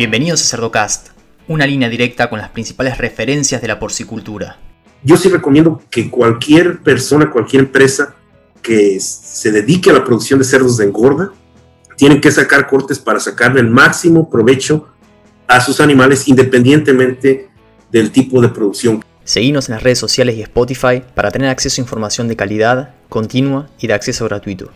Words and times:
Bienvenidos 0.00 0.40
a 0.40 0.44
Cerdocast, 0.46 1.08
una 1.46 1.66
línea 1.66 1.90
directa 1.90 2.30
con 2.30 2.38
las 2.38 2.48
principales 2.48 2.96
referencias 2.96 3.60
de 3.60 3.68
la 3.68 3.78
porcicultura. 3.78 4.58
Yo 5.02 5.18
sí 5.18 5.28
recomiendo 5.28 5.82
que 5.90 6.08
cualquier 6.08 6.82
persona, 6.82 7.30
cualquier 7.30 7.64
empresa 7.64 8.14
que 8.62 8.98
se 8.98 9.52
dedique 9.52 9.90
a 9.90 9.92
la 9.92 10.02
producción 10.02 10.38
de 10.38 10.46
cerdos 10.46 10.78
de 10.78 10.86
engorda, 10.86 11.34
tienen 11.98 12.18
que 12.18 12.30
sacar 12.30 12.66
cortes 12.66 12.98
para 12.98 13.20
sacarle 13.20 13.60
el 13.60 13.68
máximo 13.68 14.30
provecho 14.30 14.88
a 15.46 15.60
sus 15.60 15.82
animales 15.82 16.26
independientemente 16.28 17.50
del 17.92 18.10
tipo 18.10 18.40
de 18.40 18.48
producción. 18.48 19.04
Seguimos 19.24 19.68
en 19.68 19.74
las 19.74 19.82
redes 19.82 19.98
sociales 19.98 20.34
y 20.34 20.40
Spotify 20.40 21.02
para 21.14 21.30
tener 21.30 21.50
acceso 21.50 21.78
a 21.78 21.84
información 21.84 22.26
de 22.26 22.36
calidad, 22.36 22.94
continua 23.10 23.68
y 23.78 23.86
de 23.86 23.92
acceso 23.92 24.24
gratuito. 24.24 24.70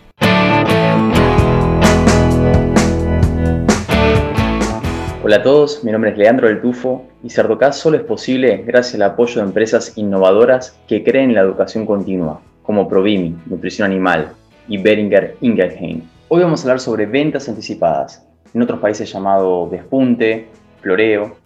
Hola 5.27 5.37
a 5.37 5.43
todos, 5.43 5.83
mi 5.83 5.91
nombre 5.91 6.11
es 6.11 6.19
Leandro 6.19 6.49
del 6.49 6.61
Tufo 6.61 7.07
y 7.23 7.31
Cerdocast 7.31 7.81
solo 7.81 7.97
es 7.97 8.03
posible 8.03 8.63
gracias 8.67 8.97
al 8.97 9.11
apoyo 9.11 9.37
de 9.37 9.47
empresas 9.47 9.97
innovadoras 9.97 10.79
que 10.87 11.03
creen 11.03 11.31
en 11.31 11.37
la 11.37 11.41
educación 11.41 11.87
continua, 11.87 12.43
como 12.63 12.87
Provimi, 12.87 13.35
Nutrición 13.47 13.87
Animal, 13.87 14.33
y 14.69 14.77
Beringer 14.77 15.39
Ingelheim. 15.41 16.03
Hoy 16.29 16.43
vamos 16.43 16.61
a 16.61 16.65
hablar 16.65 16.81
sobre 16.81 17.07
ventas 17.07 17.49
anticipadas, 17.49 18.23
en 18.53 18.61
otros 18.61 18.81
países 18.81 19.11
llamado 19.11 19.67
despunte, 19.71 20.47
floreo, 20.83 21.39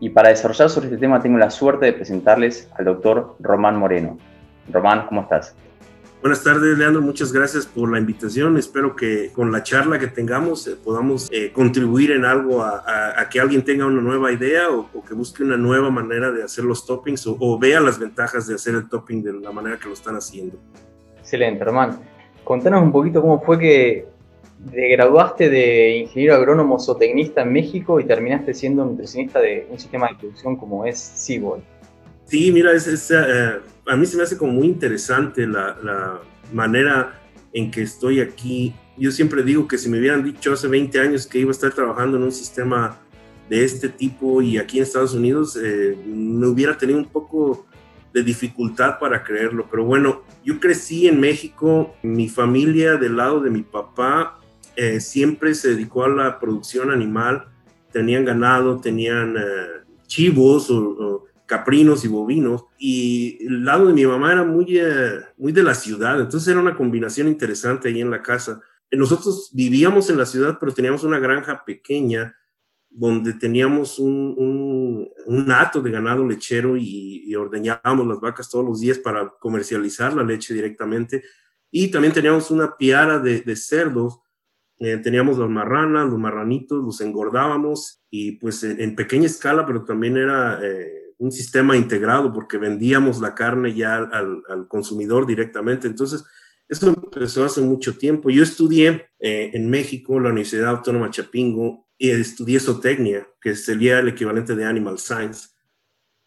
y 0.00 0.08
para 0.08 0.30
desarrollar 0.30 0.70
sobre 0.70 0.86
este 0.86 0.96
tema 0.96 1.20
tengo 1.20 1.36
la 1.36 1.50
suerte 1.50 1.84
de 1.84 1.92
presentarles 1.92 2.70
al 2.78 2.86
doctor 2.86 3.36
Román 3.40 3.76
Moreno. 3.76 4.16
Román, 4.72 5.04
¿cómo 5.08 5.20
estás? 5.20 5.54
Buenas 6.26 6.42
tardes, 6.42 6.76
Leandro. 6.76 7.00
Muchas 7.02 7.32
gracias 7.32 7.66
por 7.66 7.88
la 7.88 8.00
invitación. 8.00 8.56
Espero 8.56 8.96
que 8.96 9.30
con 9.32 9.52
la 9.52 9.62
charla 9.62 9.96
que 9.96 10.08
tengamos 10.08 10.66
eh, 10.66 10.74
podamos 10.74 11.28
eh, 11.30 11.52
contribuir 11.52 12.10
en 12.10 12.24
algo 12.24 12.64
a, 12.64 13.28
que 13.30 13.38
alguien 13.38 13.64
tenga 13.64 13.86
una 13.86 14.02
nueva 14.02 14.32
idea 14.32 14.70
o, 14.70 14.90
que 15.04 15.14
busque 15.14 15.44
una 15.44 15.56
nueva 15.56 15.88
manera 15.88 16.32
de 16.32 16.42
hacer 16.42 16.64
los 16.64 16.84
toppings 16.84 17.28
o, 17.28 17.58
vea 17.60 17.78
las 17.78 18.00
ventajas 18.00 18.48
de 18.48 18.56
hacer 18.56 18.74
el 18.74 18.88
topping 18.88 19.22
de 19.22 19.34
la 19.34 19.52
manera 19.52 19.78
que 19.78 19.86
lo 19.86 19.94
están 19.94 20.16
haciendo. 20.16 20.58
Excelente, 21.16 21.62
Román. 21.62 22.00
Contanos 22.42 22.82
un 22.82 22.90
poquito 22.90 23.22
cómo 23.22 23.40
fue 23.40 23.60
que 23.60 24.08
te 24.72 24.88
graduaste 24.88 25.48
de 25.48 25.98
ingeniero 25.98 26.34
agrónomo 26.34 26.80
zootecnista 26.80 27.42
en 27.42 27.52
México 27.52 28.00
y 28.00 28.04
terminaste 28.04 28.52
siendo 28.52 28.84
nutricionista 28.84 29.38
de 29.38 29.68
un 29.70 29.78
sistema 29.78 30.08
de 30.08 30.16
producción 30.16 30.56
como 30.56 30.84
es 30.84 30.98
Seaboard. 30.98 31.62
Sí, 32.24 32.50
mira, 32.50 32.72
es, 32.72 33.12
eh, 33.12 33.60
a 33.86 33.96
mí 33.96 34.06
se 34.06 34.16
me 34.16 34.24
hace 34.24 34.36
como 34.36 34.52
muy 34.52 34.66
interesante 34.66 35.46
la, 35.46 36.20
manera 36.52 37.20
en 37.52 37.72
que 37.72 37.82
estoy 37.82 38.20
aquí. 38.20 38.72
Yo 38.96 39.10
siempre 39.10 39.42
digo 39.42 39.66
que 39.66 39.78
si 39.78 39.88
me 39.88 39.98
hubieran 39.98 40.22
dicho 40.22 40.52
hace 40.52 40.68
20 40.68 41.00
años 41.00 41.26
que 41.26 41.40
iba 41.40 41.50
a 41.50 41.52
estar 41.52 41.72
trabajando 41.72 42.16
en 42.16 42.22
un 42.22 42.30
sistema 42.30 43.00
de 43.48 43.64
este 43.64 43.88
tipo 43.88 44.40
y 44.42 44.58
aquí 44.58 44.78
en 44.78 44.84
Estados 44.84 45.12
Unidos, 45.12 45.58
eh, 45.60 45.96
me 46.06 46.46
hubiera 46.46 46.78
tenido 46.78 47.00
un 47.00 47.06
poco 47.06 47.66
de 48.12 48.22
dificultad 48.22 49.00
para 49.00 49.24
creerlo. 49.24 49.66
Pero 49.68 49.84
bueno, 49.84 50.22
yo 50.44 50.60
crecí 50.60 51.08
en 51.08 51.18
México, 51.18 51.96
mi 52.02 52.28
familia 52.28 52.96
del 52.96 53.16
lado 53.16 53.40
de 53.40 53.50
mi 53.50 53.62
papá 53.62 54.38
eh, 54.76 55.00
siempre 55.00 55.52
se 55.54 55.70
dedicó 55.70 56.04
a 56.04 56.08
la 56.08 56.38
producción 56.38 56.92
animal, 56.92 57.46
tenían 57.90 58.24
ganado, 58.24 58.80
tenían 58.80 59.34
chivos 60.06 60.70
o 60.70 61.24
caprinos 61.46 62.04
y 62.04 62.08
bovinos, 62.08 62.64
y 62.78 63.38
el 63.46 63.64
lado 63.64 63.86
de 63.86 63.94
mi 63.94 64.04
mamá 64.04 64.32
era 64.32 64.44
muy, 64.44 64.78
eh, 64.78 65.20
muy 65.36 65.52
de 65.52 65.62
la 65.62 65.74
ciudad, 65.74 66.20
entonces 66.20 66.48
era 66.48 66.60
una 66.60 66.76
combinación 66.76 67.28
interesante 67.28 67.88
ahí 67.88 68.00
en 68.00 68.10
la 68.10 68.22
casa. 68.22 68.60
Nosotros 68.90 69.50
vivíamos 69.52 70.10
en 70.10 70.18
la 70.18 70.26
ciudad, 70.26 70.58
pero 70.60 70.72
teníamos 70.72 71.04
una 71.04 71.18
granja 71.18 71.64
pequeña 71.64 72.36
donde 72.88 73.34
teníamos 73.34 73.98
un, 73.98 74.34
un, 74.38 75.08
un 75.26 75.52
hato 75.52 75.82
de 75.82 75.90
ganado 75.90 76.26
lechero 76.26 76.76
y, 76.76 77.34
ordeñábamos 77.34 78.06
las 78.06 78.20
vacas 78.20 78.48
todos 78.48 78.64
los 78.64 78.80
días 78.80 78.98
para 78.98 79.34
comercializar 79.38 80.14
la 80.14 80.22
leche 80.22 80.54
directamente. 80.54 81.22
Y 81.70 81.90
también 81.90 82.14
teníamos 82.14 82.50
una 82.50 82.76
piara 82.76 83.18
de, 83.18 83.42
de 83.42 83.56
cerdos 83.56 84.20
eh, 84.78 84.98
teníamos 84.98 85.38
las 85.38 85.48
marranas, 85.48 86.10
los 86.10 86.18
marranitos, 86.18 86.84
los 86.84 87.00
engordábamos 87.00 88.02
y 88.10 88.32
pues 88.32 88.62
en, 88.62 88.94
pequeña 88.94 89.24
escala, 89.24 89.64
pero 89.64 89.84
también 89.84 90.18
era 90.18 90.60
eh, 90.62 91.05
un 91.18 91.32
sistema 91.32 91.76
integrado 91.76 92.32
porque 92.32 92.58
vendíamos 92.58 93.20
la 93.20 93.34
carne 93.34 93.74
ya 93.74 93.96
al, 93.96 94.68
consumidor 94.68 95.26
directamente. 95.26 95.86
Entonces, 95.86 96.24
esto 96.68 96.88
empezó 96.88 97.44
hace 97.44 97.60
mucho 97.60 97.96
tiempo. 97.96 98.30
Yo 98.30 98.42
estudié 98.42 99.06
eh, 99.18 99.50
en 99.54 99.70
México, 99.70 100.20
la 100.20 100.30
Universidad 100.30 100.70
Autónoma 100.70 101.10
Chapingo, 101.10 101.86
y 101.98 102.10
estudié 102.10 102.60
zootecnia, 102.60 103.26
que 103.40 103.54
sería 103.54 104.00
el 104.00 104.08
equivalente 104.08 104.54
de 104.54 104.64
Animal 104.64 104.98
Science. 104.98 105.48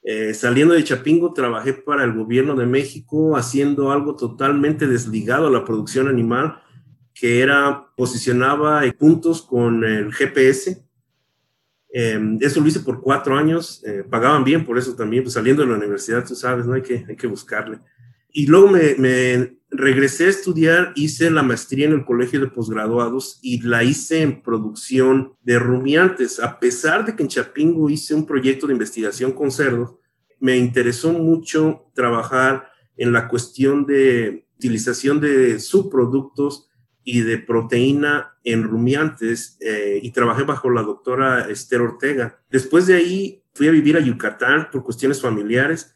Eh, 0.01 0.33
saliendo 0.33 0.73
de 0.73 0.83
Chapingo, 0.83 1.33
trabajé 1.33 1.73
para 1.73 2.03
el 2.03 2.13
gobierno 2.13 2.55
de 2.55 2.65
México 2.65 3.35
haciendo 3.35 3.91
algo 3.91 4.15
totalmente 4.15 4.87
desligado 4.87 5.47
a 5.47 5.51
la 5.51 5.65
producción 5.65 6.07
animal, 6.07 6.59
que 7.13 7.41
era, 7.41 7.87
posicionaba 7.95 8.81
puntos 8.97 9.41
con 9.41 9.83
el 9.83 10.11
GPS 10.13 10.88
Em, 11.91 12.37
eso 12.41 12.61
lo 12.61 12.67
hice 12.67 12.81
por 12.81 13.01
cuatro 13.01 13.35
años, 13.35 13.83
eh, 13.85 14.03
pagaban 14.07 14.43
bien 14.43 14.63
por 14.63 14.77
eso 14.77 14.95
también, 14.95 15.23
pues 15.23 15.33
saliendo 15.33 15.63
de 15.63 15.69
la 15.69 15.77
universidad, 15.77 16.25
tú 16.25 16.35
sabes, 16.35 16.65
¿no? 16.65 16.73
Hay 16.73 16.83
que, 16.83 17.05
hay 17.07 17.15
que 17.15 17.27
buscarle. 17.27 17.79
Y 18.31 18.45
luego 18.45 18.67
me, 18.67 18.95
me 18.95 19.57
regresé 19.71 20.25
a 20.25 20.29
estudiar, 20.29 20.93
hice 20.95 21.31
la 21.31 21.41
maestría 21.41 21.87
en 21.87 21.93
el 21.93 22.05
colegio 22.05 22.39
de 22.39 22.47
posgraduados 22.47 23.39
y 23.41 23.61
la 23.61 23.83
hice 23.83 24.21
en 24.21 24.41
producción 24.41 25.33
de 25.41 25.57
rumiantes. 25.57 26.39
A 26.39 26.59
pesar 26.59 27.05
de 27.05 27.15
que 27.15 27.23
en 27.23 27.29
Chapingo 27.29 27.89
hice 27.89 28.13
un 28.13 28.25
proyecto 28.25 28.67
de 28.67 28.73
investigación 28.73 29.31
con 29.31 29.51
cerdos, 29.51 29.95
me 30.39 30.57
interesó 30.57 31.11
mucho 31.11 31.85
trabajar 31.93 32.69
en 32.97 33.13
la 33.13 33.27
cuestión 33.27 33.85
de 33.85 34.45
utilización 34.57 35.19
de 35.19 35.59
subproductos 35.59 36.68
y 37.03 37.21
de 37.21 37.37
proteína 37.37 38.37
en 38.43 38.63
rumiantes 38.63 39.57
eh, 39.61 39.99
y 40.01 40.11
trabajé 40.11 40.43
bajo 40.43 40.69
la 40.69 40.83
doctora 40.83 41.49
Esther 41.49 41.81
Ortega. 41.81 42.39
Después 42.49 42.87
de 42.87 42.95
ahí 42.95 43.43
fui 43.53 43.67
a 43.67 43.71
vivir 43.71 43.97
a 43.97 44.01
Yucatán 44.01 44.69
por 44.71 44.83
cuestiones 44.83 45.21
familiares 45.21 45.95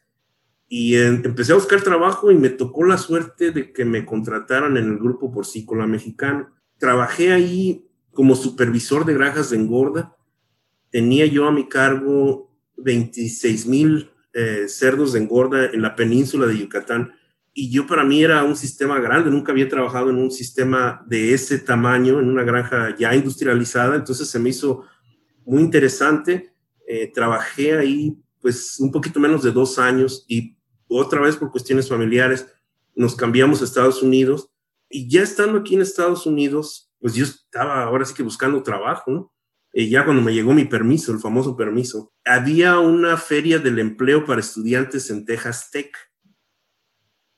y 0.68 0.96
empecé 0.96 1.52
a 1.52 1.56
buscar 1.56 1.82
trabajo 1.82 2.32
y 2.32 2.36
me 2.36 2.50
tocó 2.50 2.84
la 2.84 2.98
suerte 2.98 3.52
de 3.52 3.72
que 3.72 3.86
me 3.86 4.06
contrataran 4.06 4.76
en 4.78 4.86
el 4.86 4.98
grupo 4.98 5.32
porcícola 5.32 5.86
mexicano. 5.86 6.52
Trabajé 6.80 7.32
ahí 7.32 7.88
como 8.12 8.36
supervisor 8.36 9.06
de 9.06 9.14
granjas 9.14 9.52
de 9.52 9.58
engorda. 9.58 10.16
Tenía 10.90 11.26
yo 11.26 11.48
a 11.48 11.52
mi 11.52 11.68
cargo 11.68 12.50
26 12.78 13.68
mil 13.68 14.10
eh, 14.34 14.66
cerdos 14.68 15.14
de 15.14 15.20
engorda 15.20 15.66
en 15.66 15.82
la 15.84 15.96
península 15.96 16.48
de 16.48 16.58
Yucatán 16.58 17.14
y 17.54 17.70
yo 17.70 17.86
para 17.86 18.04
mí 18.04 18.24
era 18.24 18.44
un 18.44 18.56
sistema 18.56 19.00
grande, 19.00 19.30
nunca 19.30 19.52
había 19.52 19.70
trabajado 19.70 20.10
en 20.10 20.18
un 20.18 20.32
sistema 20.32 21.04
de 21.06 21.34
ese 21.34 21.60
tamaño, 21.60 22.20
en 22.20 22.30
una 22.30 22.44
granja 22.44 22.96
ya 22.98 23.14
industrializada, 23.16 23.96
entonces 23.96 24.28
se 24.28 24.40
me 24.40 24.50
hizo 24.50 24.84
muy 25.46 25.62
interesante. 25.62 26.54
Eh, 26.88 27.12
trabajé 27.14 27.78
ahí 27.78 28.18
pues 28.42 28.80
un 28.80 28.92
poquito 28.92 29.20
menos 29.20 29.44
de 29.44 29.52
dos 29.52 29.78
años 29.78 30.26
y 30.28 30.58
otra 30.88 31.22
vez 31.22 31.38
por 31.38 31.52
cuestiones 31.52 31.88
familiares 31.88 32.48
nos 32.96 33.16
cambiamos 33.16 33.62
a 33.62 33.66
Estados 33.66 34.02
Unidos 34.02 34.50
y 34.90 35.08
ya 35.08 35.22
estando 35.22 35.60
aquí 35.60 35.76
en 35.76 35.82
Estados 35.82 36.26
Unidos, 36.26 36.92
pues 37.00 37.14
yo 37.16 37.24
estaba 37.24 37.84
ahora 37.84 38.06
sí 38.06 38.14
que 38.14 38.24
buscando 38.24 38.62
trabajo, 38.64 39.12
¿no? 39.12 39.34
Y 39.74 39.90
ya 39.90 40.06
cuando 40.06 40.22
me 40.22 40.34
llegó 40.34 40.54
mi 40.54 40.66
permiso, 40.66 41.12
el 41.12 41.20
famoso 41.20 41.56
permiso, 41.56 42.14
había 42.24 42.78
una 42.80 43.18
feria 43.18 43.58
del 43.58 43.80
empleo 43.80 44.26
para 44.26 44.40
estudiantes 44.40 45.10
en 45.10 45.26
Texas 45.26 45.72
Tech 45.72 45.92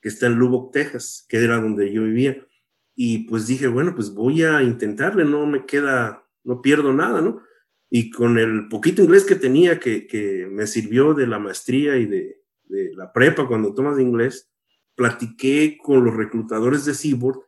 que 0.06 0.10
está 0.10 0.28
en 0.28 0.34
Lubbock, 0.34 0.72
Texas, 0.72 1.26
que 1.28 1.38
era 1.38 1.60
donde 1.60 1.92
yo 1.92 2.04
vivía. 2.04 2.46
Y 2.94 3.26
pues 3.26 3.48
dije, 3.48 3.66
bueno, 3.66 3.92
pues 3.96 4.14
voy 4.14 4.44
a 4.44 4.62
intentarle, 4.62 5.24
no 5.24 5.46
me 5.46 5.66
queda, 5.66 6.24
no 6.44 6.62
pierdo 6.62 6.92
nada, 6.92 7.20
¿no? 7.20 7.42
Y 7.90 8.10
con 8.10 8.38
el 8.38 8.68
poquito 8.68 9.02
inglés 9.02 9.24
que 9.24 9.34
tenía, 9.34 9.80
que, 9.80 10.06
que 10.06 10.46
me 10.48 10.68
sirvió 10.68 11.12
de 11.12 11.26
la 11.26 11.40
maestría 11.40 11.96
y 11.96 12.06
de, 12.06 12.40
de 12.66 12.94
la 12.94 13.12
prepa 13.12 13.48
cuando 13.48 13.74
tomas 13.74 13.96
de 13.96 14.04
inglés, 14.04 14.48
platiqué 14.94 15.76
con 15.82 16.04
los 16.04 16.14
reclutadores 16.14 16.84
de 16.84 16.94
Seaboard 16.94 17.40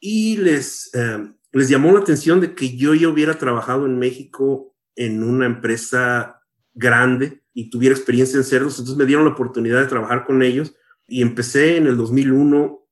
y 0.00 0.38
les, 0.38 0.88
eh, 0.94 1.34
les 1.52 1.68
llamó 1.68 1.92
la 1.92 2.00
atención 2.00 2.40
de 2.40 2.54
que 2.54 2.78
yo 2.78 2.94
ya 2.94 3.10
hubiera 3.10 3.36
trabajado 3.36 3.84
en 3.84 3.98
México 3.98 4.74
en 4.96 5.22
una 5.22 5.44
empresa 5.44 6.40
grande 6.72 7.42
y 7.52 7.68
tuviera 7.68 7.94
experiencia 7.94 8.38
en 8.38 8.44
cerdos, 8.44 8.78
entonces 8.78 8.96
me 8.96 9.04
dieron 9.04 9.26
la 9.26 9.32
oportunidad 9.32 9.82
de 9.82 9.88
trabajar 9.88 10.24
con 10.24 10.42
ellos 10.42 10.74
y 11.10 11.22
empecé 11.22 11.76
en 11.76 11.86
el 11.86 11.96
2001 11.96 12.86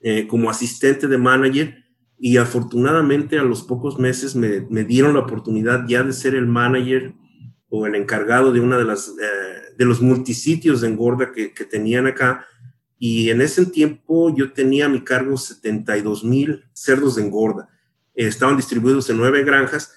eh, 0.00 0.26
como 0.26 0.50
asistente 0.50 1.06
de 1.06 1.16
manager 1.16 1.82
y 2.18 2.36
afortunadamente 2.36 3.38
a 3.38 3.42
los 3.42 3.62
pocos 3.62 3.98
meses 3.98 4.36
me, 4.36 4.60
me, 4.68 4.84
dieron 4.84 5.14
la 5.14 5.20
oportunidad 5.20 5.86
ya 5.88 6.02
de 6.02 6.12
ser 6.12 6.34
el 6.34 6.46
manager 6.46 7.14
o 7.68 7.86
el 7.86 7.94
encargado 7.94 8.52
de 8.52 8.60
una 8.60 8.76
de 8.76 8.84
las 8.84 9.08
eh, 9.08 9.74
de 9.78 9.84
los 9.84 10.02
multisitios 10.02 10.80
de 10.80 10.88
engorda 10.88 11.32
que, 11.32 11.48
tenían 11.64 12.06
acá 12.06 12.46
y 12.98 13.30
en 13.30 13.40
ese 13.40 13.66
tiempo 13.66 14.34
yo 14.36 14.52
tenía 14.52 14.86
a 14.86 14.90
mi 14.90 15.02
cargo 15.02 15.36
72 15.36 16.24
mil 16.24 16.64
cerdos 16.72 17.16
de 17.16 17.22
engorda 17.22 17.68
estaban 18.14 18.56
distribuidos 18.56 19.08
en 19.10 19.16
nueve 19.16 19.42
granjas 19.42 19.92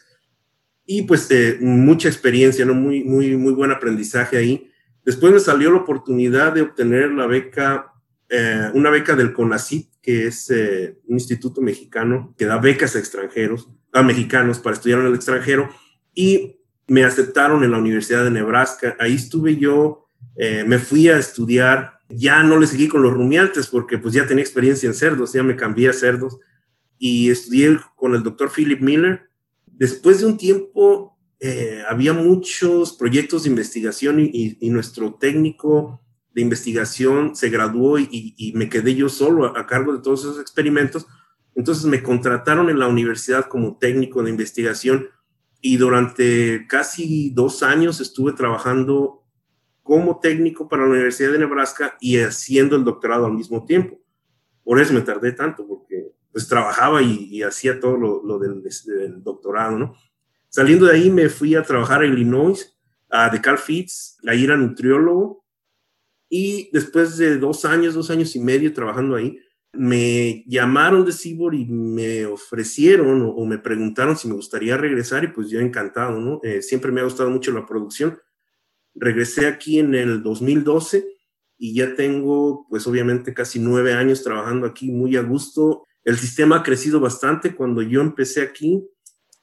y 0.90 1.02
pues 1.04 1.30
eh, 1.32 1.58
mucha 1.60 2.08
experiencia, 2.08 2.66
¿no? 2.66 2.74
Muy, 2.74 3.04
muy, 3.04 3.36
muy 3.36 3.52
buen 3.52 3.72
aprendizaje 3.72 4.38
ahí. 4.38 4.72
Después 5.08 5.34
me 5.34 5.40
salió 5.40 5.72
la 5.72 5.78
oportunidad 5.78 6.54
de 6.54 6.62
obtener 6.62 7.12
la 7.12 7.26
beca, 7.26 7.94
eh, 8.30 8.70
una 8.74 8.90
beca 8.90 9.16
del 9.16 9.34
CONACYT, 9.34 9.90
que 10.02 10.28
es 10.28 10.52
eh, 10.52 11.00
un 11.08 11.16
instituto 11.16 11.62
mexicano 11.62 12.36
que 12.38 12.46
da 12.46 12.58
becas 12.58 12.96
a 12.96 13.00
extranjeros, 13.00 13.70
a 13.94 14.04
mexicanos 14.04 14.60
para 14.60 14.76
estudiar 14.76 15.00
en 15.00 15.08
el 15.08 15.16
extranjero, 15.16 15.70
y 16.14 16.60
me 16.88 17.04
aceptaron 17.04 17.64
en 17.64 17.72
la 17.72 17.78
Universidad 17.80 18.24
de 18.24 18.32
Nebraska. 18.32 18.96
Ahí 19.00 19.16
estuve 19.16 19.56
yo, 19.56 20.10
me 20.38 20.78
fui 20.78 21.08
a 21.08 21.18
estudiar, 21.18 22.00
ya 22.10 22.44
no 22.44 22.60
le 22.60 22.68
seguí 22.68 22.88
con 22.88 23.02
los 23.02 23.14
rumiantes 23.14 23.68
porque 23.68 23.98
pues 23.98 24.14
ya 24.14 24.28
tenía 24.28 24.44
experiencia 24.44 24.88
en 24.88 24.94
cerdos, 24.94 25.34
ya 25.34 25.42
me 25.42 25.56
cambié 25.56 25.90
a 25.90 25.94
cerdos, 25.94 26.38
y 27.00 27.32
estudié 27.32 27.80
con 27.96 28.14
el 28.14 28.24
doctor 28.24 28.52
Philip 28.54 28.82
Miller, 28.82 29.28
Después 29.78 30.20
de 30.20 30.26
un 30.26 30.38
tiempo, 30.38 31.17
eh, 31.40 31.84
había 31.88 32.14
muchos 32.14 32.94
proyectos 32.94 33.44
de 33.44 33.50
investigación 33.50 34.20
y, 34.20 34.58
nuestro 34.70 35.14
técnico 35.16 36.02
de 36.34 36.42
investigación 36.42 37.36
se 37.36 37.50
graduó 37.50 38.00
y, 38.00 38.52
me 38.56 38.70
quedé 38.70 38.96
yo 38.96 39.10
solo 39.10 39.46
a, 39.46 39.68
cargo 39.68 39.94
de 39.94 40.02
todos 40.02 40.22
esos 40.22 40.40
experimentos. 40.40 41.08
Entonces 41.56 41.86
me 41.86 42.04
contrataron 42.04 42.70
en 42.70 42.80
la 42.80 42.88
universidad 42.88 43.48
como 43.48 43.78
técnico 43.78 44.24
de 44.24 44.30
investigación 44.30 45.08
y 45.62 45.78
durante 45.78 46.68
casi 46.68 47.32
dos 47.32 47.64
años 47.64 48.00
estuve 48.00 48.34
trabajando 48.34 49.24
como 49.84 50.20
técnico 50.20 50.68
para 50.68 50.84
la 50.84 50.90
Universidad 50.90 51.32
de 51.32 51.40
Nebraska 51.40 51.98
y 52.00 52.20
haciendo 52.20 52.76
el 52.76 52.84
doctorado 52.84 53.26
al 53.26 53.34
mismo 53.34 53.66
tiempo. 53.66 54.00
Por 54.64 54.82
eso 54.82 54.94
me 54.94 55.02
tardé 55.02 55.32
tanto, 55.32 55.66
porque 55.66 56.12
pues 56.32 56.48
trabajaba 56.48 57.02
y, 57.02 57.42
hacía 57.42 57.80
todo 57.80 57.96
lo, 57.98 58.38
del, 58.38 58.62
doctorado, 59.24 59.80
¿no? 59.80 59.96
Saliendo 60.58 60.88
de 60.88 60.96
ahí 60.96 61.12
me 61.12 61.30
fui 61.30 61.54
a 61.54 61.62
trabajar 61.62 62.02
a 62.02 62.08
Illinois, 62.08 62.76
a 63.12 63.30
Cal 63.40 63.60
Fitz, 63.60 64.18
ahí 64.26 64.44
era 64.44 64.58
nutriólogo, 64.58 65.46
y 66.30 66.72
después 66.74 67.16
de 67.18 67.38
dos 67.38 67.64
años, 67.64 67.94
dos 67.94 68.10
años 68.10 68.36
y 68.36 68.40
medio 68.40 68.74
trabajando 68.74 69.16
ahí, 69.16 69.38
me 69.72 70.44
llamaron 70.48 71.06
de 71.06 71.12
Cibor 71.12 71.54
y 71.54 71.66
me 71.66 72.26
ofrecieron 72.26 73.22
o, 73.22 73.46
me 73.46 73.60
preguntaron 73.60 74.18
si 74.18 74.28
me 74.28 74.34
gustaría 74.34 74.78
regresar 74.78 75.26
y 75.26 75.28
pues 75.28 75.48
yo 75.48 75.60
encantado, 75.60 76.20
¿no? 76.20 76.40
Eh, 76.42 76.64
siempre 76.64 76.92
me 76.92 77.02
ha 77.02 77.04
gustado 77.04 77.30
mucho 77.30 77.52
la 77.52 77.68
producción. 77.68 78.18
Regresé 78.96 79.46
aquí 79.46 79.78
en 79.78 79.94
el 79.94 80.24
2012 80.24 81.06
y 81.60 81.76
ya 81.76 81.94
tengo 81.94 82.66
pues 82.68 82.88
obviamente 82.88 83.32
casi 83.36 83.60
nueve 83.60 83.94
años 83.94 84.24
trabajando 84.24 84.66
aquí 84.66 84.90
muy 84.90 85.18
a 85.18 85.22
gusto 85.22 85.84
el 86.08 86.18
sistema 86.18 86.56
ha 86.56 86.64
crecido 86.64 87.02
bastante. 87.02 87.54
Cuando 87.54 87.82
yo 87.82 88.00
empecé 88.00 88.42
aquí, 88.42 88.82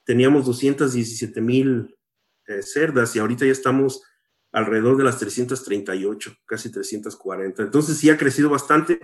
teníamos 0.04 0.46
217 0.46 1.40
mil 1.40 1.96
eh, 2.46 2.62
cerdas 2.62 3.14
y 3.16 3.18
ahorita 3.18 3.44
ya 3.46 3.52
estamos 3.52 4.02
alrededor 4.52 4.96
de 4.96 5.04
las 5.04 5.18
338, 5.18 6.32
casi 6.46 6.70
340. 6.70 7.62
Entonces 7.62 7.98
sí 7.98 8.08
ha 8.10 8.16
crecido 8.16 8.48
bastante 8.50 9.00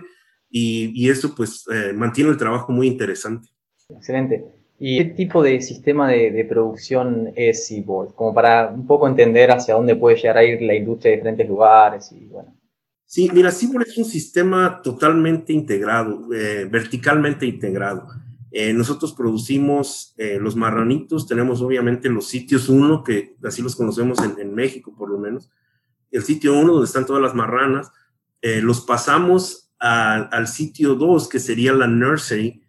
y, 0.49 1.09
eso 1.09 1.33
pues 1.35 1.65
eh, 1.71 1.93
mantiene 1.93 2.29
el 2.29 2.37
trabajo 2.37 2.71
muy 2.71 2.87
interesante. 2.87 3.49
Excelente. 3.89 4.45
¿Y 4.79 4.97
qué 4.97 5.05
tipo 5.05 5.43
de 5.43 5.61
sistema 5.61 6.09
de, 6.09 6.45
producción 6.49 7.31
es 7.35 7.67
Seaboard? 7.67 8.15
Como 8.15 8.33
para 8.33 8.69
un 8.69 8.87
poco 8.87 9.07
entender 9.07 9.51
hacia 9.51 9.75
dónde 9.75 9.95
puede 9.95 10.15
llegar 10.15 10.37
a 10.37 10.43
ir 10.43 10.61
la 10.61 10.73
industria 10.73 11.11
de 11.11 11.17
diferentes 11.17 11.47
lugares 11.47 12.11
y 12.11 12.25
bueno. 12.25 12.55
Sí, 13.05 13.29
mira, 13.33 13.51
Seaboard 13.51 13.87
es 13.87 13.97
un 13.97 14.05
sistema 14.05 14.81
totalmente 14.81 15.53
integrado, 15.53 16.33
eh, 16.33 16.65
verticalmente 16.65 17.45
integrado. 17.45 18.07
Eh, 18.51 18.73
nosotros 18.73 19.13
producimos 19.13 20.13
eh, 20.17 20.37
los 20.39 20.55
marranitos, 20.55 21.27
tenemos 21.27 21.61
obviamente 21.61 22.09
los 22.09 22.27
sitios 22.27 22.69
1, 22.69 23.03
que 23.03 23.35
así 23.43 23.61
los 23.61 23.75
conocemos 23.75 24.19
en, 24.19 24.53
México 24.53 24.93
por 24.95 25.09
lo 25.09 25.17
menos, 25.17 25.49
el 26.11 26.23
sitio 26.23 26.53
1 26.59 26.73
donde 26.73 26.85
están 26.85 27.05
todas 27.05 27.21
las 27.21 27.33
marranas, 27.33 27.91
los 28.41 28.81
pasamos 28.81 29.71
al 29.79 30.47
sitio 30.47 30.95
2, 30.95 31.29
que 31.29 31.39
sería 31.39 31.73
la 31.73 31.87
nursery, 31.87 32.63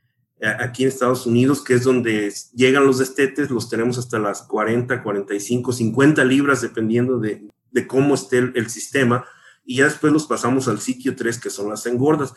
aquí 0.61 0.83
en 0.83 0.91
Estados 0.91 1.27
Unidos, 1.27 1.65
que 1.65 1.75
es 1.75 1.83
donde 1.83 2.33
llegan 2.55 2.87
los 2.87 2.99
destetes, 2.99 3.51
los 3.51 3.71
tenemos 3.71 3.99
hasta 3.99 4.19
las 4.19 4.43
40, 4.43 5.03
45, 5.03 5.73
50 5.73 6.25
libras, 6.25 6.61
dependiendo 6.61 7.19
de, 7.19 7.49
cómo 7.89 8.15
esté 8.15 8.39
el 8.39 8.69
sistema 8.69 9.25
y 9.65 9.77
ya 9.77 9.85
después 9.85 10.13
los 10.13 10.27
pasamos 10.27 10.69
al 10.69 10.81
sitio 10.81 11.15
3, 11.15 11.39
que 11.39 11.51
son 11.51 11.71
las 11.71 11.87
engordas. 11.87 12.35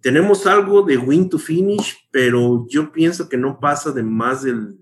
Tenemos 0.00 0.46
algo 0.46 0.82
de 0.82 0.96
win 0.96 1.28
to 1.28 1.38
finish, 1.38 1.96
pero 2.10 2.66
yo 2.68 2.92
pienso 2.92 3.28
que 3.28 3.36
no 3.36 3.58
pasa 3.58 3.90
de 3.90 4.02
más 4.02 4.42
del 4.42 4.78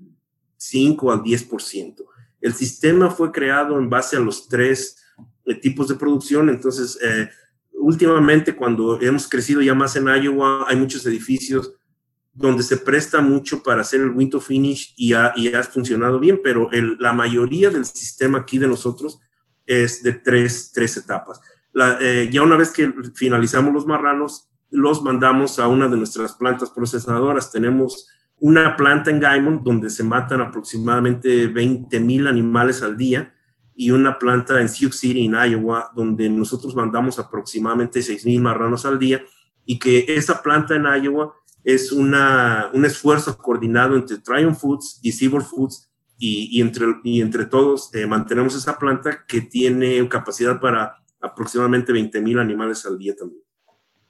5 0.56 1.12
al 1.12 1.22
10%. 1.22 2.04
El 2.40 2.54
sistema 2.54 3.10
fue 3.10 3.32
creado 3.32 3.78
en 3.78 3.88
base 3.88 4.16
a 4.16 4.20
los 4.20 4.48
tres 4.48 4.96
eh, 5.44 5.54
tipos 5.54 5.88
de 5.88 5.94
producción, 5.94 6.48
entonces 6.48 6.98
eh, 7.02 7.28
últimamente 7.72 8.54
cuando 8.54 9.00
hemos 9.00 9.28
crecido 9.28 9.62
ya 9.62 9.74
más 9.74 9.96
en 9.96 10.06
Iowa, 10.06 10.66
hay 10.68 10.76
muchos 10.76 11.04
edificios 11.06 11.72
donde 12.32 12.62
se 12.62 12.76
presta 12.76 13.22
mucho 13.22 13.62
para 13.62 13.80
hacer 13.80 14.00
el 14.02 14.10
win 14.10 14.28
to 14.28 14.40
finish 14.40 14.92
y 14.96 15.14
ha, 15.14 15.32
y 15.34 15.52
ha 15.54 15.62
funcionado 15.62 16.20
bien, 16.20 16.40
pero 16.44 16.68
la 16.98 17.14
mayoría 17.14 17.70
del 17.70 17.86
sistema 17.86 18.40
aquí 18.40 18.58
de 18.58 18.68
nosotros 18.68 19.18
es 19.64 20.02
de 20.02 20.12
tres, 20.12 20.70
tres 20.72 20.96
etapas. 20.98 21.40
Eh, 22.00 22.28
ya 22.30 22.42
una 22.42 22.56
vez 22.56 22.70
que 22.70 22.92
finalizamos 23.14 23.72
los 23.72 23.86
marranos, 23.86 24.48
los 24.70 25.02
mandamos 25.02 25.58
a 25.58 25.68
una 25.68 25.88
de 25.88 25.96
nuestras 25.96 26.34
plantas 26.34 26.70
procesadoras. 26.70 27.52
Tenemos 27.52 28.08
una 28.38 28.76
planta 28.76 29.10
en 29.10 29.20
Gaimon 29.20 29.62
donde 29.64 29.90
se 29.90 30.04
matan 30.04 30.40
aproximadamente 30.40 31.46
20 31.46 32.00
mil 32.00 32.26
animales 32.26 32.82
al 32.82 32.96
día 32.96 33.32
y 33.74 33.90
una 33.90 34.18
planta 34.18 34.60
en 34.60 34.68
Sioux 34.68 34.92
City, 34.96 35.26
en 35.26 35.34
Iowa, 35.34 35.90
donde 35.94 36.28
nosotros 36.28 36.74
mandamos 36.74 37.18
aproximadamente 37.18 38.02
6 38.02 38.24
mil 38.26 38.40
marranos 38.40 38.86
al 38.86 38.98
día 38.98 39.22
y 39.64 39.78
que 39.78 40.04
esa 40.08 40.42
planta 40.42 40.74
en 40.74 40.84
Iowa 40.84 41.34
es 41.62 41.92
una, 41.92 42.70
un 42.72 42.84
esfuerzo 42.84 43.36
coordinado 43.36 43.96
entre 43.96 44.18
Triumph 44.18 44.58
Foods 44.58 45.00
y 45.02 45.12
Seaboard 45.12 45.44
Foods 45.44 45.90
y, 46.18 46.60
entre, 46.60 46.86
y 47.04 47.20
entre 47.20 47.44
todos 47.44 47.94
eh, 47.94 48.06
mantenemos 48.06 48.54
esa 48.54 48.78
planta 48.78 49.24
que 49.26 49.42
tiene 49.42 50.08
capacidad 50.08 50.58
para 50.60 50.96
aproximadamente 51.20 51.92
20.000 51.92 52.40
animales 52.40 52.86
al 52.86 52.96
día 52.96 53.14
también. 53.14 53.45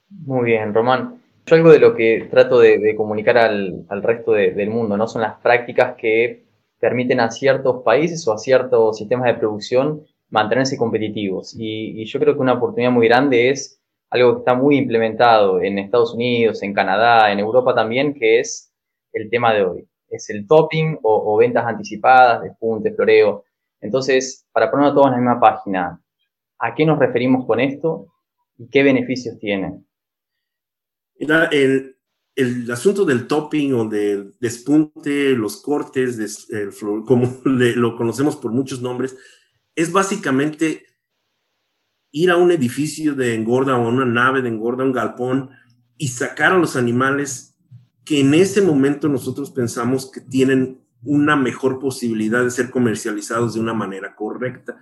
Muy 0.09 0.45
bien, 0.45 0.73
Román. 0.73 1.21
Yo 1.45 1.55
algo 1.55 1.71
de 1.71 1.79
lo 1.79 1.95
que 1.95 2.27
trato 2.29 2.59
de, 2.59 2.95
comunicar 2.95 3.37
al, 3.37 3.85
resto 4.03 4.33
del 4.33 4.69
mundo, 4.69 4.97
¿no? 4.97 5.07
Son 5.07 5.21
las 5.21 5.39
prácticas 5.39 5.95
que 5.95 6.45
permiten 6.79 7.19
a 7.19 7.31
ciertos 7.31 7.83
países 7.83 8.27
o 8.27 8.33
a 8.33 8.37
ciertos 8.37 8.97
sistemas 8.97 9.27
de 9.27 9.39
producción 9.39 10.05
mantenerse 10.29 10.77
competitivos. 10.77 11.55
Y, 11.57 12.03
yo 12.05 12.19
creo 12.19 12.35
que 12.35 12.41
una 12.41 12.53
oportunidad 12.53 12.91
muy 12.91 13.07
grande 13.07 13.49
es 13.49 13.81
algo 14.09 14.33
que 14.33 14.39
está 14.39 14.55
muy 14.55 14.77
implementado 14.77 15.61
en 15.61 15.79
Estados 15.79 16.13
Unidos, 16.13 16.63
en 16.63 16.73
Canadá, 16.73 17.31
en 17.31 17.39
Europa 17.39 17.73
también, 17.75 18.13
que 18.13 18.39
es 18.39 18.73
el 19.13 19.29
tema 19.29 19.53
de 19.53 19.63
hoy. 19.63 19.87
Es 20.09 20.29
el 20.29 20.47
topping 20.47 20.99
o, 21.03 21.37
ventas 21.37 21.65
anticipadas, 21.65 22.43
despunte, 22.43 22.93
floreo. 22.93 23.43
Entonces, 23.81 24.47
para 24.51 24.71
ponerlo 24.71 24.93
todo 24.93 25.05
en 25.07 25.11
la 25.11 25.17
misma 25.17 25.39
página, 25.39 26.01
¿A 26.59 26.73
qué 26.73 26.85
nos 26.85 26.97
referimos 26.97 27.45
con 27.45 27.59
esto 27.59 28.07
y 28.57 28.67
qué 28.69 28.81
beneficios 28.81 29.37
tiene? 29.37 29.83
El, 31.19 31.97
el 32.35 32.71
asunto 32.71 33.03
del 33.03 33.25
topping 33.27 33.73
o 33.73 33.85
del 33.85 34.35
despunte, 34.39 35.31
los 35.31 35.57
cortes, 35.57 36.47
como 37.05 37.41
lo 37.45 37.97
conocemos 37.97 38.35
por 38.35 38.51
muchos 38.51 38.81
nombres, 38.81 39.17
es 39.75 39.91
básicamente 39.91 40.85
ir 42.11 42.31
a 42.31 42.37
un 42.37 42.51
edificio 42.51 43.15
de 43.15 43.35
engorda 43.35 43.75
o 43.75 43.85
a 43.85 43.89
una 43.89 44.05
nave 44.05 44.41
de 44.41 44.49
engorda, 44.49 44.83
un 44.83 44.91
galpón, 44.91 45.49
y 45.97 46.09
sacar 46.09 46.53
a 46.53 46.57
los 46.57 46.75
animales 46.75 47.55
que 48.05 48.19
en 48.19 48.33
ese 48.33 48.61
momento 48.61 49.09
nosotros 49.09 49.51
pensamos 49.51 50.09
que 50.11 50.21
tienen 50.21 50.79
una 51.03 51.35
mejor 51.35 51.79
posibilidad 51.79 52.43
de 52.43 52.51
ser 52.51 52.69
comercializados 52.69 53.53
de 53.55 53.59
una 53.59 53.73
manera 53.73 54.15
correcta 54.15 54.77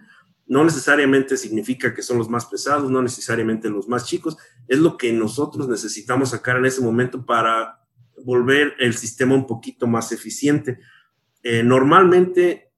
no 0.48 0.64
necesariamente 0.64 1.38
significa 1.38 1.94
que 1.94 2.04
son 2.04 2.18
los 2.18 2.30
más 2.30 2.46
pesados, 2.46 2.92
no 2.92 3.02
necesariamente 3.02 3.70
los 3.70 3.88
más 3.88 4.06
chicos, 4.06 4.38
es 4.68 4.80
lo 4.80 4.98
que 4.98 5.12
nosotros 5.12 5.68
necesitamos 5.68 6.30
sacar 6.30 6.58
en 6.58 6.66
ese 6.66 6.82
momento 6.82 7.26
para 7.26 7.80
volver 8.24 8.76
el 8.80 8.96
sistema 8.96 9.36
un 9.36 9.48
poquito 9.48 9.88
más 9.88 10.12
eficiente. 10.12 10.80
Eh, 11.42 11.64
normalmente 11.64 12.72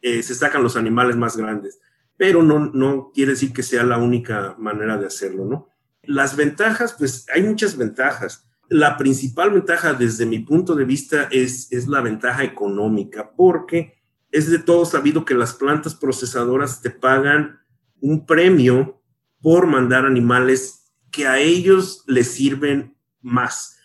eh, 0.00 0.22
se 0.22 0.34
sacan 0.34 0.62
los 0.62 0.76
animales 0.76 1.16
más 1.16 1.36
grandes, 1.36 1.80
pero 2.16 2.42
no, 2.42 2.70
no 2.72 3.10
quiere 3.12 3.32
decir 3.32 3.52
que 3.52 3.62
sea 3.62 3.82
la 3.82 3.98
única 3.98 4.54
manera 4.58 4.96
de 4.96 5.06
hacerlo, 5.06 5.44
¿no? 5.44 5.68
Las 6.02 6.36
ventajas, 6.36 6.94
pues 6.98 7.26
hay 7.34 7.42
muchas 7.42 7.76
ventajas. 7.76 8.48
La 8.68 8.96
principal 8.96 9.50
ventaja 9.50 9.92
desde 9.92 10.24
mi 10.24 10.38
punto 10.40 10.74
de 10.74 10.84
vista 10.84 11.28
es, 11.30 11.70
es 11.72 11.88
la 11.88 12.00
ventaja 12.00 12.44
económica, 12.44 13.32
porque 13.36 13.97
es 14.30 14.50
de 14.50 14.58
todo 14.58 14.84
sabido 14.84 15.24
que 15.24 15.34
las 15.34 15.54
plantas 15.54 15.94
procesadoras 15.94 16.82
te 16.82 16.90
pagan 16.90 17.60
un 18.00 18.26
premio 18.26 19.00
por 19.40 19.66
mandar 19.66 20.04
animales 20.04 20.92
que 21.10 21.26
a 21.26 21.38
ellos 21.38 22.04
les 22.06 22.30
sirven 22.30 22.96
más. 23.20 23.78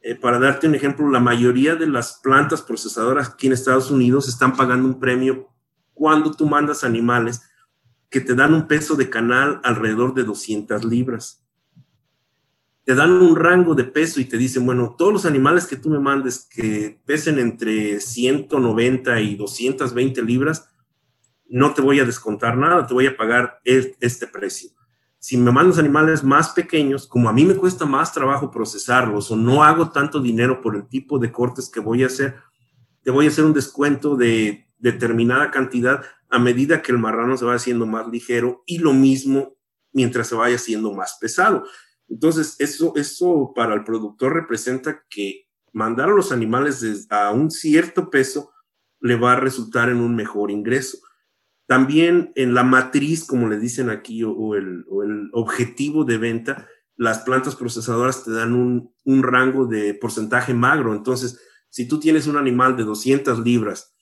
Eh, 0.00 0.14
para 0.14 0.38
darte 0.38 0.66
un 0.66 0.74
ejemplo, 0.74 1.08
la 1.10 1.20
mayoría 1.20 1.76
de 1.76 1.86
las 1.86 2.20
plantas 2.22 2.62
procesadoras 2.62 3.30
aquí 3.30 3.46
en 3.46 3.52
Estados 3.52 3.90
Unidos 3.90 4.28
están 4.28 4.56
pagando 4.56 4.88
un 4.88 4.98
premio 4.98 5.48
cuando 5.94 6.32
tú 6.32 6.46
mandas 6.46 6.82
animales 6.82 7.42
que 8.10 8.20
te 8.20 8.34
dan 8.34 8.52
un 8.52 8.66
peso 8.66 8.96
de 8.96 9.08
canal 9.08 9.60
alrededor 9.62 10.14
de 10.14 10.24
200 10.24 10.84
libras. 10.84 11.41
Te 12.84 12.94
dan 12.94 13.12
un 13.12 13.36
rango 13.36 13.74
de 13.74 13.84
peso 13.84 14.20
y 14.20 14.24
te 14.24 14.36
dicen, 14.36 14.66
bueno, 14.66 14.96
todos 14.98 15.12
los 15.12 15.26
animales 15.26 15.66
que 15.66 15.76
tú 15.76 15.88
me 15.88 16.00
mandes 16.00 16.48
que 16.50 17.00
pesen 17.04 17.38
entre 17.38 18.00
190 18.00 19.20
y 19.20 19.36
220 19.36 20.22
libras, 20.22 20.68
no 21.48 21.74
te 21.74 21.82
voy 21.82 22.00
a 22.00 22.04
descontar 22.04 22.56
nada, 22.56 22.86
te 22.86 22.94
voy 22.94 23.06
a 23.06 23.16
pagar 23.16 23.60
este 23.64 24.26
precio. 24.26 24.70
Si 25.18 25.36
me 25.36 25.52
mandas 25.52 25.78
animales 25.78 26.24
más 26.24 26.50
pequeños, 26.50 27.06
como 27.06 27.28
a 27.28 27.32
mí 27.32 27.44
me 27.44 27.54
cuesta 27.54 27.84
más 27.84 28.12
trabajo 28.12 28.50
procesarlos 28.50 29.30
o 29.30 29.36
no 29.36 29.62
hago 29.62 29.90
tanto 29.90 30.20
dinero 30.20 30.60
por 30.60 30.74
el 30.74 30.88
tipo 30.88 31.18
de 31.20 31.30
cortes 31.30 31.70
que 31.70 31.78
voy 31.78 32.02
a 32.02 32.06
hacer, 32.06 32.36
te 33.02 33.10
voy 33.10 33.26
a 33.26 33.28
hacer 33.28 33.44
un 33.44 33.52
descuento 33.52 34.16
de 34.16 34.66
determinada 34.78 35.50
cantidad 35.50 36.02
a 36.28 36.38
medida 36.38 36.82
que 36.82 36.90
el 36.90 36.98
marrano 36.98 37.36
se 37.36 37.44
va 37.44 37.54
haciendo 37.54 37.86
más 37.86 38.08
ligero 38.08 38.64
y 38.66 38.78
lo 38.78 38.92
mismo 38.94 39.54
mientras 39.92 40.26
se 40.26 40.34
vaya 40.34 40.56
haciendo 40.56 40.92
más 40.92 41.18
pesado. 41.20 41.64
Entonces, 42.12 42.56
eso, 42.58 42.92
eso 42.96 43.52
para 43.54 43.74
el 43.74 43.84
productor 43.84 44.34
representa 44.34 45.02
que 45.08 45.46
mandar 45.72 46.10
a 46.10 46.12
los 46.12 46.30
animales 46.30 47.06
a 47.08 47.30
un 47.30 47.50
cierto 47.50 48.10
peso 48.10 48.52
le 49.00 49.16
va 49.16 49.32
a 49.32 49.40
resultar 49.40 49.88
en 49.88 49.96
un 49.96 50.14
mejor 50.14 50.50
ingreso. 50.50 50.98
También 51.66 52.30
en 52.34 52.52
la 52.52 52.64
matriz, 52.64 53.24
como 53.24 53.48
le 53.48 53.58
dicen 53.58 53.88
aquí, 53.88 54.22
o, 54.24 54.54
el, 54.54 54.84
objetivo 55.32 56.04
de 56.04 56.18
venta, 56.18 56.68
las 56.96 57.20
plantas 57.20 57.56
procesadoras 57.56 58.24
te 58.24 58.30
dan 58.30 58.52
un, 58.52 58.94
un 59.04 59.22
rango 59.22 59.64
de 59.64 59.94
porcentaje 59.94 60.52
magro. 60.52 60.94
Entonces, 60.94 61.40
si 61.70 61.88
tú 61.88 61.98
tienes 61.98 62.26
un 62.26 62.36
animal 62.36 62.76
de 62.76 62.84
200 62.84 63.38
libras 63.40 63.94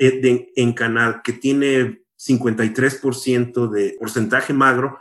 eh, 0.00 0.50
en 0.56 0.72
canal 0.72 1.22
que 1.22 1.32
tiene 1.32 2.02
53% 2.18 3.70
de 3.70 3.96
porcentaje 4.00 4.52
magro, 4.52 4.98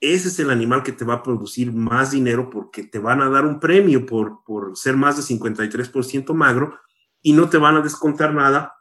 ese 0.00 0.28
es 0.28 0.38
el 0.38 0.50
animal 0.50 0.82
que 0.82 0.92
te 0.92 1.04
va 1.04 1.14
a 1.14 1.22
producir 1.22 1.72
más 1.72 2.12
dinero 2.12 2.50
porque 2.50 2.84
te 2.84 2.98
van 2.98 3.20
a 3.20 3.28
dar 3.28 3.44
un 3.44 3.58
premio 3.58 4.06
por, 4.06 4.44
por 4.44 4.76
ser 4.76 4.96
más 4.96 5.16
de 5.16 5.36
53% 5.36 6.32
magro 6.34 6.78
y 7.20 7.32
no 7.32 7.48
te 7.48 7.58
van 7.58 7.76
a 7.76 7.82
descontar 7.82 8.32
nada 8.32 8.74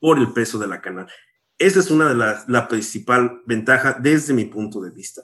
por 0.00 0.18
el 0.18 0.32
peso 0.32 0.58
de 0.58 0.66
la 0.66 0.80
canal. 0.80 1.06
Esa 1.58 1.78
es 1.78 1.90
una 1.90 2.08
de 2.08 2.16
las 2.16 2.48
la 2.48 2.66
principal 2.66 3.42
ventaja 3.46 3.96
desde 4.00 4.34
mi 4.34 4.46
punto 4.46 4.80
de 4.80 4.90
vista. 4.90 5.22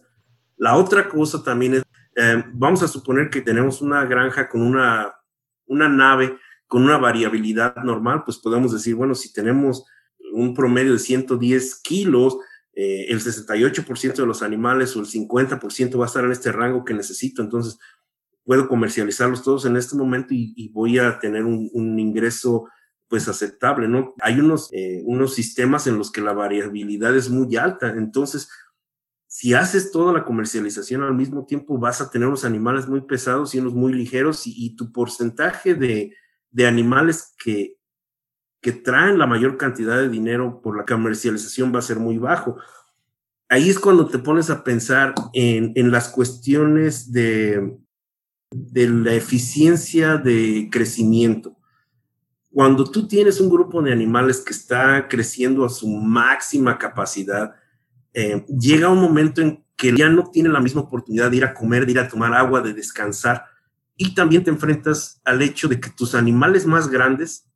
La 0.56 0.76
otra 0.76 1.08
cosa 1.08 1.42
también 1.42 1.74
es, 1.74 1.82
eh, 2.14 2.44
vamos 2.52 2.82
a 2.82 2.88
suponer 2.88 3.28
que 3.28 3.40
tenemos 3.40 3.80
una 3.82 4.04
granja 4.04 4.48
con 4.48 4.62
una, 4.62 5.14
una 5.66 5.88
nave 5.88 6.38
con 6.68 6.84
una 6.84 6.98
variabilidad 6.98 7.76
normal, 7.76 8.22
pues 8.24 8.36
podemos 8.36 8.72
decir, 8.72 8.94
bueno, 8.94 9.14
si 9.14 9.32
tenemos 9.32 9.84
un 10.32 10.54
promedio 10.54 10.92
de 10.92 10.98
110 10.98 11.80
kilos, 11.82 12.36
eh, 12.80 13.06
el 13.08 13.18
68% 13.18 14.14
de 14.14 14.26
los 14.26 14.40
animales 14.40 14.94
o 14.94 15.00
el 15.00 15.06
50% 15.06 15.98
va 15.98 16.04
a 16.04 16.06
estar 16.06 16.24
en 16.24 16.30
este 16.30 16.52
rango 16.52 16.84
que 16.84 16.94
necesito, 16.94 17.42
entonces 17.42 17.76
puedo 18.44 18.68
comercializarlos 18.68 19.42
todos 19.42 19.66
en 19.66 19.76
este 19.76 19.96
momento 19.96 20.28
y, 20.30 20.68
voy 20.68 21.00
a 21.00 21.18
tener 21.18 21.44
un, 21.44 21.98
ingreso 21.98 22.68
pues 23.08 23.26
aceptable, 23.26 23.88
¿no? 23.88 24.14
Hay 24.20 24.38
unos, 24.38 24.68
eh, 24.72 25.02
unos 25.06 25.34
sistemas 25.34 25.88
en 25.88 25.98
los 25.98 26.12
que 26.12 26.20
la 26.20 26.32
variabilidad 26.34 27.16
es 27.16 27.28
muy 27.28 27.56
alta, 27.56 27.88
entonces 27.88 28.48
si 29.26 29.54
haces 29.54 29.90
toda 29.90 30.12
la 30.12 30.24
comercialización 30.24 31.02
al 31.02 31.16
mismo 31.16 31.46
tiempo 31.46 31.78
vas 31.78 32.00
a 32.00 32.12
tener 32.12 32.28
unos 32.28 32.44
animales 32.44 32.86
muy 32.86 33.00
pesados 33.00 33.56
y 33.56 33.58
unos 33.58 33.74
muy 33.74 33.92
ligeros 33.92 34.42
y 34.44 34.76
tu 34.76 34.92
porcentaje 34.92 35.74
de, 35.74 36.14
de 36.52 36.66
animales 36.68 37.34
que, 37.42 37.77
que 38.60 38.72
traen 38.72 39.18
la 39.18 39.26
mayor 39.26 39.56
cantidad 39.56 39.96
de 39.96 40.08
dinero 40.08 40.60
por 40.60 40.76
la 40.76 40.84
comercialización 40.84 41.72
va 41.74 41.78
a 41.78 41.82
ser 41.82 41.98
muy 41.98 42.18
bajo. 42.18 42.56
Ahí 43.48 43.70
es 43.70 43.78
cuando 43.78 44.06
te 44.06 44.18
pones 44.18 44.50
a 44.50 44.64
pensar 44.64 45.14
en, 45.32 45.72
en 45.74 45.90
las 45.90 46.08
cuestiones 46.08 47.12
de, 47.12 47.78
de 48.50 48.88
la 48.88 49.14
eficiencia 49.14 50.16
de 50.16 50.68
crecimiento. 50.70 51.56
Cuando 52.50 52.90
tú 52.90 53.06
tienes 53.06 53.40
un 53.40 53.48
grupo 53.48 53.80
de 53.82 53.92
animales 53.92 54.40
que 54.40 54.52
está 54.52 55.06
creciendo 55.08 55.64
a 55.64 55.68
su 55.68 55.88
máxima 55.88 56.78
capacidad, 56.78 57.54
eh, 58.12 58.44
llega 58.48 58.88
un 58.88 59.00
momento 59.00 59.40
en 59.40 59.64
que 59.76 59.96
ya 59.96 60.08
no 60.08 60.28
tiene 60.30 60.48
la 60.48 60.60
misma 60.60 60.80
oportunidad 60.80 61.30
de 61.30 61.36
ir 61.36 61.44
a 61.44 61.54
comer, 61.54 61.86
de 61.86 61.92
ir 61.92 62.00
a 62.00 62.08
tomar 62.08 62.34
agua, 62.34 62.60
de 62.60 62.74
descansar, 62.74 63.44
y 63.96 64.14
también 64.14 64.42
te 64.42 64.50
enfrentas 64.50 65.20
al 65.24 65.40
hecho 65.40 65.68
de 65.68 65.78
que 65.78 65.90
tus 65.90 66.14
animales 66.14 66.66
más 66.66 66.88
grandes 66.88 67.46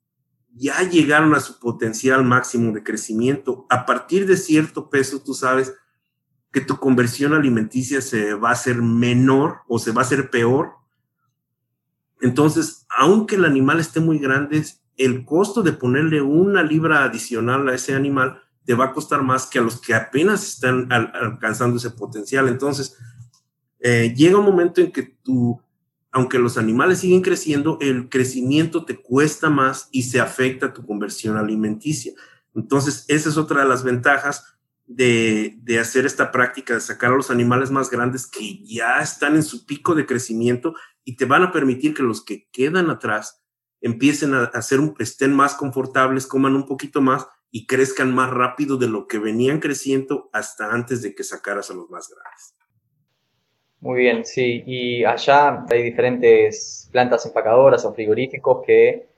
ya 0.55 0.83
llegaron 0.83 1.35
a 1.35 1.41
su 1.41 1.59
potencial 1.59 2.25
máximo 2.25 2.73
de 2.73 2.83
crecimiento. 2.83 3.67
A 3.71 3.87
partir 3.87 4.27
de 4.27 4.37
cierto 4.37 4.91
peso, 4.91 5.21
tú 5.23 5.35
sabes 5.35 5.73
que 6.53 6.61
tu 6.61 6.77
conversión 6.77 7.33
alimenticia 7.33 8.01
se 8.03 8.35
va 8.35 8.51
a 8.51 8.53
hacer 8.53 8.83
menor 8.83 9.61
o 9.69 9.79
se 9.79 9.93
va 9.93 10.03
a 10.03 10.05
hacer 10.05 10.31
peor. 10.31 10.75
Entonces, 12.21 12.87
aunque 12.91 13.37
el 13.37 13.45
animal 13.45 13.81
esté 13.81 14.01
muy 14.01 14.19
grande, 14.19 14.63
el 14.97 15.25
costo 15.25 15.63
de 15.63 15.73
ponerle 15.73 16.21
una 16.21 16.63
libra 16.63 17.05
adicional 17.05 17.69
a 17.69 17.75
ese 17.75 17.95
animal 17.95 18.43
te 18.65 18.75
va 18.75 18.87
a 18.87 18.93
costar 18.93 19.23
más 19.23 19.47
que 19.47 19.59
a 19.59 19.63
los 19.63 19.81
que 19.81 19.95
apenas 19.95 20.47
están 20.47 20.93
alcanzando 20.93 21.79
ese 21.79 21.91
potencial. 21.91 22.49
Entonces, 22.49 22.97
eh, 23.81 24.15
llega 24.17 24.39
un 24.39 24.45
momento 24.45 24.81
en 24.81 24.93
que 24.93 25.03
tu 25.03 25.61
aunque 26.13 26.39
los 26.39 26.59
animales 26.59 26.99
siguen 26.99 27.23
creciendo, 27.23 27.79
el 27.81 28.11
crecimiento 28.11 28.85
te 28.85 29.01
cuesta 29.01 29.49
más 29.49 29.89
y 29.91 30.03
se 30.03 30.21
afecta 30.21 30.75
tu 30.75 30.87
conversión 30.87 31.39
alimenticia. 31.39 32.13
Entonces, 32.55 33.07
esa 33.09 33.31
es 33.31 33.39
otra 33.39 33.63
de 33.63 33.69
las 33.69 33.83
ventajas 33.83 34.45
de, 34.87 35.59
hacer 35.81 36.05
esta 36.05 36.31
práctica 36.31 36.75
de 36.75 36.81
sacar 36.81 37.13
a 37.13 37.17
los 37.17 37.31
animales 37.31 37.71
más 37.71 37.91
grandes 37.91 38.27
que 38.27 38.63
ya 38.63 39.01
están 39.01 39.37
en 39.37 39.43
su 39.43 39.65
pico 39.65 39.95
de 39.95 40.05
crecimiento 40.05 40.75
y 41.03 41.17
te 41.17 41.25
van 41.25 41.45
a 41.45 41.53
permitir 41.53 41.95
que 41.95 42.03
los 42.03 42.23
que 42.23 42.47
quedan 42.53 42.91
atrás 42.91 43.43
empiecen 43.81 44.35
a, 44.35 44.45
hacer 44.45 44.81
estén 44.99 45.35
más 45.35 45.55
confortables, 45.55 46.27
coman 46.27 46.55
un 46.55 46.67
poquito 46.67 47.01
más 47.01 47.27
y 47.51 47.67
crezcan 47.67 48.15
más 48.15 48.31
rápido 48.31 48.77
de 48.77 48.89
lo 48.89 49.07
que 49.07 49.19
venían 49.19 49.61
creciendo 49.61 50.29
hasta 50.33 50.73
antes 50.73 51.01
de 51.01 51.15
que 51.15 51.25
sacaras 51.25 51.71
a 51.71 51.75
los 51.75 51.89
más 51.91 52.09
grandes. 52.09 52.62
Muy 53.83 53.99
bien, 54.01 54.25
sí. 54.25 54.63
Y 54.65 55.05
allá 55.05 55.67
hay 55.69 55.83
diferentes 55.83 56.89
plantas 56.93 57.27
empacadoras 57.27 57.85
o 57.85 57.93
frigoríficos 57.93 58.63
que 58.65 59.09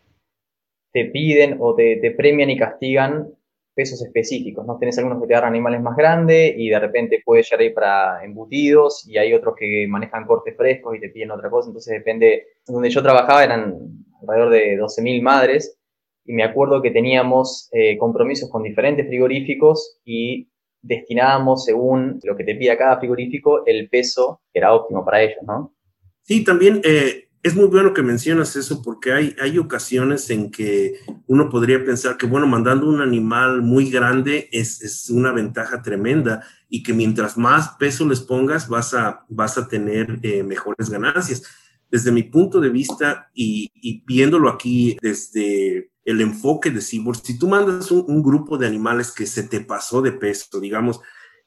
te 0.91 1.05
piden 1.07 1.59
o 1.61 1.75
te, 1.75 1.99
premian 2.17 2.49
y 2.49 2.57
castigan 2.59 3.29
pesos 3.75 4.01
específicos, 4.03 4.65
¿no? 4.67 4.79
Tenés 4.79 4.97
algunos 4.97 5.21
que 5.21 5.27
te 5.29 5.35
dan 5.35 5.45
animales 5.45 5.83
más 5.83 5.97
grandes 5.97 6.55
y 6.57 6.71
de 6.71 6.81
repente 6.81 7.21
puede 7.23 7.43
llegar 7.43 7.61
ahí 7.61 7.71
para 7.71 8.25
embutidos 8.25 9.07
y 9.07 9.19
hay 9.19 9.35
otros 9.35 9.55
que 9.55 9.87
manejan 9.87 10.25
cortes 10.25 10.57
frescos 10.57 10.97
y 10.97 11.01
te 11.01 11.11
piden 11.11 11.33
otra 11.33 11.51
cosa, 11.51 11.69
entonces 11.69 11.93
depende. 11.93 12.47
Donde 12.67 12.89
yo 12.89 13.03
trabajaba 13.03 13.45
eran 13.45 13.77
alrededor 14.23 14.51
de 14.51 14.79
12.000 14.79 15.21
madres 15.21 15.79
y 16.25 16.33
me 16.33 16.45
acuerdo 16.45 16.81
que 16.81 16.91
teníamos 16.91 17.69
eh, 17.73 17.99
compromisos 17.99 18.49
con 18.51 18.63
diferentes 18.63 19.07
frigoríficos 19.07 19.99
y 20.07 20.49
destinábamos, 20.85 21.65
según 21.65 22.21
lo 22.23 22.37
que 22.37 22.45
te 22.45 22.55
pida 22.55 22.77
cada 22.77 22.99
frigorífico, 22.99 23.65
el 23.67 23.89
peso 23.89 24.43
que 24.53 24.59
era 24.59 24.73
óptimo 24.73 25.05
para 25.05 25.23
ellos, 25.23 25.39
¿no? 25.47 25.75
Sí, 26.23 26.45
también 26.45 26.81
eh, 26.85 27.29
es 27.43 27.55
muy 27.55 27.67
bueno 27.67 27.93
que 27.93 28.03
mencionas 28.03 28.57
eso 28.57 28.83
porque 28.83 29.13
hay, 29.13 29.37
hay 29.41 29.59
ocasiones 29.59 30.31
en 30.31 30.51
que 30.51 30.95
uno 31.27 31.49
podría 31.51 31.85
pensar 31.85 32.17
que, 32.17 32.27
bueno, 32.27 32.47
mandando 32.47 32.89
un 32.89 33.01
animal 33.01 33.63
muy 33.63 33.91
grande 33.91 34.49
es, 34.53 34.83
es 34.83 35.11
una 35.11 35.33
ventaja 35.33 35.83
tremenda 35.83 36.43
y 36.69 36.83
que 36.83 36.95
mientras 36.95 37.37
más 37.37 37.77
peso 37.79 38.09
les 38.09 38.21
pongas 38.21 38.69
vas 38.69 38.95
a, 38.95 39.25
vas 39.29 39.59
a 39.59 39.69
tener 39.69 40.19
eh, 40.23 40.43
mejores 40.43 40.89
ganancias. 40.89 41.43
Desde 41.91 42.13
mi 42.13 42.23
punto 42.23 42.61
de 42.61 42.71
vista 42.71 43.31
y, 43.35 43.71
y 43.75 44.03
viéndolo 44.07 44.49
aquí 44.49 44.97
desde 45.01 45.91
el 46.05 46.21
enfoque 46.21 46.71
de 46.71 46.81
Seaboard, 46.81 47.21
si 47.23 47.39
tú 47.39 47.49
mandas 47.49 47.91
un, 47.91 48.23
grupo 48.23 48.59
de 48.59 48.67
animales 48.67 49.11
que 49.11 49.27
se 49.27 49.45
te 49.45 49.61
pasó 49.61 50.03
de 50.03 50.13
peso, 50.13 50.61
digamos, 50.61 51.01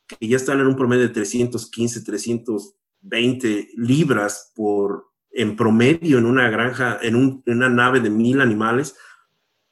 que 0.07 0.27
ya 0.27 0.37
están 0.37 0.59
en 0.59 0.67
un 0.67 0.75
promedio 0.75 1.03
de 1.03 1.13
315, 1.13 2.01
320 2.01 3.69
libras 3.75 4.51
por, 4.55 5.11
en 5.31 5.55
promedio 5.55 6.17
en 6.17 6.25
una 6.25 6.49
granja, 6.49 6.97
en, 7.01 7.43
una 7.45 7.69
nave 7.69 7.99
de 7.99 8.09
mil 8.09 8.41
animales, 8.41 8.95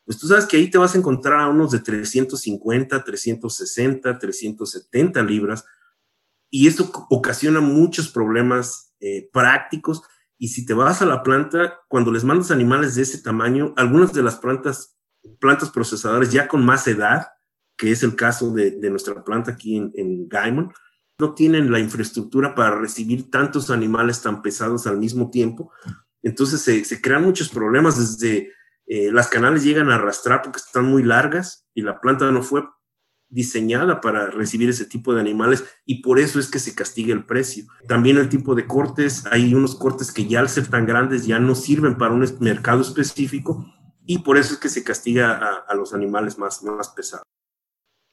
pues 0.05 0.19
tú 0.19 0.27
sabes 0.27 0.45
que 0.45 0.57
ahí 0.57 0.69
te 0.69 0.77
vas 0.77 0.93
a 0.93 0.99
encontrar 0.99 1.39
a 1.39 1.49
unos 1.49 1.71
de 1.71 1.79
350, 1.79 3.03
360, 3.03 4.19
370 4.19 5.23
libras, 5.23 5.65
y 6.51 6.67
esto 6.67 6.91
ocasiona 7.09 7.59
muchos 7.59 8.09
problemas 8.09 8.93
eh, 8.99 9.27
prácticos 9.33 10.03
y 10.37 10.49
si 10.49 10.65
te 10.65 10.73
vas 10.73 11.01
a 11.01 11.05
la 11.05 11.23
planta, 11.23 11.79
cuando 11.87 12.11
les 12.11 12.23
mandas 12.23 12.51
animales 12.51 12.95
de 12.95 13.03
ese 13.03 13.21
tamaño, 13.21 13.73
algunas 13.77 14.13
de 14.13 14.23
las 14.23 14.35
plantas, 14.35 14.97
plantas 15.39 15.69
procesadoras 15.69 16.31
ya 16.31 16.47
con 16.47 16.65
más 16.65 16.87
edad, 16.87 17.27
que 17.77 17.91
es 17.91 18.03
el 18.03 18.15
caso 18.15 18.51
de, 18.53 18.77
nuestra 18.89 19.23
planta 19.23 19.51
aquí 19.51 19.77
en, 19.77 19.91
en 19.95 20.27
Gaimon, 20.27 20.73
no 21.17 21.33
tienen 21.33 21.71
la 21.71 21.79
infraestructura 21.79 22.55
para 22.55 22.77
recibir 22.77 23.29
tantos 23.29 23.69
animales 23.69 24.21
tan 24.21 24.41
pesados 24.41 24.85
al 24.87 24.97
mismo 24.97 25.29
tiempo. 25.29 25.71
Entonces 26.21 26.61
se, 26.61 27.01
crean 27.01 27.23
muchos 27.23 27.49
problemas 27.49 27.97
desde 27.97 28.51
eh, 28.87 29.11
las 29.11 29.27
canales 29.27 29.63
llegan 29.63 29.89
a 29.89 29.95
arrastrar 29.95 30.41
porque 30.41 30.57
están 30.57 30.85
muy 30.85 31.03
largas 31.03 31.67
y 31.73 31.81
la 31.81 31.99
planta 32.01 32.31
no 32.31 32.43
fue 32.43 32.63
diseñada 33.35 33.99
para 33.99 34.27
recibir 34.27 34.69
ese 34.69 34.85
tipo 34.85 35.13
de 35.13 35.19
animales 35.19 35.65
y 35.85 36.01
por 36.01 36.19
eso 36.19 36.39
es 36.39 36.49
que 36.49 36.57
se 36.57 36.73
castiga 36.73 37.13
el 37.13 37.25
precio. 37.25 37.65
También 37.85 38.17
el 38.17 38.29
tipo 38.29 38.55
de 38.55 38.65
cortes, 38.65 39.25
hay 39.29 39.53
unos 39.53 39.75
cortes 39.75 40.13
que 40.13 40.25
ya 40.25 40.39
al 40.39 40.47
ser 40.47 40.67
tan 40.67 40.85
grandes 40.85 41.27
ya 41.27 41.37
no 41.37 41.53
sirven 41.53 41.97
para 41.97 42.13
un 42.13 42.25
mercado 42.39 42.81
específico 42.81 43.65
y 44.05 44.19
por 44.19 44.37
eso 44.37 44.53
es 44.53 44.59
que 44.59 44.69
se 44.69 44.85
castiga 44.85 45.63
a, 45.67 45.75
los 45.75 45.93
animales 45.93 46.37
más, 46.37 46.63
más 46.63 46.89
pesados. 46.89 47.25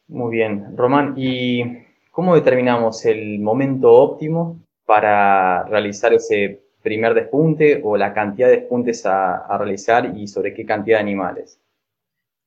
Muy 0.08 0.32
bien, 0.32 0.76
Román, 0.76 1.14
¿y 1.16 1.62
cómo 2.10 2.34
determinamos 2.34 3.04
el 3.06 3.38
momento 3.38 3.92
óptimo 3.92 4.60
para 4.84 5.62
realizar 5.64 6.12
ese 6.12 6.64
primer 6.82 7.14
despunte 7.14 7.80
o 7.84 7.96
la 7.96 8.12
cantidad 8.12 8.48
de 8.48 8.56
despuntes 8.56 9.06
a 9.06 9.56
realizar 9.56 10.16
y 10.16 10.26
sobre 10.26 10.52
qué 10.52 10.66
cantidad 10.66 10.96
de 10.96 11.02
animales? 11.02 11.61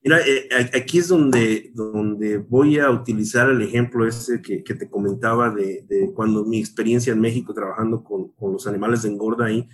Mira, 0.05 0.19
eh, 0.19 0.47
aquí 0.75 0.99
es 0.99 1.07
donde, 1.07 1.71
donde 1.73 2.37
voy 2.37 2.77
a 2.77 2.91
utilizar 2.91 3.49
el 3.49 3.63
ejemplo 3.63 4.07
ese 4.07 4.39
que, 4.39 4.63
que 4.63 4.75
te 4.75 4.87
comentaba 4.87 5.49
de, 5.49 5.83
de, 5.89 6.11
cuando 6.13 6.45
mi 6.45 6.59
experiencia 6.59 7.11
en 7.11 7.19
México 7.19 7.55
trabajando 7.55 8.03
con, 8.03 8.29
con, 8.33 8.53
los 8.53 8.67
animales 8.67 9.01
de 9.01 9.09
engorda 9.09 9.45
ahí. 9.45 9.67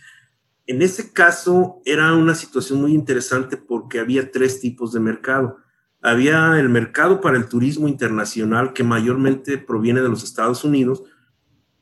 En 0.67 0.81
ese 0.81 1.11
caso 1.11 1.81
era 1.83 2.13
una 2.13 2.33
situación 2.33 2.79
muy 2.79 2.93
interesante 2.93 3.57
porque 3.57 3.99
había 3.99 4.31
tres 4.31 4.61
tipos 4.61 4.93
de 4.93 5.01
mercado. 5.01 5.57
Había 6.01 6.57
el 6.61 6.69
mercado 6.69 7.19
para 7.19 7.35
el 7.35 7.49
turismo 7.49 7.89
internacional 7.89 8.71
que 8.71 8.85
mayormente 8.85 9.57
proviene 9.57 9.99
de 9.99 10.07
los 10.07 10.23
Estados 10.23 10.63
Unidos 10.63 11.03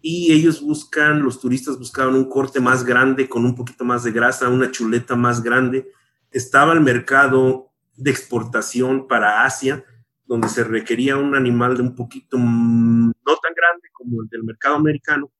y 0.01 0.34
ellos 0.34 0.60
buscan, 0.60 1.22
los 1.22 1.39
turistas 1.39 1.77
buscaban 1.77 2.15
un 2.15 2.27
corte 2.27 2.60
más 2.60 2.84
grande 2.84 3.29
con 3.29 3.46
un 3.46 3.53
poquito 3.53 3.86
más 3.86 4.03
de 4.03 4.12
grasa, 4.12 4.50
una 4.50 4.72
chuleta 4.72 5.15
más 5.15 5.44
grande. 5.44 5.88
Estaba 6.32 6.74
el 6.74 6.82
mercado 6.82 7.68
de 8.00 8.12
exportación 8.12 9.08
para 9.08 9.44
Asia, 9.46 9.84
donde 10.25 10.48
se 10.48 10.63
requería 10.63 11.18
un 11.18 11.36
animal 11.36 11.75
de 11.75 11.84
un 11.84 11.96
poquito 11.96 12.38
mm, 12.38 13.08
no 13.08 13.36
tan 13.41 13.53
grande 13.53 13.89
como 13.91 14.22
el 14.22 14.29
del 14.29 14.44
mercado 14.44 14.75
americano, 14.75 15.32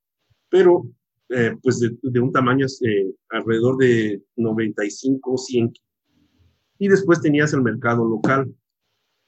pero 0.48 0.84
eh, 1.28 1.56
pues 1.62 1.78
de, 1.78 2.20
un 2.20 2.32
tamaño 2.32 2.66
eh, 2.66 3.14
alrededor 3.30 3.76
de 3.78 4.22
95 4.36 5.32
o 5.32 5.38
100. 5.38 5.72
Y 6.78 6.88
después 6.88 7.20
tenías 7.20 7.52
el 7.52 7.62
mercado 7.62 8.04
local, 8.04 8.52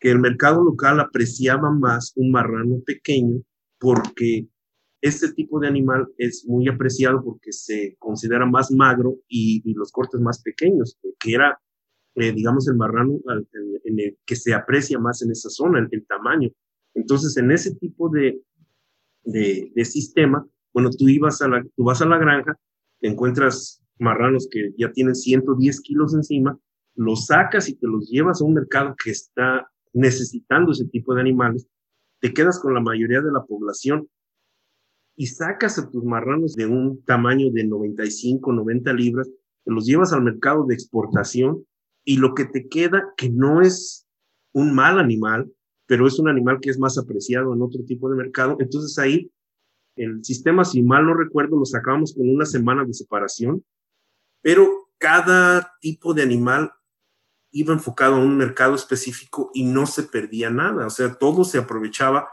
que 0.00 0.10
el 0.10 0.18
mercado 0.18 0.64
local 0.64 0.98
apreciaba 0.98 1.70
más 1.70 2.12
un 2.16 2.32
marrano 2.32 2.80
pequeño 2.84 3.40
porque 3.78 4.48
este 5.00 5.32
tipo 5.32 5.60
de 5.60 5.68
animal 5.68 6.08
es 6.18 6.44
muy 6.46 6.68
apreciado 6.68 7.22
porque 7.22 7.52
se 7.52 7.96
considera 7.98 8.46
más 8.46 8.70
magro 8.72 9.16
y, 9.28 9.62
y 9.64 9.74
los 9.74 9.92
cortes 9.92 10.20
más 10.20 10.42
pequeños, 10.42 10.98
que 11.18 11.34
era 11.34 11.60
eh, 12.14 12.32
digamos, 12.32 12.68
el 12.68 12.76
marrano 12.76 13.18
en, 13.84 13.98
el 13.98 14.18
que 14.24 14.36
se 14.36 14.54
aprecia 14.54 14.98
más 14.98 15.22
en 15.22 15.30
esa 15.30 15.48
zona, 15.48 15.78
el, 15.78 15.88
el 15.90 16.06
tamaño. 16.06 16.50
Entonces, 16.94 17.36
en 17.36 17.50
ese 17.50 17.74
tipo 17.76 18.08
de, 18.10 18.42
de, 19.24 19.72
de, 19.74 19.84
sistema, 19.84 20.46
bueno, 20.72 20.90
tú, 20.90 21.08
ibas 21.08 21.40
a 21.42 21.48
la, 21.48 21.64
tú 21.76 21.84
vas 21.84 22.02
a 22.02 22.06
la 22.06 22.18
granja, 22.18 22.58
te 23.00 23.08
encuentras 23.08 23.82
marranos 23.98 24.48
que 24.50 24.72
ya 24.76 24.92
tienen 24.92 25.14
110 25.14 25.80
kilos 25.80 26.14
encima, 26.14 26.58
los 26.94 27.26
sacas 27.26 27.68
y 27.68 27.74
te 27.74 27.86
los 27.86 28.10
llevas 28.10 28.40
a 28.40 28.44
un 28.44 28.54
mercado 28.54 28.94
que 29.02 29.10
está 29.10 29.70
necesitando 29.92 30.72
ese 30.72 30.86
tipo 30.86 31.14
de 31.14 31.20
animales, 31.22 31.66
te 32.20 32.32
quedas 32.32 32.60
con 32.60 32.74
la 32.74 32.80
mayoría 32.80 33.20
de 33.20 33.32
la 33.32 33.44
población 33.44 34.08
y 35.16 35.26
sacas 35.26 35.78
a 35.78 35.90
tus 35.90 36.04
marranos 36.04 36.54
de 36.54 36.66
un 36.66 37.02
tamaño 37.04 37.50
de 37.50 37.64
95, 37.64 38.52
90 38.52 38.92
libras, 38.92 39.30
te 39.64 39.70
los 39.72 39.86
llevas 39.86 40.12
al 40.12 40.22
mercado 40.22 40.64
de 40.66 40.74
exportación 40.74 41.64
y 42.04 42.16
lo 42.16 42.34
que 42.34 42.44
te 42.44 42.68
queda, 42.68 43.12
que 43.16 43.28
no 43.30 43.60
es 43.60 44.06
un 44.52 44.74
mal 44.74 44.98
animal, 44.98 45.50
pero 45.86 46.06
es 46.06 46.18
un 46.18 46.28
animal 46.28 46.58
que 46.60 46.70
es 46.70 46.78
más 46.78 46.98
apreciado 46.98 47.52
en 47.54 47.62
otro 47.62 47.84
tipo 47.84 48.08
de 48.10 48.16
mercado. 48.16 48.56
Entonces 48.60 48.98
ahí 48.98 49.30
el 49.96 50.24
sistema, 50.24 50.64
si 50.64 50.82
mal 50.82 51.06
no 51.06 51.14
recuerdo, 51.14 51.58
lo 51.58 51.64
sacábamos 51.64 52.14
con 52.14 52.28
una 52.28 52.46
semana 52.46 52.84
de 52.84 52.94
separación, 52.94 53.64
pero 54.40 54.88
cada 54.98 55.74
tipo 55.80 56.14
de 56.14 56.22
animal 56.22 56.72
iba 57.50 57.74
enfocado 57.74 58.14
a 58.14 58.24
un 58.24 58.36
mercado 58.36 58.74
específico 58.74 59.50
y 59.52 59.64
no 59.64 59.86
se 59.86 60.04
perdía 60.04 60.48
nada. 60.48 60.86
O 60.86 60.90
sea, 60.90 61.14
todo 61.14 61.44
se 61.44 61.58
aprovechaba 61.58 62.28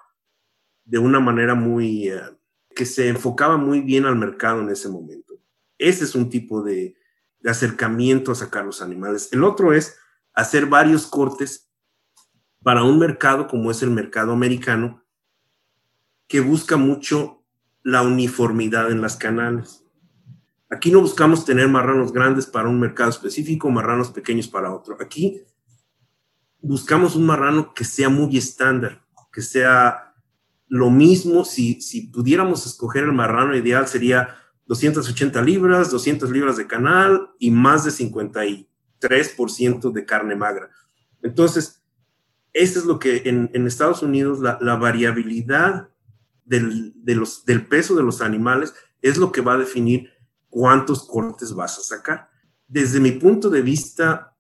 de 0.86 0.98
una 0.98 1.20
manera 1.20 1.56
muy, 1.56 2.10
eh, 2.10 2.22
que 2.74 2.86
se 2.86 3.10
enfocaba 3.10 3.58
muy 3.58 3.82
bien 3.82 4.06
al 4.06 4.16
mercado 4.16 4.62
en 4.62 4.70
ese 4.70 4.88
momento. 4.88 5.36
Ese 5.78 6.06
es 6.06 6.16
un 6.16 6.30
tipo 6.30 6.64
de, 6.64 6.96
de 7.42 7.52
acercamiento 7.52 8.32
a 8.32 8.36
sacar 8.36 8.66
los 8.66 8.82
animales. 8.82 9.30
El 9.32 9.44
otro 9.44 9.74
es 9.74 9.98
hacer 10.34 10.66
varios 10.66 11.08
cortes 11.08 11.70
para 12.64 12.84
un 12.84 13.00
mercado 13.00 13.48
como 13.48 13.72
es 13.72 13.82
el 13.82 13.92
mercado 13.92 14.32
americano, 14.32 15.04
que 16.28 16.42
busca 16.42 16.78
mucho 16.78 17.44
la 17.84 18.02
uniformidad 18.02 18.92
en 18.92 19.02
las 19.02 19.16
canales. 19.16 19.84
Aquí 20.70 20.92
no 20.92 21.02
buscamos 21.02 21.46
tener 21.46 21.68
marranos 21.68 22.14
grandes 22.14 22.46
para 22.46 22.70
un 22.70 22.80
mercado 22.80 23.10
específico, 23.10 23.72
marranos 23.72 24.12
pequeños 24.12 24.48
para 24.48 24.72
otro. 24.72 24.98
Aquí 25.00 25.42
buscamos 26.62 27.16
un 27.16 27.26
marrano 27.26 27.74
que 27.74 27.84
sea 27.84 28.10
muy 28.10 28.38
estándar, 28.38 29.02
que 29.32 29.42
sea 29.42 30.14
lo 30.68 30.92
mismo. 30.92 31.44
Si, 31.44 31.82
si 31.82 32.08
pudiéramos 32.08 32.68
escoger 32.68 33.06
el 33.06 33.14
marrano 33.14 33.56
ideal, 33.56 33.88
sería 33.88 34.36
280 34.70 35.42
libras, 35.42 35.90
200 35.90 36.30
libras 36.30 36.58
de 36.58 36.68
canal 36.68 37.32
y 37.40 37.50
más 37.50 37.86
de 37.86 37.90
53% 37.90 39.92
de 39.92 40.06
carne 40.06 40.36
magra. 40.36 40.70
Entonces, 41.24 41.82
eso 42.54 42.78
es 42.78 42.86
lo 42.86 43.00
que 43.00 43.24
en, 43.26 43.50
Estados 43.66 44.04
Unidos 44.04 44.40
la, 44.40 44.76
variabilidad 44.76 45.90
del 46.46 46.94
peso 47.68 47.96
de 47.96 48.04
los 48.04 48.22
animales 48.22 48.76
es 49.02 49.18
lo 49.18 49.32
que 49.32 49.42
va 49.42 49.54
a 49.54 49.58
definir 49.58 50.12
cuántos 50.50 51.08
cortes 51.08 51.56
vas 51.56 51.80
a 51.80 51.82
sacar. 51.82 52.30
Desde 52.68 53.00
mi 53.00 53.14
punto 53.14 53.50
de 53.50 53.64
vista, 53.64 54.36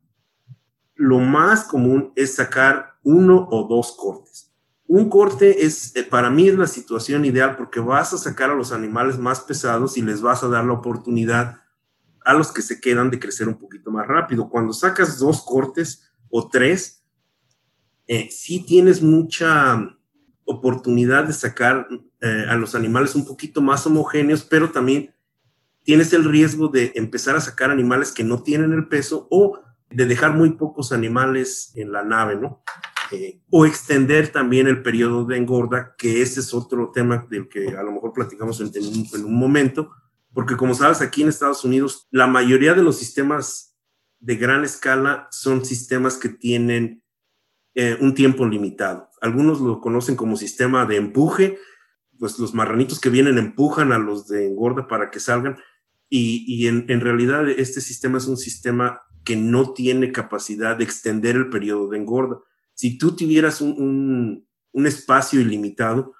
lo 0.93 1.17
más 1.17 1.63
común 1.63 2.13
es 2.15 2.35
sacar 2.35 2.99
uno 3.01 3.47
o 3.49 3.67
dos 3.67 3.95
cortes 3.97 4.48
un 4.89 5.07
corte 5.07 5.67
es, 5.67 5.95
eh, 5.95 6.03
para 6.03 6.31
mí 6.31 6.47
es 6.47 6.57
la 6.57 6.65
situación 6.65 7.23
ideal 7.23 7.55
porque 7.55 7.79
vas 7.79 8.11
a 8.11 8.17
sacar 8.17 8.49
a 8.49 8.55
los 8.55 8.71
animales 8.71 9.19
más 9.19 9.41
pesados 9.41 9.97
y 9.97 10.01
les 10.01 10.19
vas 10.19 10.43
a 10.43 10.47
dar 10.47 10.65
la 10.65 10.73
oportunidad 10.73 11.61
a 12.25 12.33
los 12.33 12.51
que 12.51 12.63
se 12.63 12.81
quedan 12.81 13.11
de 13.11 13.19
crecer 13.19 13.47
un 13.47 13.59
poquito 13.59 13.91
más 13.91 14.07
rápido. 14.07 14.49
Cuando 14.49 14.73
sacas 14.73 15.19
dos 15.19 15.43
cortes 15.45 16.11
o 16.31 16.49
tres, 16.49 17.03
eh, 18.07 18.29
sí 18.31 18.65
tienes 18.65 19.03
mucha 19.03 19.95
oportunidad 20.43 21.25
de 21.25 21.33
sacar 21.33 21.87
eh, 22.21 22.45
a 22.49 22.55
los 22.55 22.73
animales 22.73 23.13
un 23.13 23.27
poquito 23.27 23.61
más 23.61 23.85
homogéneos, 23.85 24.41
pero 24.41 24.71
también 24.71 25.13
tienes 25.83 26.13
el 26.13 26.25
riesgo 26.25 26.67
de 26.67 26.93
empezar 26.95 27.35
a 27.35 27.41
sacar 27.41 27.69
animales 27.69 28.11
que 28.11 28.23
no 28.23 28.41
tienen 28.41 28.73
el 28.73 28.87
peso 28.87 29.27
o 29.29 29.59
de 29.91 30.07
dejar 30.07 30.35
muy 30.35 30.53
pocos 30.53 30.91
animales 30.91 31.73
en 31.75 31.91
la 31.91 32.03
nave, 32.03 32.37
¿no? 32.37 32.63
O 33.49 33.65
extender 33.65 34.31
también 34.31 34.67
el 34.67 34.81
periodo 34.81 35.25
de 35.25 35.37
engorda, 35.37 35.95
que 35.97 36.21
ese 36.21 36.39
es 36.39 36.53
otro 36.53 36.91
tema 36.91 37.25
del 37.29 37.47
que 37.49 37.69
a 37.69 37.83
lo 37.83 37.91
mejor 37.91 38.13
platicamos 38.13 38.59
en, 38.61 39.25
un, 39.25 39.33
momento, 39.33 39.91
porque 40.33 40.55
como 40.55 40.73
sabes, 40.73 41.01
aquí 41.01 41.21
en 41.21 41.29
Estados 41.29 41.63
Unidos, 41.63 42.07
la 42.11 42.27
mayoría 42.27 42.73
de 42.73 42.83
los 42.83 42.97
sistemas 42.97 43.77
de 44.19 44.35
gran 44.35 44.63
escala 44.63 45.27
son 45.31 45.65
sistemas 45.65 46.17
que 46.17 46.29
tienen 46.29 47.03
eh, 47.75 47.97
un 47.99 48.13
tiempo 48.13 48.45
limitado. 48.45 49.09
Algunos 49.21 49.61
lo 49.61 49.79
conocen 49.81 50.15
como 50.15 50.35
sistema 50.35 50.85
de 50.85 50.97
empuje, 50.97 51.57
pues 52.19 52.37
los 52.37 52.53
marranitos 52.53 52.99
que 52.99 53.09
vienen 53.09 53.37
empujan 53.37 53.91
a 53.91 53.97
los 53.97 54.27
de 54.27 54.47
engorda 54.47 54.87
para 54.87 55.09
que 55.09 55.19
salgan, 55.19 55.57
y, 56.11 56.65
en, 56.65 56.85
en 56.89 57.01
realidad 57.01 57.47
este 57.47 57.81
sistema 57.81 58.17
es 58.17 58.25
un 58.25 58.37
sistema 58.37 59.03
que 59.23 59.35
no 59.35 59.73
tiene 59.73 60.11
capacidad 60.11 60.75
de 60.75 60.83
extender 60.83 61.35
el 61.35 61.49
periodo 61.49 61.87
de 61.87 61.99
engorda 61.99 62.39
si 62.79 62.97
tú 62.97 63.13
tuvieras 63.13 63.59
un, 63.59 64.47
espacio 64.73 65.41
ilimitado, 65.41 66.13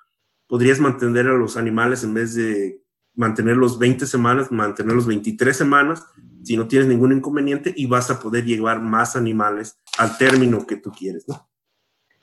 podrías 0.46 0.78
mantener 0.82 1.26
a 1.28 1.34
los 1.34 1.56
animales 1.56 2.04
en 2.04 2.14
vez 2.14 2.36
de 2.36 2.82
mantenerlos 3.14 3.80
20 3.80 4.06
semanas, 4.06 4.52
mantenerlos 4.52 5.08
23 5.08 5.56
semanas, 5.56 6.04
si 6.44 6.58
no 6.58 6.68
tienes 6.68 6.90
ningún 6.90 7.14
inconveniente, 7.14 7.74
y 7.74 7.86
vas 7.86 8.12
a 8.12 8.20
poder 8.20 8.44
llevar 8.44 8.82
más 8.82 9.16
animales 9.16 9.80
al 9.98 10.18
término 10.18 10.68
que 10.68 10.76
tú 10.76 10.92
quieres, 10.92 11.30
¿no? 11.30 11.48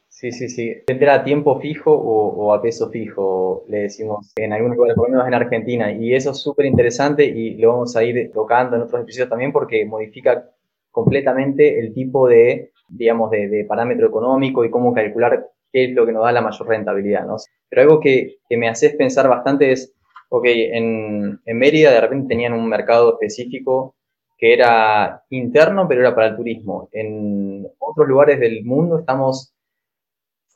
Sí, 0.06 0.30
sí, 0.32 0.50
sí. 0.50 0.82
¿Tendrá 0.86 1.24
tiempo 1.24 1.58
fijo 1.58 1.92
o, 1.94 2.52
a 2.52 2.60
peso 2.60 2.90
fijo? 2.90 3.64
Le 3.70 3.84
decimos 3.84 4.34
en 4.36 4.52
algunos 4.52 4.76
lugares, 4.76 4.96
por 4.96 5.08
lo 5.08 5.12
menos 5.12 5.28
en 5.28 5.34
Argentina. 5.34 5.92
Y 5.92 6.14
eso 6.14 6.32
es 6.32 6.36
súper 6.36 6.66
interesante 6.66 7.24
y 7.24 7.54
lo 7.56 7.68
vamos 7.68 7.96
a 7.96 8.04
ir 8.04 8.30
tocando 8.34 8.76
en 8.76 8.82
otros 8.82 9.00
episodios 9.00 9.30
también 9.30 9.50
porque 9.50 9.86
modifica 9.86 10.50
completamente 10.90 11.80
el 11.80 11.94
tipo 11.94 12.28
de 12.28 12.72
digamos, 12.88 13.30
de, 13.30 13.64
parámetro 13.68 14.08
económico 14.08 14.64
y 14.64 14.70
cómo 14.70 14.94
calcular 14.94 15.48
qué 15.72 15.84
es 15.84 15.94
lo 15.94 16.06
que 16.06 16.12
nos 16.12 16.24
da 16.24 16.32
la 16.32 16.40
mayor 16.40 16.68
rentabilidad, 16.68 17.26
¿no? 17.26 17.36
Pero 17.68 17.82
algo 17.82 18.00
que, 18.00 18.38
me 18.50 18.68
haces 18.68 18.94
pensar 18.94 19.28
bastante 19.28 19.72
es, 19.72 19.92
ok, 20.28 20.44
en, 20.46 21.40
en 21.44 21.58
Mérida 21.58 21.90
de 21.90 22.00
repente 22.00 22.28
tenían 22.28 22.52
un 22.52 22.68
mercado 22.68 23.14
específico 23.14 23.94
que 24.38 24.52
era 24.52 25.24
interno, 25.30 25.88
pero 25.88 26.02
era 26.02 26.14
para 26.14 26.28
el 26.28 26.36
turismo. 26.36 26.88
En 26.92 27.66
otros 27.78 28.06
lugares 28.06 28.38
del 28.38 28.64
mundo 28.64 28.98
estamos 28.98 29.56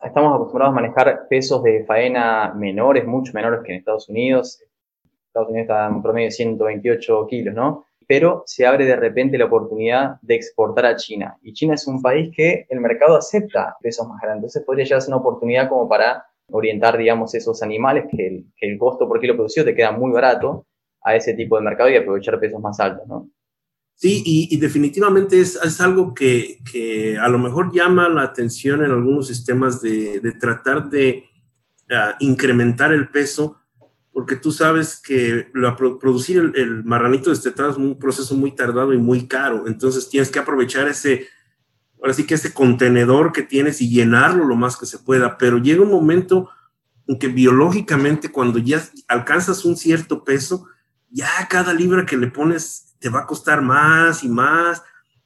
estamos 0.02 0.34
acostumbrados 0.34 0.72
a 0.72 0.80
manejar 0.80 1.28
pesos 1.28 1.62
de 1.62 1.84
faena 1.84 2.52
menores, 2.54 3.06
mucho 3.06 3.32
menores 3.34 3.60
que 3.64 3.72
en 3.72 3.78
Estados 3.78 4.08
Unidos. 4.08 4.62
Estados 5.26 5.48
Unidos 5.48 5.64
está 5.68 5.86
en 5.86 6.02
promedio 6.02 6.26
de 6.26 6.32
128 6.32 7.26
kilos, 7.28 7.54
¿no? 7.54 7.84
Pero 8.10 8.42
se 8.44 8.66
abre 8.66 8.86
de 8.86 8.96
repente 8.96 9.38
la 9.38 9.44
oportunidad 9.44 10.16
de 10.22 10.34
exportar 10.34 10.84
a 10.84 10.96
China. 10.96 11.38
Y 11.42 11.52
China 11.52 11.74
es 11.74 11.86
un 11.86 12.02
país 12.02 12.32
que 12.36 12.66
el 12.68 12.80
mercado 12.80 13.16
acepta 13.16 13.76
pesos 13.80 14.08
más 14.08 14.20
grandes. 14.20 14.38
Entonces 14.38 14.64
podría 14.66 14.84
llegar 14.84 14.98
a 14.98 15.00
ser 15.02 15.14
una 15.14 15.20
oportunidad 15.20 15.68
como 15.68 15.88
para 15.88 16.24
orientar, 16.48 16.98
digamos, 16.98 17.32
esos 17.36 17.62
animales 17.62 18.06
que 18.10 18.44
el, 18.62 18.78
costo 18.78 19.06
por 19.06 19.20
kilo 19.20 19.36
producido 19.36 19.64
te 19.64 19.76
queda 19.76 19.92
muy 19.92 20.10
barato 20.10 20.66
a 21.04 21.14
ese 21.14 21.34
tipo 21.34 21.54
de 21.54 21.62
mercado 21.62 21.88
y 21.88 21.94
aprovechar 21.94 22.40
pesos 22.40 22.60
más 22.60 22.80
altos, 22.80 23.06
¿no? 23.06 23.30
Sí, 23.94 24.24
y, 24.26 24.56
definitivamente 24.58 25.40
es, 25.40 25.54
es 25.64 25.80
algo 25.80 26.12
que, 26.12 26.58
que, 26.72 27.16
a 27.16 27.28
lo 27.28 27.38
mejor 27.38 27.72
llama 27.72 28.08
la 28.08 28.22
atención 28.22 28.84
en 28.84 28.90
algunos 28.90 29.28
sistemas 29.28 29.80
de, 29.80 30.18
de 30.18 30.32
tratar 30.32 30.90
de 30.90 31.26
uh, 31.90 32.16
incrementar 32.18 32.92
el 32.92 33.08
peso, 33.08 33.59
porque 34.12 34.36
tú 34.36 34.52
sabes 34.52 35.00
que 35.00 35.48
lo, 35.52 35.76
producir 35.98 36.38
el, 36.38 36.52
el 36.56 36.84
marranito 36.84 37.30
destetado 37.30 37.70
es 37.70 37.76
un 37.76 37.98
proceso 37.98 38.34
muy 38.34 38.52
tardado 38.52 38.92
y 38.92 38.98
muy 38.98 39.26
caro, 39.26 39.66
entonces 39.66 40.08
tienes 40.08 40.30
que 40.30 40.38
aprovechar 40.38 40.88
ese, 40.88 41.28
ahora 42.00 42.14
sí 42.14 42.26
que 42.26 42.34
ese 42.34 42.52
contenedor 42.52 43.32
que 43.32 43.42
tienes 43.42 43.80
y 43.80 43.90
llenarlo 43.90 44.44
lo 44.44 44.56
más 44.56 44.76
que 44.76 44.86
se 44.86 44.98
pueda, 44.98 45.38
pero 45.38 45.58
llega 45.58 45.82
un 45.82 45.90
momento 45.90 46.50
en 47.06 47.18
que 47.18 47.28
biológicamente 47.28 48.30
cuando 48.30 48.58
ya 48.58 48.82
alcanzas 49.08 49.64
un 49.64 49.76
cierto 49.76 50.22
peso, 50.22 50.66
ya 51.10 51.28
cada 51.48 51.74
libra 51.74 52.06
que 52.06 52.16
le 52.16 52.28
pones 52.28 52.94
te 53.00 53.08
va 53.08 53.20
a 53.20 53.26
costar 53.26 53.62
más 53.62 54.22
y 54.22 54.28
más. 54.28 54.82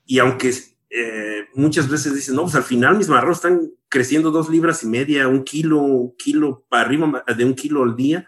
Y 0.06 0.18
aunque 0.18 0.54
eh, 0.88 1.48
muchas 1.54 1.88
veces 1.88 2.14
dicen, 2.14 2.36
no, 2.36 2.42
pues 2.42 2.54
al 2.54 2.62
final 2.62 2.96
mis 2.96 3.08
marrones 3.08 3.36
están 3.36 3.70
creciendo 3.88 4.30
dos 4.30 4.48
libras 4.48 4.82
y 4.82 4.86
media, 4.86 5.28
un 5.28 5.44
kilo, 5.44 6.14
kilo 6.16 6.64
para 6.68 6.84
arriba 6.84 7.22
de 7.36 7.44
un 7.44 7.54
kilo 7.54 7.82
al 7.82 7.94
día, 7.96 8.26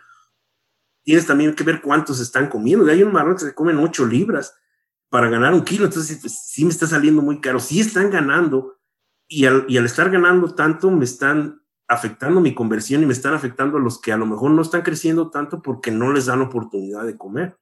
tienes 1.07 1.25
también 1.25 1.55
que 1.55 1.63
ver 1.63 1.81
cuántos 1.81 2.19
están 2.19 2.49
comiendo. 2.49 2.91
Hay 2.91 3.05
un 3.05 3.13
marrón 3.13 3.37
que 3.37 3.45
se 3.45 3.55
comen 3.55 3.79
ocho 3.79 4.05
libras 4.05 4.57
para 5.09 5.31
ganar 5.31 5.55
un 5.55 5.63
kilo, 5.63 5.85
entonces 5.85 6.21
sí 6.21 6.65
me 6.65 6.71
está 6.71 6.89
saliendo 6.89 7.23
muy 7.23 7.41
caro. 7.41 7.61
Sí 7.61 7.79
están 7.79 8.11
ganando 8.11 8.79
y 9.29 9.47
al, 9.47 9.67
y 9.69 9.79
al 9.79 9.85
estar 9.85 10.11
ganando 10.11 10.53
tanto 10.57 10.91
me 10.91 11.05
están 11.05 11.63
afectando 11.87 12.41
mi 12.41 12.55
conversión 12.55 13.05
y 13.05 13.07
me 13.07 13.13
están 13.13 13.35
afectando 13.35 13.79
a 13.79 13.81
los 13.81 14.01
que 14.01 14.11
a 14.11 14.17
lo 14.17 14.27
mejor 14.27 14.51
no 14.51 14.63
están 14.63 14.83
creciendo 14.83 15.31
tanto 15.31 15.63
porque 15.63 15.93
no 15.93 16.13
les 16.13 16.27
dan 16.27 16.41
oportunidad 16.41 17.05
de 17.05 17.17
comer. 17.17 17.57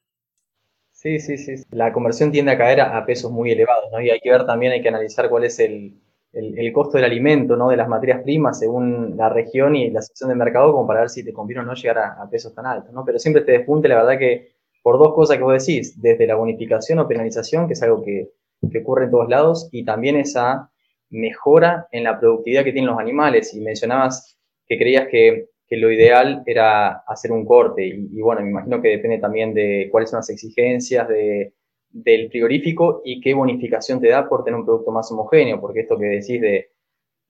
Sí, 0.90 1.18
sí, 1.20 1.36
sí. 1.36 1.62
La 1.70 1.92
conversión 1.92 2.32
tiende 2.32 2.52
a 2.52 2.56
caer 2.56 2.80
a, 2.80 3.04
pesos 3.04 3.30
muy 3.30 3.50
elevados, 3.50 3.92
¿no? 3.92 4.00
Y 4.00 4.08
hay 4.08 4.20
que 4.20 4.30
ver 4.30 4.46
también, 4.46 4.72
hay 4.72 4.80
que 4.80 4.88
analizar 4.88 5.28
cuál 5.28 5.44
es 5.44 5.58
el, 5.58 6.00
el, 6.34 6.72
costo 6.72 6.98
del 6.98 7.04
alimento, 7.04 7.56
¿no? 7.56 7.68
De 7.68 7.76
las 7.76 7.88
materias 7.88 8.22
primas 8.22 8.58
según 8.58 9.16
la 9.16 9.28
región 9.28 9.76
y 9.76 9.90
la 9.90 10.02
sección 10.02 10.30
de 10.30 10.36
mercado, 10.36 10.72
como 10.72 10.86
para 10.86 11.00
ver 11.00 11.10
si 11.10 11.24
te 11.24 11.32
conviene 11.32 11.62
o 11.62 11.64
no 11.64 11.74
llegar 11.74 11.98
a, 11.98 12.28
pesos 12.30 12.54
tan 12.54 12.66
altos, 12.66 12.92
¿no? 12.92 13.04
Pero 13.04 13.18
siempre 13.18 13.42
te 13.42 13.52
despunte, 13.52 13.88
la 13.88 13.96
verdad 13.96 14.18
que 14.18 14.54
por 14.82 14.98
dos 14.98 15.14
cosas 15.14 15.38
que 15.38 15.42
vos 15.42 15.64
decís, 15.64 16.00
desde 16.00 16.26
la 16.26 16.34
bonificación 16.34 16.98
o 16.98 17.08
penalización, 17.08 17.66
que 17.66 17.72
es 17.72 17.82
algo 17.82 18.02
que, 18.02 18.30
que 18.70 18.78
ocurre 18.78 19.04
en 19.04 19.10
todos 19.10 19.28
lados, 19.28 19.68
y 19.72 19.84
también 19.84 20.16
esa 20.16 20.70
mejora 21.10 21.88
en 21.90 22.04
la 22.04 22.18
productividad 22.18 22.64
que 22.64 22.72
tienen 22.72 22.90
los 22.90 22.98
animales. 22.98 23.54
Y 23.54 23.60
mencionabas 23.60 24.38
que 24.66 24.76
creías 24.76 25.08
que 25.08 25.48
que 25.66 25.76
lo 25.76 25.90
ideal 25.90 26.42
era 26.46 27.02
hacer 27.06 27.32
un 27.32 27.44
corte. 27.44 27.86
Y, 27.86 28.20
bueno, 28.20 28.42
me 28.42 28.50
imagino 28.50 28.82
que 28.82 28.88
depende 28.88 29.18
también 29.18 29.54
de 29.54 29.88
cuáles 29.90 30.10
son 30.10 30.18
las 30.18 30.30
exigencias 30.30 31.08
de, 31.08 31.54
del 31.94 32.28
frigorífico 32.28 33.02
y 33.04 33.20
qué 33.20 33.34
bonificación 33.34 34.00
te 34.00 34.08
da 34.08 34.28
por 34.28 34.42
tener 34.42 34.58
un 34.58 34.66
producto 34.66 34.90
más 34.90 35.10
homogéneo, 35.12 35.60
porque 35.60 35.80
esto 35.80 35.96
que 35.96 36.06
decís 36.06 36.40
de, 36.40 36.70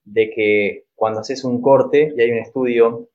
de 0.03 0.29
que 0.31 0.85
cuando 0.95 1.19
haces 1.19 1.43
un 1.43 1.61
corte, 1.61 2.11
y 2.17 2.19
hay 2.19 2.31
un 2.31 2.39
estudio 2.39 3.09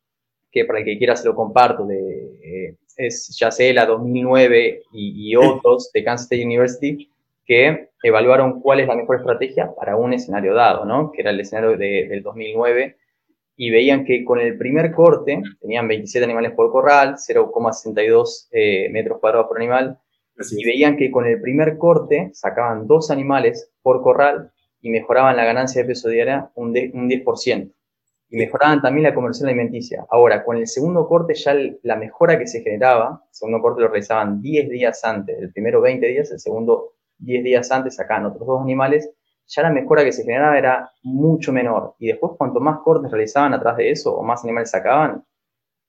que 0.53 0.65
para 0.65 0.79
el 0.79 0.85
que 0.85 0.97
quiera 0.97 1.17
se 1.17 1.27
lo 1.27 1.35
comparto, 1.35 1.87
de, 1.87 1.99
eh, 2.43 2.77
es 2.97 3.37
ya 3.39 3.51
sé 3.51 3.73
la 3.73 3.85
2009 3.87 4.83
y, 4.93 5.35
otros 5.35 5.91
de 5.93 6.05
Kansas 6.05 6.27
State 6.27 6.45
University, 6.45 7.11
que 7.45 7.89
evaluaron 8.03 8.61
cuál 8.61 8.81
es 8.81 8.87
la 8.87 8.95
mejor 8.95 9.17
estrategia 9.17 9.75
para 9.75 9.97
un 9.97 10.13
escenario 10.13 10.55
dado, 10.55 10.85
¿no? 10.85 11.11
que 11.11 11.23
era 11.23 11.31
el 11.31 11.41
escenario 11.41 11.77
de, 11.77 12.07
del 12.09 12.23
2009 12.23 12.97
y 13.57 13.71
veían 13.71 14.05
que 14.05 14.25
con 14.25 14.39
el 14.39 14.57
primer 14.57 14.93
corte, 14.93 15.43
tenían 15.61 15.89
27 15.89 16.25
animales 16.25 16.53
por 16.53 16.71
corral, 16.71 17.17
0,62 17.17 18.49
eh, 18.53 18.89
metros 18.91 19.19
cuadrados 19.19 19.49
por 19.49 19.59
animal, 19.59 19.99
y 20.51 20.65
veían 20.65 20.97
que 20.97 21.11
con 21.11 21.27
el 21.27 21.41
primer 21.41 21.79
corte 21.79 22.31
sacaban 22.33 22.87
dos 22.87 23.11
animales 23.11 23.71
por 23.83 24.03
corral 24.03 24.53
y 24.81 24.91
mejoraban 24.91 25.37
la 25.37 25.45
ganancia 25.45 25.83
de 25.83 25.89
peso 25.89 26.09
diaria 26.09 26.51
un, 26.55 26.69
un 26.69 27.09
10%. 27.09 27.73
Y 28.33 28.37
mejoraban 28.37 28.81
también 28.81 29.05
la 29.05 29.15
conversión 29.15 29.49
alimenticia. 29.49 30.07
Ahora, 30.09 30.45
con 30.45 30.57
el 30.57 30.69
segundo 30.69 31.09
corte 31.09 31.35
ya 31.35 31.55
la 31.83 31.97
mejora 31.97 32.39
que 32.39 32.47
se 32.47 32.63
generaba, 32.63 33.23
el 33.29 33.35
segundo 33.35 33.61
corte 33.61 33.83
lo 33.83 33.89
realizaban 33.89 34.41
10 34.41 34.69
días 34.69 35.05
antes, 35.05 35.37
el 35.39 35.53
primero 35.53 35.81
20 35.81 36.07
días, 36.07 36.31
el 36.31 36.39
segundo 36.39 36.93
10 37.19 37.43
días 37.43 37.71
antes 37.73 37.97
sacaban 37.97 38.27
otros 38.27 38.47
dos 38.47 38.63
animales 38.63 39.11
ya 39.51 39.63
la 39.63 39.71
mejora 39.71 40.05
que 40.05 40.13
se 40.13 40.23
generaba 40.23 40.57
era 40.57 40.91
mucho 41.03 41.53
menor. 41.53 41.95
Y 41.99 42.07
después, 42.07 42.33
cuanto 42.39 42.61
más 42.61 42.79
cortes 42.85 43.11
realizaban 43.11 43.53
atrás 43.53 43.77
de 43.77 43.91
eso 43.91 44.15
o 44.15 44.23
más 44.23 44.45
animales 44.45 44.71
sacaban, 44.71 45.25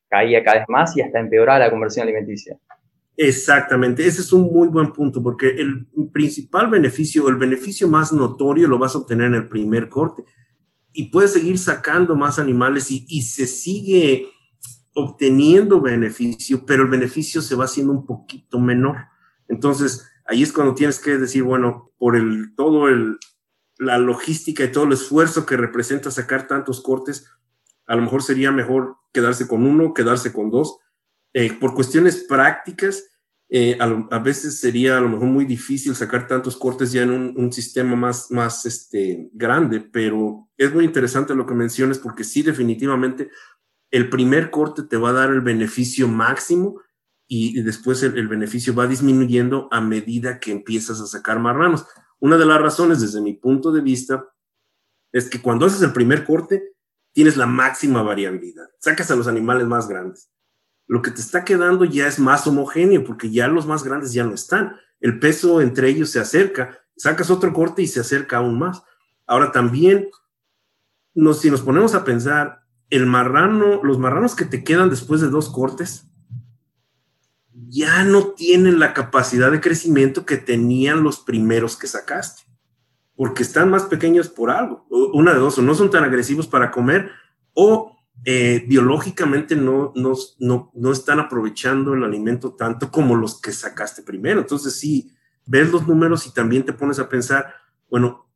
caía 0.09 0.43
cada 0.43 0.59
vez 0.59 0.65
más 0.67 0.97
y 0.97 1.01
hasta 1.01 1.19
empeoraba 1.19 1.59
la 1.59 1.69
conversión 1.69 2.03
alimenticia. 2.03 2.57
Exactamente, 3.17 4.08
ese 4.08 4.21
es 4.21 4.32
un 4.32 4.43
muy 4.43 4.67
buen 4.69 4.93
punto, 4.93 5.21
porque 5.21 5.50
el 5.50 5.88
principal 6.12 6.69
beneficio, 6.69 7.28
el 7.28 7.36
beneficio 7.36 7.88
más 7.88 8.13
notorio 8.13 8.67
lo 8.67 8.80
vas 8.80 8.95
a 8.95 9.00
obtener 9.00 9.28
en 9.28 9.36
el 9.36 9.47
primer 9.47 9.89
corte. 9.89 10.24
Y 10.93 11.10
puedes 11.12 11.34
seguir 11.34 11.58
sacando 11.58 12.15
más 12.15 12.39
animales 12.39 12.89
y, 12.89 13.21
se 13.21 13.47
sigue 13.47 14.30
obteniendo 14.93 15.82
beneficio, 15.82 16.65
pero 16.65 16.84
el 16.84 16.89
beneficio 16.89 17.41
se 17.41 17.56
va 17.56 17.65
haciendo 17.65 17.93
un 17.93 18.06
poquito 18.06 18.60
menor. 18.60 18.97
Entonces, 19.47 20.06
ahí 20.26 20.43
es 20.43 20.52
cuando 20.52 20.74
tienes 20.74 21.00
que 21.00 21.17
decir, 21.17 21.43
bueno, 21.43 21.91
por 21.97 22.15
el, 22.15 22.54
todo 22.56 22.89
el, 22.89 23.17
la 23.78 23.97
logística 23.97 24.63
y 24.63 24.71
todo 24.71 24.86
el 24.86 24.93
esfuerzo 24.93 25.45
que 25.45 25.58
representa 25.58 26.12
sacar 26.12 26.47
tantos 26.47 26.82
cortes, 26.82 27.26
a 27.86 27.95
lo 27.95 28.02
mejor 28.02 28.24
sería 28.24 28.52
mejor 28.52 28.97
quedarse 29.13 29.47
con 29.47 29.65
uno, 29.65 29.93
quedarse 29.93 30.34
con 30.34 30.50
dos. 30.50 30.78
Eh, 31.34 31.54
por 31.54 31.74
cuestiones 31.74 32.26
prácticas, 32.28 33.04
eh, 33.54 33.78
a, 33.80 34.20
veces 34.20 34.60
sería 34.60 34.98
a 34.98 35.02
lo 35.02 35.10
mejor 35.10 35.28
muy 35.28 35.44
difícil 35.44 35.94
sacar 35.94 36.26
tantos 36.26 36.56
cortes 36.56 36.94
ya 36.94 37.04
en 37.04 37.12
un, 37.12 37.52
sistema 37.52 37.98
más, 37.98 38.32
más 38.32 38.65
este, 38.65 39.30
grande, 39.34 39.82
pero 39.82 40.48
es 40.56 40.74
muy 40.74 40.86
interesante 40.86 41.36
lo 41.36 41.46
que 41.46 41.54
mencionas 41.54 42.00
porque 42.00 42.24
sí, 42.24 42.44
definitivamente, 42.44 43.30
el 43.91 44.10
primer 44.10 44.52
corte 44.52 44.84
te 44.84 44.96
va 44.96 45.10
a 45.10 45.13
dar 45.13 45.32
el 45.32 45.41
beneficio 45.41 46.08
máximo 46.08 46.82
y, 47.28 47.62
después 47.62 48.04
el, 48.04 48.17
el 48.17 48.30
beneficio 48.30 48.74
va 48.74 48.88
disminuyendo 48.88 49.67
a 49.70 49.82
medida 49.82 50.39
que 50.39 50.52
empiezas 50.52 51.02
a 51.02 51.08
sacar 51.08 51.39
marranos. 51.39 51.86
Una 52.20 52.38
de 52.38 52.46
las 52.46 52.62
razones, 52.62 53.02
desde 53.02 53.20
mi 53.20 53.34
punto 53.34 53.74
de 53.74 53.82
vista, 53.82 54.26
es 55.12 55.30
que 55.30 55.41
cuando 55.41 55.65
haces 55.65 55.82
el 55.82 55.91
primer 55.91 56.24
corte, 56.24 56.72
tienes 57.13 57.36
la 57.36 57.48
máxima 57.48 58.02
variabilidad. 58.02 58.70
Sacas 58.80 59.12
a 59.12 59.15
los 59.15 59.28
animales 59.28 59.67
más 59.67 59.89
grandes. 59.89 60.32
Lo 60.91 61.01
que 61.01 61.12
te 61.12 61.21
está 61.21 61.45
quedando 61.45 61.86
ya 61.86 62.06
es 62.06 62.19
más 62.19 62.45
homogéneo, 62.45 63.06
porque 63.06 63.32
ya 63.32 63.47
los 63.47 63.65
más 63.65 63.86
grandes 63.86 64.12
ya 64.12 64.25
no 64.25 64.34
están. 64.34 64.75
El 64.99 65.19
peso 65.19 65.62
entre 65.62 65.88
ellos 65.88 66.10
se 66.10 66.19
acerca. 66.19 66.82
Sacas 66.97 67.30
otro 67.30 67.54
corte 67.54 67.82
y 67.82 67.88
se 67.88 68.01
acerca 68.01 68.39
aún 68.39 68.60
más. 68.60 68.84
Ahora 69.25 69.54
también, 69.54 70.10
si 71.39 71.49
nos 71.49 71.62
ponemos 71.62 71.95
a 71.95 72.04
pensar, 72.04 72.65
el 72.89 73.06
marrano, 73.06 73.82
los 73.82 73.99
marranos 73.99 74.36
que 74.36 74.43
te 74.43 74.65
quedan 74.65 74.89
después 74.89 75.21
de 75.21 75.30
dos 75.30 75.47
cortes, 75.47 76.08
ya 77.69 78.04
no 78.04 78.34
tienen 78.34 78.77
la 78.77 78.93
capacidad 78.93 79.49
de 79.49 79.62
crecimiento 79.62 80.25
que 80.25 80.36
tenían 80.36 81.04
los 81.04 81.19
primeros 81.19 81.77
que 81.77 81.88
sacaste, 81.88 82.43
porque 83.15 83.43
están 83.43 83.69
más 83.69 83.84
pequeños 83.84 84.27
por 84.27 84.51
algo. 84.51 84.86
Una 84.89 85.32
de 85.32 85.39
dos, 85.39 85.58
o 85.58 85.62
no 85.62 85.73
son 85.73 85.89
tan 85.89 86.04
agresivos 86.04 86.47
para 86.47 86.69
comer, 86.69 87.12
o 87.54 87.97
eh, 88.23 88.63
biológicamente 88.67 89.55
no, 89.55 89.93
no, 89.95 90.71
no, 90.73 90.91
están 90.91 91.19
aprovechando 91.19 91.93
el 91.93 92.03
alimento 92.03 92.53
tanto 92.53 92.91
como 92.91 93.15
los 93.15 93.41
que 93.41 93.51
sacaste 93.51 94.03
primero. 94.03 94.41
Entonces, 94.41 94.77
sí, 94.77 95.12
ves 95.45 95.71
los 95.71 95.88
números 95.88 96.27
y 96.27 96.34
también 96.34 96.63
te 96.63 96.73
pones 96.73 96.99
a 96.99 97.10
pensar, 97.10 97.53
bueno, 97.89 98.27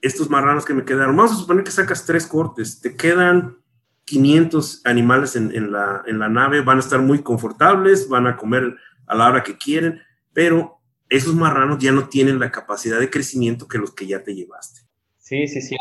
estos 0.00 0.28
marranos 0.28 0.64
que 0.64 0.74
me 0.74 0.84
quedaron, 0.84 1.16
vamos 1.16 1.32
a 1.32 1.36
suponer 1.36 1.64
que 1.64 1.70
sacas 1.70 2.04
tres 2.04 2.26
cortes, 2.26 2.80
te 2.80 2.96
quedan 2.96 3.58
500 4.04 4.82
animales 4.84 5.36
en, 5.36 5.70
la, 5.70 6.02
en 6.06 6.18
la 6.18 6.28
nave, 6.28 6.62
van 6.62 6.78
a 6.78 6.80
estar 6.80 7.00
muy 7.00 7.22
confortables, 7.22 8.08
van 8.08 8.26
a 8.26 8.36
comer 8.36 8.76
a 9.06 9.14
la 9.14 9.28
hora 9.28 9.42
que 9.42 9.56
quieren, 9.56 10.00
pero 10.32 10.80
esos 11.08 11.34
marranos 11.34 11.78
ya 11.78 11.92
no 11.92 12.08
tienen 12.08 12.38
la 12.38 12.50
capacidad 12.50 12.98
de 12.98 13.10
crecimiento 13.10 13.68
que 13.68 13.78
los 13.78 13.94
que 13.94 14.06
ya 14.06 14.22
te 14.22 14.34
llevaste. 14.34 14.87
Sí, 15.28 15.46
sí, 15.46 15.60
sí. 15.60 15.76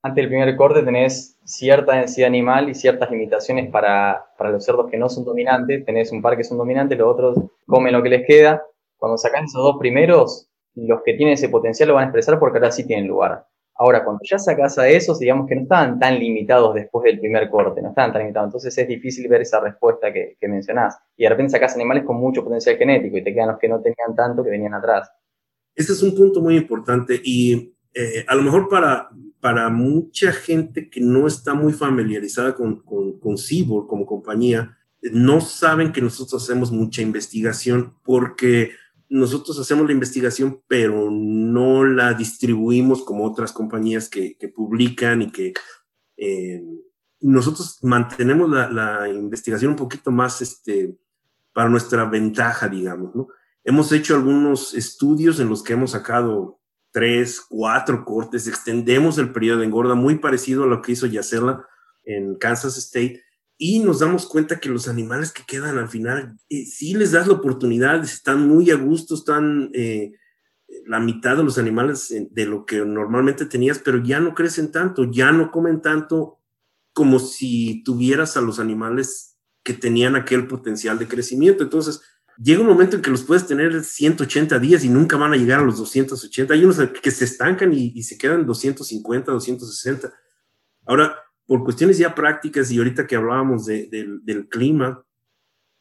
Ante, 0.00 0.20
el 0.22 0.28
primer 0.28 0.56
corte 0.56 0.82
tenés 0.82 1.38
cierta 1.44 1.96
densidad 1.96 2.28
animal 2.28 2.70
y 2.70 2.74
ciertas 2.74 3.10
limitaciones 3.10 3.70
para, 3.70 4.24
para, 4.38 4.50
los 4.50 4.64
cerdos 4.64 4.90
que 4.90 4.96
no 4.96 5.10
son 5.10 5.26
dominantes. 5.26 5.84
Tenés 5.84 6.12
un 6.12 6.22
par 6.22 6.34
que 6.34 6.44
son 6.44 6.56
dominantes, 6.56 6.96
los 6.96 7.06
otros 7.06 7.38
comen 7.66 7.92
lo 7.92 8.02
que 8.02 8.08
les 8.08 8.26
queda. 8.26 8.64
Cuando 8.96 9.18
sacas 9.18 9.44
esos 9.44 9.62
dos 9.62 9.76
primeros, 9.78 10.48
los 10.76 11.02
que 11.04 11.12
tienen 11.12 11.34
ese 11.34 11.50
potencial 11.50 11.90
lo 11.90 11.96
van 11.96 12.04
a 12.04 12.06
expresar 12.06 12.38
porque 12.38 12.56
ahora 12.56 12.70
sí 12.70 12.86
tienen 12.86 13.06
lugar. 13.06 13.44
Ahora, 13.74 14.02
cuando 14.02 14.20
ya 14.24 14.38
sacas 14.38 14.78
a 14.78 14.88
esos, 14.88 15.18
digamos 15.18 15.46
que 15.46 15.56
no 15.56 15.62
estaban 15.64 15.98
tan 15.98 16.18
limitados 16.18 16.74
después 16.74 17.04
del 17.04 17.20
primer 17.20 17.50
corte, 17.50 17.82
no 17.82 17.90
estaban 17.90 18.14
tan 18.14 18.22
limitados. 18.22 18.46
Entonces 18.48 18.78
es 18.78 18.88
difícil 18.88 19.28
ver 19.28 19.42
esa 19.42 19.60
respuesta 19.60 20.10
que, 20.10 20.38
mencionás. 20.48 20.96
Y 21.18 21.24
de 21.24 21.28
repente 21.28 21.50
sacas 21.50 21.74
animales 21.74 22.04
con 22.04 22.16
mucho 22.16 22.42
potencial 22.42 22.78
genético 22.78 23.18
y 23.18 23.22
te 23.22 23.34
quedan 23.34 23.48
los 23.48 23.58
que 23.58 23.68
no 23.68 23.78
tenían 23.82 24.16
tanto 24.16 24.42
que 24.42 24.48
venían 24.48 24.72
atrás. 24.72 25.12
Ese 25.74 25.92
es 25.92 26.02
un 26.02 26.14
punto 26.14 26.40
muy 26.40 26.56
importante 26.56 27.20
y 27.22 27.75
eh, 27.98 28.26
a 28.28 28.34
lo 28.34 28.42
mejor 28.42 28.68
para, 28.68 29.08
para 29.40 29.70
mucha 29.70 30.30
gente 30.30 30.90
que 30.90 31.00
no 31.00 31.26
está 31.26 31.54
muy 31.54 31.72
familiarizada 31.72 32.54
con, 32.54 32.82
con, 32.82 33.18
con 33.18 33.38
Cyborg 33.38 33.86
como 33.86 34.04
compañía, 34.04 34.76
no 35.00 35.40
saben 35.40 35.92
que 35.92 36.02
nosotros 36.02 36.42
hacemos 36.42 36.70
mucha 36.70 37.00
investigación 37.00 37.94
porque 38.04 38.72
nosotros 39.08 39.58
hacemos 39.58 39.86
la 39.86 39.92
investigación, 39.92 40.60
pero 40.68 41.10
no 41.10 41.84
la 41.84 42.12
distribuimos 42.12 43.02
como 43.02 43.24
otras 43.24 43.50
compañías 43.50 44.10
que, 44.10 44.36
publican 44.54 45.22
y 45.22 45.30
que 45.30 45.54
eh, 46.18 46.62
nosotros 47.20 47.78
mantenemos 47.82 48.50
la, 48.50 49.08
investigación 49.08 49.70
un 49.70 49.76
poquito 49.76 50.10
más 50.10 50.42
este, 50.42 50.98
para 51.54 51.70
nuestra 51.70 52.04
ventaja, 52.04 52.68
digamos, 52.68 53.14
¿no? 53.14 53.28
Hemos 53.64 53.90
hecho 53.90 54.14
algunos 54.14 54.74
estudios 54.74 55.40
en 55.40 55.48
los 55.48 55.62
que 55.62 55.72
hemos 55.72 55.92
sacado 55.92 56.55
tres, 56.96 57.42
cuatro 57.46 58.06
cortes, 58.06 58.48
extendemos 58.48 59.18
el 59.18 59.30
periodo 59.30 59.58
de 59.58 59.66
engorda 59.66 59.94
muy 59.94 60.16
parecido 60.16 60.64
a 60.64 60.66
lo 60.66 60.80
que 60.80 60.92
hizo 60.92 61.06
Yacela 61.06 61.62
en 62.04 62.36
Kansas 62.36 62.78
State, 62.78 63.22
y 63.58 63.80
nos 63.80 63.98
damos 63.98 64.24
cuenta 64.24 64.60
que 64.60 64.70
los 64.70 64.88
animales 64.88 65.30
que 65.30 65.42
quedan 65.46 65.76
al 65.76 65.90
final, 65.90 66.38
eh, 66.48 66.64
sí 66.64 66.94
les 66.94 67.12
das 67.12 67.26
la 67.26 67.34
oportunidad, 67.34 68.02
están 68.02 68.48
muy 68.48 68.70
a 68.70 68.76
gusto, 68.76 69.14
están 69.14 69.68
eh, 69.74 70.12
la 70.86 70.98
mitad 70.98 71.36
de 71.36 71.44
los 71.44 71.58
animales 71.58 72.10
eh, 72.12 72.28
de 72.30 72.46
lo 72.46 72.64
que 72.64 72.78
normalmente 72.78 73.44
tenías, 73.44 73.78
pero 73.78 74.02
ya 74.02 74.18
no 74.18 74.32
crecen 74.34 74.72
tanto, 74.72 75.04
ya 75.04 75.32
no 75.32 75.50
comen 75.50 75.82
tanto 75.82 76.40
como 76.94 77.18
si 77.18 77.82
tuvieras 77.84 78.38
a 78.38 78.40
los 78.40 78.58
animales 78.58 79.36
que 79.62 79.74
tenían 79.74 80.16
aquel 80.16 80.46
potencial 80.46 80.98
de 80.98 81.08
crecimiento. 81.08 81.62
Entonces, 81.62 82.00
llega 82.38 82.60
un 82.60 82.66
momento 82.66 82.96
en 82.96 83.02
que 83.02 83.10
los 83.10 83.22
puedes 83.22 83.46
tener 83.46 83.82
180 83.82 84.58
días 84.58 84.84
y 84.84 84.88
nunca 84.88 85.16
van 85.16 85.32
a 85.32 85.36
llegar 85.36 85.60
a 85.60 85.64
los 85.64 85.78
280. 85.78 86.54
Hay 86.54 86.64
unos 86.64 86.78
que 87.02 87.10
se 87.10 87.24
estancan 87.24 87.72
y, 87.72 87.92
y 87.94 88.02
se 88.02 88.18
quedan 88.18 88.46
250, 88.46 89.32
260. 89.32 90.12
Ahora, 90.86 91.16
por 91.46 91.62
cuestiones 91.64 91.98
ya 91.98 92.14
prácticas 92.14 92.70
y 92.70 92.78
ahorita 92.78 93.06
que 93.06 93.16
hablábamos 93.16 93.66
del 93.66 94.48
clima, 94.50 95.04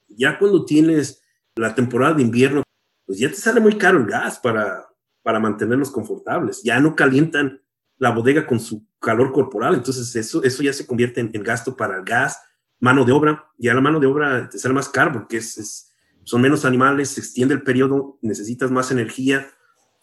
ya 0.08 0.38
cuando 0.38 0.64
tienes 0.66 1.22
la 1.56 1.74
temporada 1.74 2.14
de 2.14 2.22
invierno, 2.22 2.64
pues 3.06 3.20
ya 3.20 3.30
te 3.30 3.36
sale 3.36 3.60
muy 3.60 3.78
caro 3.78 4.00
el 4.00 4.06
gas 4.06 4.40
para, 4.40 4.88
para 5.24 5.40
mantenerlos 5.40 5.92
confortables. 5.92 6.62
Ya 6.64 6.80
no 6.80 6.96
calientan 6.96 7.62
la 7.98 8.12
bodega 8.12 8.46
con 8.46 8.60
su 8.60 8.86
calor 9.00 9.32
corporal, 9.32 9.74
entonces 9.74 10.16
eso, 10.16 10.44
eso 10.44 10.64
ya 10.64 10.74
se 10.74 10.86
convierte 10.86 11.22
en, 11.22 11.32
gasto 11.44 11.76
para 11.76 11.98
el 11.98 12.04
gas, 12.04 12.40
mano 12.80 13.06
de 13.06 13.14
obra, 13.14 13.50
ya 13.58 13.74
la 13.74 13.82
mano 13.82 14.00
de 14.00 14.08
obra 14.08 14.50
te 14.50 14.58
sale 14.58 14.74
más 14.74 14.90
caro 14.90 15.14
porque 15.14 15.38
es, 15.38 15.94
son 16.26 16.42
menos 16.42 16.66
animales, 16.66 17.10
se 17.10 17.22
extiende 17.22 17.54
el 17.54 17.62
periodo, 17.62 18.18
necesitas 18.22 18.72
más 18.72 18.92
energía 18.92 19.48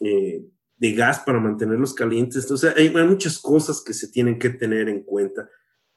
eh, 0.00 0.46
de 0.76 0.92
gas 0.92 1.18
para 1.20 1.40
mantenerlos 1.40 1.94
calientes. 1.94 2.44
Entonces, 2.44 2.74
hay, 2.76 2.90
muchas 2.90 3.38
cosas 3.38 3.82
que 3.84 3.92
se 3.92 4.08
tienen 4.08 4.38
que 4.38 4.50
tener 4.50 4.88
en 4.88 5.02
cuenta. 5.02 5.48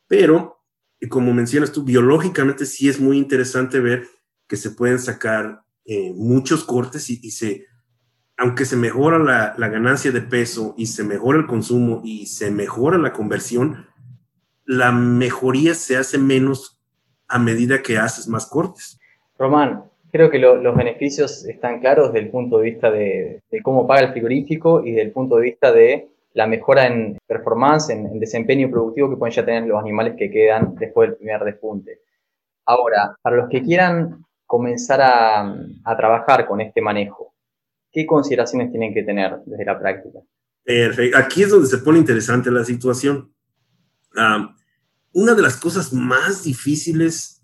Pero, 0.07 0.63
como 1.09 1.31
mencionas 1.31 1.71
tú, 1.71 1.83
biológicamente 1.83 2.65
sí 2.65 2.89
es 2.89 2.99
muy 2.99 3.17
interesante 3.17 3.79
ver 3.79 4.07
que 4.47 4.57
se 4.57 4.71
pueden 4.71 4.99
sacar 4.99 5.63
eh, 5.85 6.11
muchos 6.15 6.63
cortes 6.63 7.09
y, 7.09 7.29
se, 7.29 7.65
aunque 8.38 8.65
se 8.65 8.75
mejora 8.75 9.19
la, 9.19 9.53
la, 9.57 9.69
ganancia 9.69 10.11
de 10.11 10.21
peso 10.21 10.73
y 10.77 10.88
se 10.88 11.03
mejora 11.03 11.38
el 11.38 11.45
consumo 11.45 12.01
y 12.03 12.25
se 12.25 12.49
mejora 12.49 12.97
la 12.97 13.13
conversión, 13.13 13.88
la 14.65 14.91
mejoría 14.91 15.75
se 15.75 15.97
hace 15.97 16.17
menos 16.17 16.81
a 17.27 17.38
medida 17.38 17.83
que 17.83 17.99
haces 17.99 18.27
más 18.27 18.47
cortes. 18.47 18.99
Román, 19.38 19.83
creo 20.15 20.30
que 20.30 20.39
los 20.39 20.75
beneficios 20.78 21.43
están 21.43 21.82
claros 21.82 22.13
desde 22.13 22.28
el 22.28 22.32
punto 22.32 22.60
de 22.60 22.63
vista 22.63 22.89
de, 22.89 23.43
cómo 23.62 23.86
paga 23.86 24.08
el 24.08 24.13
frigorífico 24.13 24.82
y 24.82 24.91
desde 24.91 25.01
el 25.01 25.12
punto 25.12 25.36
de 25.36 25.41
vista 25.41 25.73
de 25.73 26.08
la 26.34 26.47
mejora 26.47 26.88
en 26.88 27.17
performance, 27.28 27.89
en, 27.89 28.17
desempeño 28.17 28.71
productivo 28.71 29.10
que 29.10 29.17
pueden 29.17 29.36
ya 29.36 29.43
tener 29.43 29.65
los 29.65 29.78
animales 29.78 30.15
que 30.17 30.32
quedan 30.32 30.73
después 30.75 31.10
del 31.10 31.17
primer 31.17 31.43
despunte. 31.43 31.99
Ahora, 32.65 33.17
para 33.21 33.36
los 33.36 33.49
que 33.49 33.62
quieran 33.62 34.23
comenzar 34.45 35.01
a, 35.01 35.54
trabajar 35.97 36.47
con 36.47 36.62
este 36.62 36.82
manejo, 36.82 37.34
¿qué 37.91 38.06
consideraciones 38.06 38.71
tienen 38.71 38.93
que 38.93 39.04
tener 39.04 39.39
desde 39.45 39.65
la 39.65 39.78
práctica? 39.78 40.19
Perfecto. 40.63 41.17
Aquí 41.17 41.43
es 41.43 41.49
donde 41.49 41.67
se 41.67 41.80
pone 41.80 41.99
interesante 41.99 42.49
la 42.51 42.63
situación. 42.63 43.34
Ah, 44.15 44.56
una 45.12 45.34
de 45.34 45.41
las 45.41 45.58
cosas 45.58 45.91
más 45.91 46.45
difíciles 46.45 47.35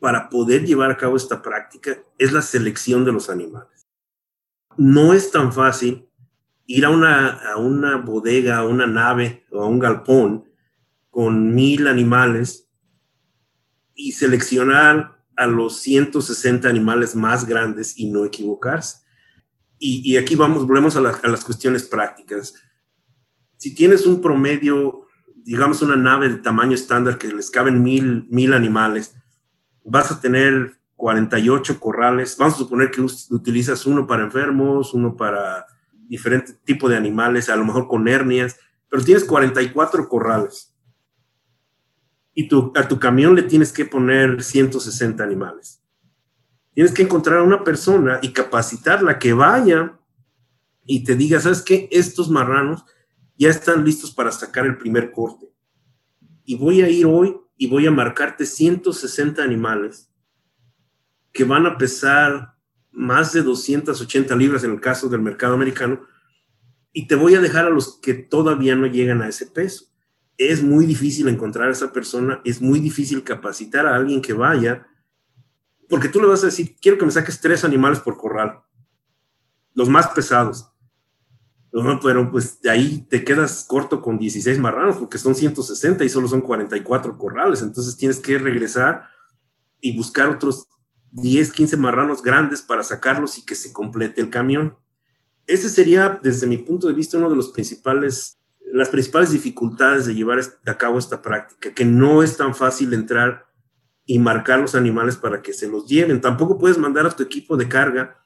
para 0.00 0.28
poder 0.30 0.64
llevar 0.64 0.90
a 0.90 0.96
cabo 0.96 1.16
esta 1.16 1.42
práctica 1.42 1.98
es 2.18 2.32
la 2.32 2.42
selección 2.42 3.04
de 3.04 3.12
los 3.12 3.28
animales. 3.28 3.86
No 4.76 5.12
es 5.12 5.30
tan 5.30 5.52
fácil 5.52 6.08
ir 6.66 6.84
a 6.84 6.90
una, 6.90 7.28
a 7.52 7.56
una 7.58 7.96
bodega, 7.98 8.58
a 8.58 8.66
una 8.66 8.86
nave 8.86 9.44
o 9.50 9.62
a 9.62 9.66
un 9.66 9.78
galpón 9.78 10.44
con 11.10 11.54
mil 11.54 11.86
animales 11.86 12.68
y 13.94 14.12
seleccionar 14.12 15.20
a 15.36 15.46
los 15.46 15.78
160 15.80 16.68
animales 16.68 17.14
más 17.14 17.44
grandes 17.44 17.98
y 17.98 18.10
no 18.10 18.24
equivocarse. 18.24 18.98
Y, 19.82 20.18
aquí 20.18 20.36
vamos, 20.36 20.66
volvemos 20.66 20.94
a, 20.96 20.98
a, 20.98 21.28
las 21.28 21.42
cuestiones 21.42 21.84
prácticas. 21.84 22.54
Si 23.56 23.74
tienes 23.74 24.04
un 24.04 24.20
promedio, 24.20 25.06
digamos 25.36 25.80
una 25.80 25.96
nave 25.96 26.28
de 26.28 26.36
tamaño 26.36 26.74
estándar 26.74 27.16
que 27.16 27.28
les 27.28 27.50
caben 27.50 27.82
mil, 27.82 28.26
mil 28.28 28.52
animales, 28.52 29.16
vas 29.84 30.10
a 30.10 30.20
tener 30.20 30.80
48 30.96 31.80
corrales. 31.80 32.36
Vamos 32.38 32.54
a 32.54 32.58
suponer 32.58 32.90
que 32.90 33.00
utilizas 33.00 33.86
uno 33.86 34.06
para 34.06 34.24
enfermos, 34.24 34.94
uno 34.94 35.16
para 35.16 35.66
diferente 36.06 36.54
tipo 36.64 36.88
de 36.88 36.96
animales, 36.96 37.48
a 37.48 37.56
lo 37.56 37.64
mejor 37.64 37.86
con 37.88 38.08
hernias, 38.08 38.58
pero 38.88 39.02
tienes 39.02 39.24
44 39.24 40.08
corrales. 40.08 40.74
Y 42.34 42.48
a 42.76 42.88
tu 42.88 42.98
camión 42.98 43.34
le 43.34 43.42
tienes 43.42 43.72
que 43.72 43.84
poner 43.84 44.42
160 44.42 45.22
animales. 45.22 45.82
Tienes 46.74 46.92
que 46.92 47.02
encontrar 47.02 47.38
a 47.38 47.42
una 47.42 47.64
persona 47.64 48.18
y 48.22 48.32
capacitarla 48.32 49.18
que 49.18 49.32
vaya 49.32 49.98
y 50.84 51.04
te 51.04 51.14
diga, 51.14 51.40
¿sabes 51.40 51.62
qué? 51.62 51.88
Estos 51.90 52.30
marranos 52.30 52.84
ya 53.36 53.48
están 53.48 53.84
listos 53.84 54.12
para 54.12 54.32
sacar 54.32 54.66
el 54.66 54.76
primer 54.76 55.12
corte. 55.12 55.46
Y 56.44 56.56
voy 56.56 56.82
a 56.82 56.88
ir 56.88 57.06
hoy 57.06 57.36
y 57.60 57.66
voy 57.66 57.86
a 57.86 57.90
marcarte 57.90 58.46
160 58.46 59.42
animales 59.42 60.10
que 61.30 61.44
van 61.44 61.66
a 61.66 61.76
pesar 61.76 62.54
más 62.90 63.34
de 63.34 63.42
280 63.42 64.34
libras 64.34 64.64
en 64.64 64.70
el 64.70 64.80
caso 64.80 65.10
del 65.10 65.20
mercado 65.20 65.52
americano 65.52 66.00
y 66.94 67.06
te 67.06 67.16
voy 67.16 67.34
a 67.34 67.40
dejar 67.42 67.66
a 67.66 67.70
los 67.70 68.00
que 68.00 68.14
todavía 68.14 68.74
no 68.76 68.86
llegan 68.86 69.20
a 69.20 69.28
ese 69.28 69.44
peso. 69.44 69.92
Es 70.38 70.62
muy 70.62 70.86
difícil 70.86 71.28
encontrar 71.28 71.68
a 71.68 71.72
esa 71.72 71.92
persona, 71.92 72.40
es 72.46 72.62
muy 72.62 72.80
difícil 72.80 73.22
capacitar 73.24 73.86
a 73.86 73.94
alguien 73.94 74.22
que 74.22 74.32
vaya, 74.32 74.86
porque 75.86 76.08
tú 76.08 76.18
le 76.18 76.28
vas 76.28 76.42
a 76.42 76.46
decir, 76.46 76.76
quiero 76.80 76.96
que 76.96 77.04
me 77.04 77.12
saques 77.12 77.42
tres 77.42 77.62
animales 77.62 78.00
por 78.00 78.16
corral, 78.16 78.62
los 79.74 79.90
más 79.90 80.08
pesados 80.08 80.72
pero 82.02 82.30
pues 82.30 82.60
de 82.60 82.70
ahí 82.70 83.06
te 83.08 83.24
quedas 83.24 83.64
corto 83.68 84.02
con 84.02 84.18
16 84.18 84.58
marranos 84.58 84.96
porque 84.96 85.18
son 85.18 85.34
160 85.34 86.04
y 86.04 86.08
solo 86.08 86.26
son 86.26 86.40
44 86.40 87.16
corrales. 87.16 87.62
Entonces 87.62 87.96
tienes 87.96 88.18
que 88.18 88.38
regresar 88.38 89.04
y 89.80 89.96
buscar 89.96 90.28
otros 90.28 90.66
10, 91.12 91.52
15 91.52 91.76
marranos 91.76 92.22
grandes 92.22 92.62
para 92.62 92.82
sacarlos 92.82 93.38
y 93.38 93.44
que 93.44 93.54
se 93.54 93.72
complete 93.72 94.20
el 94.20 94.30
camión. 94.30 94.76
Ese 95.46 95.68
sería, 95.68 96.20
desde 96.22 96.46
mi 96.46 96.58
punto 96.58 96.88
de 96.88 96.94
vista, 96.94 97.18
uno 97.18 97.30
de 97.30 97.36
los 97.36 97.48
principales, 97.50 98.38
las 98.72 98.88
principales 98.88 99.30
dificultades 99.30 100.06
de 100.06 100.14
llevar 100.14 100.40
a 100.66 100.78
cabo 100.78 100.98
esta 100.98 101.22
práctica, 101.22 101.72
que 101.72 101.84
no 101.84 102.22
es 102.22 102.36
tan 102.36 102.54
fácil 102.54 102.94
entrar 102.94 103.46
y 104.04 104.18
marcar 104.18 104.60
los 104.60 104.74
animales 104.74 105.16
para 105.16 105.42
que 105.42 105.52
se 105.52 105.68
los 105.68 105.86
lleven. 105.86 106.20
Tampoco 106.20 106.58
puedes 106.58 106.78
mandar 106.78 107.06
a 107.06 107.10
tu 107.10 107.22
equipo 107.22 107.56
de 107.56 107.68
carga 107.68 108.19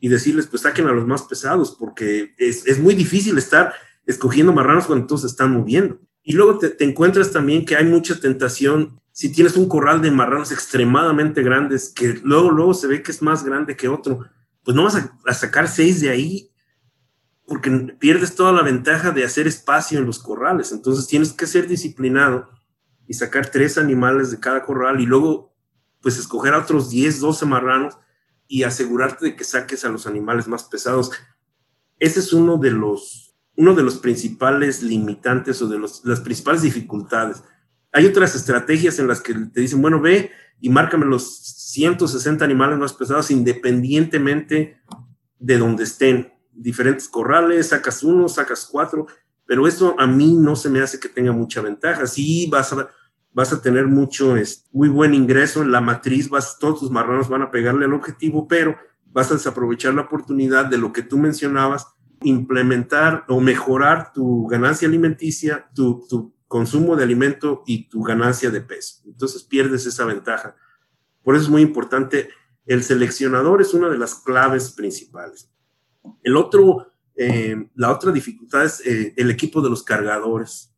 y 0.00 0.08
decirles, 0.08 0.46
pues 0.46 0.62
saquen 0.62 0.86
a 0.86 0.92
los 0.92 1.06
más 1.06 1.22
pesados, 1.22 1.76
porque 1.78 2.34
es, 2.38 2.78
muy 2.78 2.94
difícil 2.94 3.36
estar 3.36 3.74
escogiendo 4.06 4.52
marranos 4.52 4.86
cuando 4.86 5.06
todos 5.06 5.22
se 5.22 5.26
están 5.26 5.52
moviendo. 5.52 6.00
Y 6.22 6.32
luego 6.32 6.58
te, 6.58 6.84
encuentras 6.84 7.32
también 7.32 7.64
que 7.64 7.76
hay 7.76 7.84
mucha 7.84 8.18
tentación, 8.20 9.00
si 9.12 9.32
tienes 9.32 9.56
un 9.56 9.68
corral 9.68 10.00
de 10.00 10.10
marranos 10.10 10.52
extremadamente 10.52 11.42
grandes, 11.42 11.88
que 11.88 12.20
luego, 12.22 12.50
luego 12.50 12.74
se 12.74 12.86
ve 12.86 13.02
que 13.02 13.10
es 13.10 13.22
más 13.22 13.44
grande 13.44 13.76
que 13.76 13.88
otro, 13.88 14.24
pues 14.62 14.76
no 14.76 14.84
vas 14.84 14.96
a, 14.96 15.34
sacar 15.34 15.66
seis 15.66 16.00
de 16.00 16.10
ahí, 16.10 16.52
porque 17.46 17.70
pierdes 17.98 18.34
toda 18.34 18.52
la 18.52 18.62
ventaja 18.62 19.10
de 19.10 19.24
hacer 19.24 19.46
espacio 19.46 19.98
en 19.98 20.06
los 20.06 20.18
corrales. 20.18 20.70
Entonces 20.70 21.06
tienes 21.06 21.32
que 21.32 21.46
ser 21.46 21.66
disciplinado 21.66 22.50
y 23.06 23.14
sacar 23.14 23.50
tres 23.50 23.78
animales 23.78 24.30
de 24.30 24.38
cada 24.38 24.62
corral 24.62 25.00
y 25.00 25.06
luego, 25.06 25.56
pues 26.02 26.18
escoger 26.18 26.54
a 26.54 26.58
otros 26.58 26.90
10, 26.90 27.20
12 27.20 27.46
marranos 27.46 27.96
y 28.48 28.62
asegurarte 28.62 29.26
de 29.26 29.36
que 29.36 29.44
saques 29.44 29.84
a 29.84 29.90
los 29.90 30.06
animales 30.06 30.48
más 30.48 30.64
pesados. 30.64 31.12
Ese 31.98 32.20
es 32.20 32.32
uno 32.32 32.56
de 32.56 32.70
los, 32.70 33.36
uno 33.56 33.74
de 33.74 33.82
los 33.82 33.98
principales 33.98 34.82
limitantes 34.82 35.60
o 35.62 35.68
de 35.68 35.78
las 35.78 36.20
principales 36.20 36.62
dificultades. 36.62 37.44
Hay 37.92 38.06
otras 38.06 38.34
estrategias 38.34 38.98
en 38.98 39.06
las 39.06 39.20
que 39.20 39.34
te 39.34 39.60
dicen, 39.60 39.82
bueno, 39.82 40.00
ve 40.00 40.30
y 40.60 40.70
márcame 40.70 41.06
los 41.06 41.38
160 41.38 42.44
animales 42.44 42.78
más 42.78 42.94
pesados 42.94 43.30
independientemente 43.30 44.80
de 45.38 45.58
donde 45.58 45.84
estén. 45.84 46.32
Diferentes 46.52 47.08
corrales, 47.08 47.68
sacas 47.68 48.02
uno, 48.02 48.28
sacas 48.28 48.66
cuatro, 48.70 49.06
pero 49.46 49.66
eso 49.68 49.94
a 49.98 50.06
mí 50.06 50.34
no 50.34 50.56
se 50.56 50.70
me 50.70 50.80
hace 50.80 50.98
que 50.98 51.08
tenga 51.08 51.32
mucha 51.32 51.60
ventaja. 51.60 52.06
Sí 52.06 52.48
vas 52.50 52.72
a, 52.72 52.90
vas 53.32 53.52
a 53.52 53.60
tener 53.62 53.86
mucho, 53.86 54.36
es, 54.36 54.66
muy 54.72 54.88
buen 54.88 55.14
ingreso 55.14 55.62
en 55.62 55.72
la 55.72 55.80
matriz, 55.80 56.28
vas, 56.28 56.58
todos 56.58 56.80
tus 56.80 56.90
marranos 56.90 57.28
van 57.28 57.42
a 57.42 57.50
pegarle 57.50 57.84
al 57.84 57.94
objetivo, 57.94 58.48
pero 58.48 58.76
vas 59.06 59.30
a 59.30 59.34
desaprovechar 59.34 59.94
la 59.94 60.02
oportunidad 60.02 60.66
de 60.66 60.78
lo 60.78 60.92
que 60.92 61.02
tú 61.02 61.18
mencionabas, 61.18 61.86
implementar 62.22 63.24
o 63.28 63.40
mejorar 63.40 64.12
tu 64.12 64.46
ganancia 64.46 64.88
alimenticia, 64.88 65.68
tu, 65.74 66.04
tu 66.08 66.34
consumo 66.48 66.96
de 66.96 67.04
alimento 67.04 67.62
y 67.66 67.88
tu 67.88 68.02
ganancia 68.02 68.50
de 68.50 68.60
peso. 68.60 69.02
Entonces 69.06 69.44
pierdes 69.44 69.86
esa 69.86 70.04
ventaja. 70.04 70.56
Por 71.22 71.36
eso 71.36 71.44
es 71.44 71.50
muy 71.50 71.62
importante, 71.62 72.30
el 72.66 72.82
seleccionador 72.82 73.60
es 73.60 73.74
una 73.74 73.88
de 73.88 73.98
las 73.98 74.14
claves 74.14 74.72
principales. 74.72 75.50
El 76.22 76.36
otro, 76.36 76.92
eh, 77.16 77.68
la 77.74 77.92
otra 77.92 78.12
dificultad 78.12 78.64
es 78.64 78.84
eh, 78.86 79.14
el 79.16 79.30
equipo 79.30 79.60
de 79.60 79.70
los 79.70 79.82
cargadores. 79.82 80.74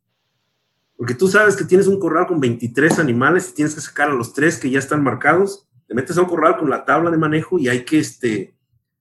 Porque 1.01 1.15
tú 1.15 1.27
sabes 1.27 1.55
que 1.55 1.63
tienes 1.63 1.87
un 1.87 1.99
corral 1.99 2.27
con 2.27 2.39
23 2.39 2.99
animales 2.99 3.49
y 3.49 3.55
tienes 3.55 3.73
que 3.73 3.81
sacar 3.81 4.11
a 4.11 4.13
los 4.13 4.33
tres 4.33 4.59
que 4.59 4.69
ya 4.69 4.77
están 4.77 5.01
marcados. 5.01 5.67
Te 5.87 5.95
metes 5.95 6.15
a 6.15 6.21
un 6.21 6.27
corral 6.27 6.57
con 6.57 6.69
la 6.69 6.85
tabla 6.85 7.09
de 7.09 7.17
manejo 7.17 7.57
y 7.57 7.69
hay 7.69 7.85
que 7.85 7.97
este, 7.97 8.55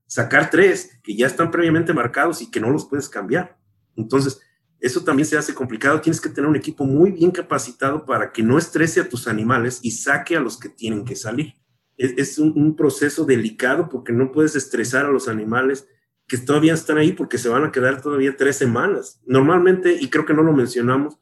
sacar 0.07 0.49
tres 0.49 0.99
que 1.03 1.15
ya 1.15 1.27
están 1.27 1.51
previamente 1.51 1.93
marcados 1.93 2.41
y 2.41 2.51
que 2.51 2.59
no 2.59 2.71
los 2.71 2.87
puedes 2.87 3.07
cambiar. 3.11 3.59
Entonces, 3.97 4.41
eso 4.81 5.05
también 5.05 5.27
se 5.27 5.37
hace 5.37 5.53
complicado. 5.53 6.01
Tienes 6.01 6.23
que 6.23 6.31
tener 6.31 6.49
un 6.49 6.57
equipo 6.57 6.87
muy 6.87 7.11
bien 7.11 7.33
capacitado 7.33 8.07
para 8.07 8.33
que 8.33 8.43
no 8.43 8.57
estrese 8.57 9.03
a 9.03 9.09
tus 9.11 9.29
animales 9.29 9.81
y 9.83 9.91
saque 9.91 10.39
a 10.39 10.41
los 10.41 10.57
que 10.57 10.71
tienen 10.71 11.05
que 11.05 11.17
salir. 11.17 11.57
Es, 11.99 12.39
un, 12.39 12.77
proceso 12.77 13.27
delicado 13.27 13.91
porque 13.91 14.15
no 14.15 14.33
puedes 14.33 14.57
estresar 14.57 15.05
a 15.05 15.11
los 15.11 15.29
animales 15.29 15.87
que 16.27 16.39
todavía 16.39 16.73
están 16.73 16.97
ahí 16.97 17.13
porque 17.13 17.37
se 17.37 17.51
van 17.51 17.65
a 17.65 17.73
quedar 17.73 18.01
todavía 18.01 18.39
tres 18.39 18.57
semanas. 18.57 19.21
Normalmente, 19.27 19.99
y 20.01 20.09
creo 20.09 20.25
que 20.25 20.33
no 20.33 20.43
lo 20.43 20.55
mencionamos, 20.55 21.19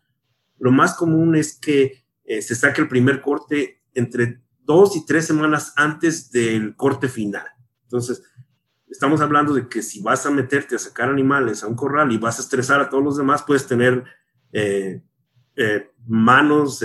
lo 0.58 0.70
más 0.70 0.94
común 0.94 1.36
es 1.36 1.58
que 1.58 2.04
eh, 2.24 2.42
se 2.42 2.54
saque 2.54 2.82
el 2.82 2.88
primer 2.88 3.20
corte 3.20 3.82
entre 3.94 4.40
dos 4.64 4.96
y 4.96 5.06
tres 5.06 5.26
semanas 5.26 5.72
antes 5.76 6.30
del 6.30 6.76
corte 6.76 7.08
final. 7.08 7.46
Entonces, 7.84 8.22
estamos 8.90 9.20
hablando 9.20 9.54
de 9.54 9.68
que 9.68 9.82
si 9.82 10.02
vas 10.02 10.26
a 10.26 10.30
meterte 10.30 10.76
a 10.76 10.78
sacar 10.78 11.08
animales 11.08 11.62
a 11.62 11.66
un 11.66 11.74
corral 11.74 12.12
y 12.12 12.18
vas 12.18 12.38
a 12.38 12.42
estresar 12.42 12.80
a 12.80 12.90
todos 12.90 13.02
los 13.02 13.16
demás, 13.16 13.44
puedes 13.46 13.66
tener 13.66 14.04
eh, 14.52 15.02
eh, 15.56 15.90
manos, 16.06 16.84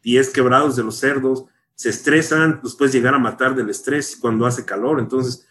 pies 0.00 0.30
quebrados 0.30 0.76
de 0.76 0.82
los 0.82 0.96
cerdos, 0.96 1.44
se 1.74 1.90
estresan, 1.90 2.60
los 2.62 2.76
puedes 2.76 2.94
llegar 2.94 3.14
a 3.14 3.18
matar 3.18 3.54
del 3.54 3.70
estrés 3.70 4.16
cuando 4.16 4.46
hace 4.46 4.64
calor. 4.64 5.00
Entonces, 5.00 5.46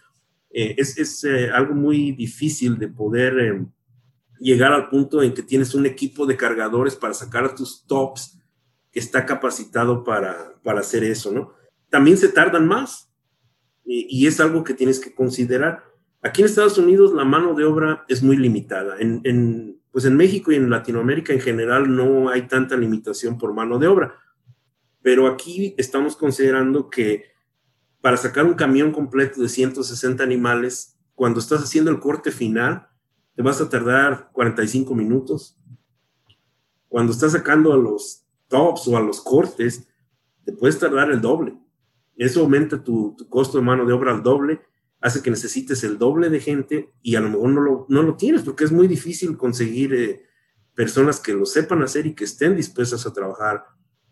eh, 0.50 0.76
es, 0.78 0.98
es 0.98 1.26
algo 1.54 1.76
muy 1.76 2.14
difícil 2.14 2.78
de 2.78 2.88
poder 2.88 3.66
llegar 4.44 4.74
al 4.74 4.90
punto 4.90 5.24
en 5.24 5.34
que 5.34 5.42
tienes 5.42 5.74
un 5.74 5.86
equipo 5.86 6.26
de 6.26 6.36
cargadores 6.36 6.96
para 6.96 7.14
sacar 7.14 7.46
a 7.46 7.56
tus 7.56 7.86
tops 7.86 8.40
que 8.92 9.00
está 9.00 9.26
capacitado 9.26 10.04
para, 10.04 10.56
para 10.64 10.82
hacer 10.82 11.04
eso, 11.04 11.32
¿no? 11.32 11.54
También 11.90 12.18
se 12.18 12.30
tardan 12.30 12.68
más 12.68 13.12
y, 13.86 14.28
es 14.28 14.40
algo 14.40 14.64
que 14.64 14.74
tienes 14.74 15.00
que 15.00 15.14
considerar. 15.14 15.84
Aquí 16.22 16.42
en 16.42 16.48
Estados 16.48 16.78
Unidos 16.78 17.14
la 17.14 17.26
mano 17.26 17.54
de 17.54 17.66
obra 17.66 18.06
es 18.08 18.22
muy 18.24 18.38
limitada. 18.38 18.96
En, 19.00 19.80
pues 19.92 20.06
en 20.06 20.16
México 20.16 20.52
y 20.52 20.56
en 20.56 20.70
Latinoamérica 20.70 21.34
en 21.34 21.40
general 21.40 21.96
no 21.96 22.30
hay 22.30 22.48
tanta 22.48 22.76
limitación 22.76 23.38
por 23.38 23.54
mano 23.54 23.80
de 23.80 23.88
obra. 23.88 24.16
Pero 25.02 25.28
aquí 25.28 25.76
estamos 25.78 26.16
considerando 26.16 26.90
que 26.90 27.26
para 28.02 28.18
sacar 28.18 28.46
un 28.46 28.56
camión 28.56 28.92
completo 28.92 29.42
de 29.42 29.50
160 29.50 30.24
animales, 30.24 30.98
cuando 31.14 31.40
estás 31.40 31.64
haciendo 31.64 31.92
el 31.92 32.00
corte 32.00 32.32
final, 32.32 32.88
te 33.36 33.42
vas 33.42 33.60
a 33.62 33.70
tardar 33.70 34.30
45 34.32 34.94
minutos. 34.96 35.58
Cuando 36.88 37.12
estás 37.12 37.32
sacando 37.32 37.74
a 37.74 37.78
los 37.78 38.24
tops 38.48 38.88
o 38.88 38.98
a 38.98 39.02
los 39.02 39.22
cortes, 39.22 39.88
te 40.46 40.54
puedes 40.54 40.78
tardar 40.78 41.12
el 41.12 41.22
doble. 41.22 41.58
Eso 42.16 42.42
aumenta 42.42 42.84
tu, 42.84 43.16
costo 43.30 43.58
de 43.58 43.64
mano 43.64 43.86
de 43.86 43.94
obra 43.94 44.12
al 44.12 44.22
doble, 44.22 44.62
hace 45.02 45.22
que 45.22 45.32
necesites 45.32 45.84
el 45.84 45.98
doble 45.98 46.30
de 46.30 46.40
gente 46.40 46.94
y 47.02 47.16
a 47.16 47.20
lo 47.20 47.30
mejor 47.30 47.50
no 47.50 47.62
lo, 47.62 47.86
no 47.90 48.04
lo 48.04 48.16
tienes 48.16 48.44
porque 48.44 48.64
es 48.64 48.72
muy 48.72 48.88
difícil 48.88 49.36
conseguir 49.36 49.94
eh, 49.94 50.24
personas 50.76 51.20
que 51.20 51.34
lo 51.34 51.46
sepan 51.46 51.82
hacer 51.82 52.06
y 52.06 52.14
que 52.14 52.24
estén 52.24 52.56
dispuestas 52.56 53.06
a 53.06 53.14
trabajar 53.14 53.66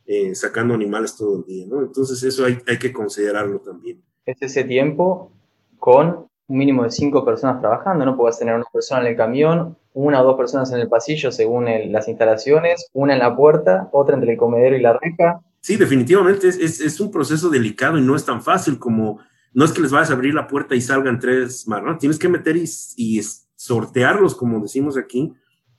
eh, 0.06 0.34
sacando 0.36 0.74
animales 0.74 1.16
todo 1.16 1.38
el 1.38 1.46
día, 1.46 1.68
¿no? 1.68 1.82
Entonces 1.82 2.22
eso 2.24 2.44
hay, 2.44 2.58
hay 2.68 2.80
que 2.80 2.92
considerarlo 2.92 3.60
también. 3.60 4.04
Es 4.26 4.42
ese 4.42 4.64
tiempo 4.64 5.32
con 5.78 6.28
un 6.52 6.58
mínimo 6.58 6.84
de 6.84 6.92
cinco 6.92 7.24
personas 7.24 7.62
trabajando, 7.62 8.06
¿no? 8.06 8.18
Puedes 8.18 8.38
tener 8.38 8.56
una 8.56 8.66
persona 8.72 9.02
en 9.02 9.08
el 9.08 9.16
camión, 9.16 9.78
una 9.94 10.22
o 10.22 10.26
dos 10.26 10.38
personas 10.38 10.72
en 10.72 10.80
el 10.80 10.90
pasillo 10.90 11.32
según 11.32 11.68
las 11.92 12.08
instalaciones, 12.08 12.88
una 12.94 13.14
en 13.14 13.20
la 13.20 13.36
puerta, 13.36 13.90
otra 13.92 14.16
entre 14.16 14.34
el 14.34 14.38
comedero 14.38 14.76
y 14.76 14.82
la 14.82 14.94
reja, 14.94 15.42
Sí, 15.62 15.78
definitivamente 15.78 16.48
es, 16.48 16.82
es, 16.82 17.00
un 17.00 17.12
proceso 17.12 17.48
delicado 17.48 18.00
y 18.00 18.02
no 18.02 18.16
es 18.16 18.26
tan 18.26 18.42
fácil 18.42 18.80
como, 18.80 19.20
no 19.54 19.64
es 19.64 19.72
que 19.72 19.82
les 19.82 19.92
vayas 19.92 20.10
a 20.10 20.14
abrir 20.14 20.34
la 20.34 20.48
puerta 20.48 20.74
y 20.74 20.82
salgan 20.82 21.20
tres 21.20 21.68
marranos, 21.68 22.00
tienes 22.00 22.18
que 22.18 22.28
meter 22.28 22.58
y, 22.58 22.66
y, 22.98 23.22
sortearlos, 23.56 24.34
como 24.34 24.60
decimos 24.60 24.98
aquí, 24.98 25.32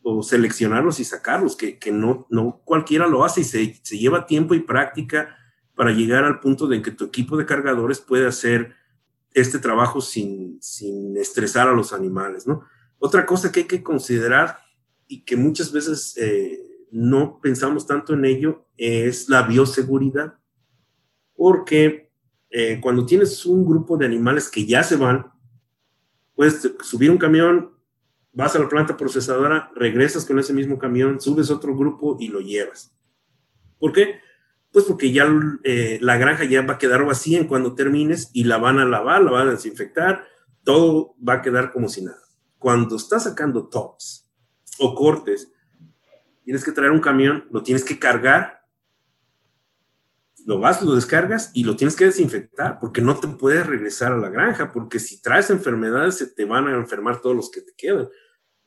o 0.02 0.22
seleccionarlos 0.22 1.00
y 1.00 1.04
sacarlos, 1.04 1.56
que, 1.56 1.80
que 1.80 1.90
no, 1.90 2.28
no 2.30 2.60
cualquiera 2.64 3.08
lo 3.08 3.24
hace 3.24 3.40
y 3.40 3.44
se, 3.44 3.80
se, 3.82 3.98
lleva 3.98 4.26
tiempo 4.26 4.54
y 4.54 4.60
práctica 4.60 5.36
para 5.74 5.90
llegar 5.90 6.22
al 6.22 6.38
punto 6.38 6.68
de 6.68 6.80
que 6.80 6.92
tu 6.92 7.06
equipo 7.06 7.36
de 7.36 7.46
cargadores 7.46 7.98
puede 7.98 8.28
hacer 8.28 8.76
este 9.34 9.58
trabajo 9.58 10.00
sin, 10.00 10.60
sin 10.60 11.16
estresar 11.16 11.68
a 11.68 11.72
los 11.72 11.92
animales, 11.92 12.46
¿no? 12.46 12.64
Otra 12.98 13.26
cosa 13.26 13.50
que 13.50 13.60
hay 13.60 13.66
que 13.66 13.82
considerar 13.82 14.58
y 15.06 15.24
que 15.24 15.36
muchas 15.36 15.72
veces... 15.72 16.16
Eh, 16.16 16.68
no 16.92 17.40
pensamos 17.40 17.86
tanto 17.86 18.12
en 18.12 18.26
ello 18.26 18.66
es 18.76 19.28
la 19.28 19.42
bioseguridad, 19.42 20.34
porque 21.34 22.10
eh, 22.50 22.78
cuando 22.80 23.06
tienes 23.06 23.44
un 23.46 23.64
grupo 23.64 23.96
de 23.96 24.04
animales 24.04 24.50
que 24.50 24.66
ya 24.66 24.82
se 24.82 24.96
van, 24.96 25.32
puedes 26.34 26.70
subir 26.82 27.10
un 27.10 27.16
camión, 27.16 27.72
vas 28.32 28.54
a 28.54 28.58
la 28.58 28.68
planta 28.68 28.96
procesadora, 28.96 29.72
regresas 29.74 30.26
con 30.26 30.38
ese 30.38 30.52
mismo 30.52 30.78
camión, 30.78 31.18
subes 31.18 31.50
otro 31.50 31.74
grupo 31.74 32.18
y 32.20 32.28
lo 32.28 32.40
llevas. 32.40 32.94
¿Por 33.78 33.92
qué? 33.92 34.20
Pues 34.72 34.86
porque 34.86 35.12
ya 35.12 35.30
eh, 35.64 35.98
la 36.00 36.16
granja 36.16 36.44
ya 36.44 36.62
va 36.62 36.74
a 36.74 36.78
quedar 36.78 37.04
vacía 37.04 37.38
en 37.38 37.46
cuando 37.46 37.74
termines 37.74 38.30
y 38.32 38.44
la 38.44 38.56
van 38.56 38.78
a 38.78 38.86
lavar, 38.86 39.22
la 39.22 39.30
van 39.30 39.48
a 39.48 39.52
desinfectar, 39.52 40.24
todo 40.64 41.14
va 41.26 41.34
a 41.34 41.42
quedar 41.42 41.70
como 41.72 41.88
si 41.88 42.02
nada. 42.02 42.22
Cuando 42.58 42.96
estás 42.96 43.24
sacando 43.24 43.68
tops 43.68 44.30
o 44.78 44.94
cortes, 44.94 45.52
tienes 46.44 46.64
que 46.64 46.72
traer 46.72 46.90
un 46.90 47.00
camión, 47.00 47.46
lo 47.50 47.62
tienes 47.62 47.84
que 47.84 47.98
cargar, 47.98 48.62
lo 50.46 50.58
vas, 50.58 50.82
lo 50.82 50.94
descargas 50.94 51.50
y 51.54 51.64
lo 51.64 51.76
tienes 51.76 51.94
que 51.94 52.06
desinfectar, 52.06 52.78
porque 52.80 53.00
no 53.00 53.18
te 53.18 53.28
puedes 53.28 53.66
regresar 53.66 54.12
a 54.12 54.18
la 54.18 54.28
granja, 54.28 54.72
porque 54.72 54.98
si 54.98 55.20
traes 55.20 55.50
enfermedades 55.50 56.16
se 56.16 56.26
te 56.26 56.44
van 56.44 56.66
a 56.66 56.74
enfermar 56.74 57.20
todos 57.20 57.36
los 57.36 57.50
que 57.50 57.60
te 57.60 57.72
quedan. 57.76 58.08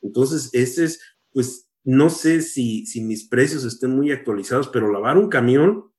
Entonces, 0.00 0.50
ese 0.52 0.84
es, 0.84 1.00
pues, 1.32 1.68
no 1.84 2.10
sé 2.10 2.42
si, 2.42 2.86
si 2.86 3.02
mis 3.02 3.28
precios 3.28 3.64
estén 3.64 3.90
muy 3.90 4.10
actualizados, 4.10 4.68
pero 4.68 4.90
lavar 4.90 5.18
un 5.18 5.28
camión 5.28 5.92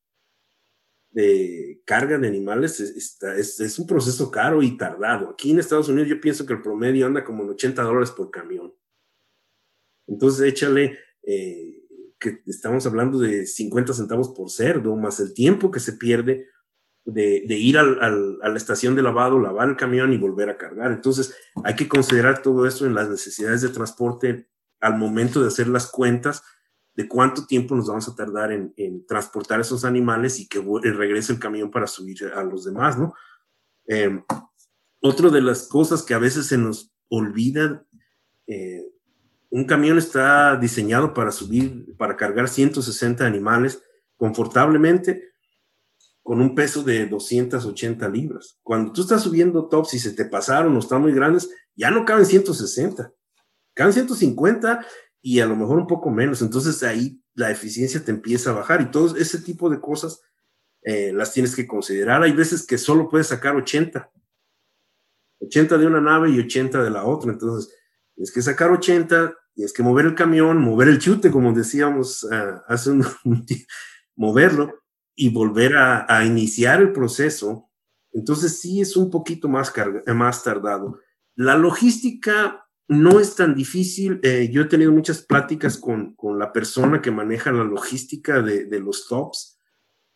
de 1.17 1.81
carga 1.83 2.19
de 2.19 2.27
animales 2.27 2.79
es, 2.79 3.17
es, 3.23 3.59
es, 3.59 3.79
un 3.79 3.87
proceso 3.87 4.29
caro 4.29 4.61
y 4.61 4.77
tardado. 4.77 5.31
Aquí 5.31 5.49
en 5.49 5.57
Estados 5.57 5.89
Unidos 5.89 6.09
yo 6.09 6.21
pienso 6.21 6.45
que 6.45 6.53
el 6.53 6.61
promedio 6.61 7.07
anda 7.07 7.23
como 7.23 7.41
en 7.41 7.49
80 7.49 7.81
dólares 7.81 8.11
por 8.11 8.29
camión. 8.29 8.71
Entonces 10.05 10.47
échale 10.47 10.99
eh, 11.23 11.81
que 12.19 12.43
estamos 12.45 12.85
hablando 12.85 13.17
de 13.17 13.47
50 13.47 13.93
centavos 13.93 14.29
por 14.29 14.51
cerdo, 14.51 14.95
más 14.95 15.19
el 15.19 15.33
tiempo 15.33 15.71
que 15.71 15.79
se 15.79 15.93
pierde 15.93 16.49
de, 17.03 17.41
ir 17.47 17.79
a 17.79 17.83
la 17.83 18.55
estación 18.57 18.95
de 18.95 19.01
lavado, 19.01 19.39
lavar 19.39 19.69
el 19.69 19.75
camión 19.75 20.13
y 20.13 20.19
volver 20.19 20.51
a 20.51 20.57
cargar. 20.57 20.91
Entonces, 20.91 21.35
hay 21.63 21.75
que 21.75 21.87
considerar 21.87 22.43
todo 22.43 22.67
eso 22.67 22.85
en 22.85 22.93
las 22.93 23.09
necesidades 23.09 23.63
de 23.63 23.69
transporte 23.69 24.49
al 24.79 24.99
momento 24.99 25.41
de 25.41 25.47
hacer 25.47 25.67
las 25.67 25.89
cuentas 25.89 26.43
de 26.97 27.07
cuánto 27.07 27.45
tiempo 27.45 27.75
nos 27.75 27.87
vamos 27.87 28.09
a 28.09 28.15
tardar 28.15 28.51
en, 28.51 29.05
transportar 29.05 29.61
esos 29.61 29.85
animales 29.85 30.39
y 30.39 30.47
que 30.47 30.59
regrese 30.81 31.31
el 31.31 31.39
camión 31.39 31.69
para 31.69 31.85
subir 31.85 32.25
a 32.35 32.43
los 32.43 32.65
demás, 32.65 32.97
¿no? 32.97 33.13
Eh, 33.87 34.19
otra 34.99 35.29
de 35.29 35.41
las 35.41 35.67
cosas 35.67 36.01
que 36.01 36.15
a 36.15 36.19
veces 36.19 36.47
se 36.47 36.57
nos 36.57 36.91
olvida 37.07 37.85
eh, 38.47 38.83
un 39.49 39.65
camión 39.65 39.97
está 39.97 40.57
diseñado 40.57 41.13
para 41.13 41.31
subir, 41.31 41.95
para 41.97 42.17
cargar 42.17 42.49
160 42.49 43.25
animales 43.25 43.81
confortablemente 44.17 45.29
con 46.23 46.41
un 46.41 46.55
peso 46.55 46.83
de 46.83 47.05
280 47.05 48.09
libras. 48.09 48.59
Cuando 48.63 48.91
tú 48.91 49.01
estás 49.01 49.21
subiendo 49.21 49.69
tops 49.69 49.93
y 49.93 49.99
se 49.99 50.13
te 50.13 50.25
pasaron 50.25 50.75
o 50.75 50.79
están 50.79 51.01
muy 51.01 51.13
grandes, 51.13 51.49
ya 51.75 51.91
no 51.91 52.05
caben 52.05 52.25
160, 52.25 53.13
Caben 53.77 53.93
150 53.93 54.83
y 55.21 55.39
a 55.39 55.45
lo 55.45 55.55
mejor 55.55 55.79
un 55.79 55.87
poco 55.87 56.09
menos. 56.09 56.41
Entonces 56.41 56.83
ahí 56.83 57.21
la 57.33 57.51
eficiencia 57.51 58.03
te 58.03 58.11
empieza 58.11 58.49
a 58.49 58.53
bajar 58.53 58.81
y 58.81 58.91
todo 58.91 59.15
ese 59.15 59.39
tipo 59.39 59.69
de 59.69 59.79
cosas 59.79 60.21
eh, 60.81 61.11
las 61.13 61.33
tienes 61.33 61.55
que 61.55 61.67
considerar. 61.67 62.23
Hay 62.23 62.31
veces 62.31 62.65
que 62.65 62.77
solo 62.77 63.09
puedes 63.09 63.27
sacar 63.27 63.55
80. 63.55 64.09
80 65.39 65.77
de 65.77 65.85
una 65.85 66.01
nave 66.01 66.29
y 66.29 66.39
80 66.39 66.83
de 66.83 66.89
la 66.89 67.05
otra. 67.05 67.31
Entonces, 67.31 67.73
tienes 68.15 68.31
que 68.31 68.41
sacar 68.41 68.71
80, 68.71 69.35
tienes 69.53 69.73
que 69.73 69.83
mover 69.83 70.05
el 70.05 70.15
camión, 70.15 70.61
mover 70.61 70.87
el 70.87 70.99
chute, 70.99 71.29
como 71.29 71.53
decíamos 71.53 72.23
uh, 72.23 72.61
hace 72.67 72.91
un, 72.91 73.05
moverlo 74.15 74.81
y 75.13 75.29
volver 75.29 75.75
a, 75.75 76.23
iniciar 76.25 76.81
el 76.81 76.91
proceso. 76.91 77.69
Entonces, 78.13 78.59
sí 78.59 78.81
es 78.81 78.95
un 78.95 79.11
poquito 79.11 79.49
más, 79.49 79.73
más 80.07 80.43
tardado. 80.43 80.99
La 81.35 81.55
logística 81.57 82.66
no 82.87 83.19
es 83.19 83.35
tan 83.35 83.55
difícil. 83.55 84.19
Eh, 84.23 84.49
yo 84.51 84.61
he 84.61 84.65
tenido 84.65 84.91
muchas 84.91 85.21
pláticas 85.21 85.77
con, 85.77 86.15
con, 86.15 86.39
la 86.39 86.53
persona 86.53 87.01
que 87.01 87.11
maneja 87.11 87.51
la 87.51 87.63
logística 87.63 88.41
de, 88.41 88.65
de 88.65 88.79
los 88.79 89.07
tops 89.07 89.59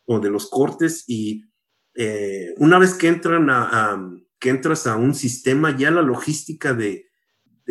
o 0.05 0.19
de 0.19 0.29
los 0.29 0.49
cortes 0.49 1.03
y 1.07 1.51
eh, 1.93 2.53
una 2.57 2.79
vez 2.79 2.93
que 2.93 3.07
entran 3.07 3.49
a, 3.49 4.01
que 4.39 4.49
entras 4.49 4.87
a 4.87 4.95
un 4.95 5.13
sistema, 5.13 5.75
ya 5.75 5.91
la 5.91 6.01
logística 6.01 6.73
de, 6.73 7.07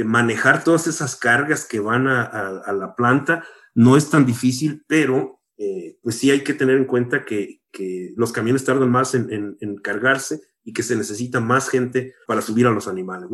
manejar 0.03 0.65
todas 0.65 0.87
esas 0.87 1.15
cargas 1.15 1.67
que 1.67 1.79
van 1.79 2.07
a, 2.07 2.73
la 2.73 2.95
planta 2.97 3.45
no 3.75 3.99
es 3.99 4.09
tan 4.09 4.25
difícil, 4.25 4.83
pero 4.87 5.43
eh, 5.59 5.99
pues 6.03 6.17
sí 6.17 6.31
hay 6.31 6.43
que 6.43 6.55
tener 6.55 6.79
en 6.79 6.87
cuenta 6.87 7.27
que, 7.27 7.61
que 7.71 8.15
los 8.17 8.33
camiones 8.33 8.65
tardan 8.65 8.91
más 8.91 9.15
en, 9.15 9.59
en, 9.61 9.77
cargarse 9.77 10.41
y 10.65 10.73
que 10.73 10.83
se 10.83 10.97
necesita 10.97 11.41
más 11.41 11.69
gente 11.69 12.15
para 12.27 12.41
subir 12.41 12.67
a 12.67 12.71
los 12.71 12.89
animales. 12.89 13.29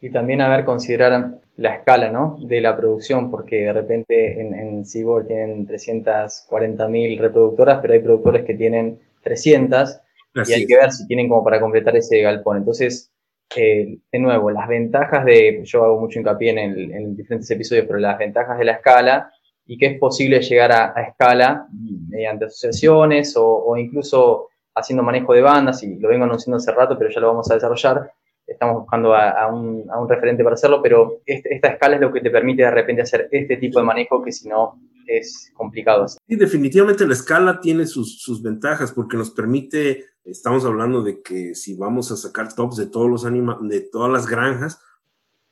Y 0.00 0.10
también 0.10 0.40
a 0.40 0.48
ver, 0.48 0.64
considerar 0.64 1.40
la 1.56 1.74
escala 1.74 2.10
¿no? 2.10 2.38
de 2.40 2.60
la 2.60 2.76
producción, 2.76 3.30
porque 3.30 3.64
de 3.64 3.72
repente 3.72 4.40
en, 4.40 4.54
en 4.54 4.86
Cibor 4.86 5.26
tienen 5.26 5.66
340.000 5.66 7.18
reproductoras, 7.18 7.80
pero 7.82 7.94
hay 7.94 8.00
productores 8.00 8.44
que 8.44 8.54
tienen 8.54 8.98
300 9.22 10.00
Así 10.34 10.52
y 10.52 10.54
hay 10.54 10.66
que 10.66 10.76
ver 10.76 10.92
si 10.92 11.06
tienen 11.06 11.28
como 11.28 11.44
para 11.44 11.60
completar 11.60 11.96
ese 11.96 12.20
galpón. 12.22 12.58
Entonces, 12.58 13.10
eh, 13.56 13.98
de 14.10 14.18
nuevo, 14.18 14.50
las 14.50 14.68
ventajas 14.68 15.24
de, 15.24 15.60
yo 15.64 15.84
hago 15.84 16.00
mucho 16.00 16.18
hincapié 16.18 16.50
en, 16.50 16.58
el, 16.58 16.92
en, 16.92 17.16
diferentes 17.16 17.50
episodios, 17.50 17.86
pero 17.86 17.98
las 17.98 18.16
ventajas 18.16 18.58
de 18.58 18.64
la 18.64 18.72
escala 18.72 19.32
y 19.66 19.76
que 19.76 19.86
es 19.86 19.98
posible 19.98 20.40
llegar 20.40 20.72
a, 20.72 20.92
a 20.96 21.02
escala 21.02 21.66
mediante 22.08 22.46
asociaciones 22.46 23.36
o, 23.36 23.44
o 23.46 23.76
incluso 23.76 24.48
haciendo 24.74 25.02
manejo 25.02 25.34
de 25.34 25.42
bandas, 25.42 25.82
y 25.82 25.96
lo 25.96 26.08
vengo 26.08 26.24
anunciando 26.24 26.56
hace 26.56 26.72
rato, 26.72 26.96
pero 26.96 27.10
ya 27.10 27.20
lo 27.20 27.28
vamos 27.28 27.50
a 27.50 27.54
desarrollar, 27.54 28.12
estamos 28.50 28.80
buscando 28.80 29.14
a, 29.14 29.30
a, 29.30 29.46
un, 29.46 29.88
a, 29.90 30.00
un, 30.00 30.08
referente 30.08 30.42
para 30.42 30.54
hacerlo, 30.54 30.82
pero 30.82 31.20
este, 31.24 31.54
esta 31.54 31.68
escala 31.68 31.94
es 31.94 32.00
lo 32.00 32.12
que 32.12 32.20
te 32.20 32.30
permite 32.30 32.62
de 32.62 32.70
repente 32.70 33.02
hacer 33.02 33.28
este 33.30 33.56
tipo 33.56 33.78
de 33.78 33.84
manejo 33.84 34.22
que 34.22 34.32
si 34.32 34.48
no 34.48 34.80
es 35.06 35.50
complicado. 35.54 36.06
Sí, 36.08 36.36
definitivamente 36.36 37.06
la 37.06 37.14
escala 37.14 37.60
tiene 37.60 37.86
sus, 37.86 38.20
sus, 38.20 38.42
ventajas 38.42 38.92
porque 38.92 39.16
nos 39.16 39.30
permite, 39.30 40.06
estamos 40.24 40.64
hablando 40.64 41.02
de 41.02 41.22
que 41.22 41.54
si 41.54 41.74
vamos 41.74 42.10
a 42.12 42.16
sacar 42.16 42.54
tops 42.54 42.76
de 42.76 42.86
todos 42.86 43.08
los 43.08 43.24
anima, 43.24 43.58
de 43.62 43.80
todas 43.80 44.10
las 44.10 44.26
granjas, 44.26 44.80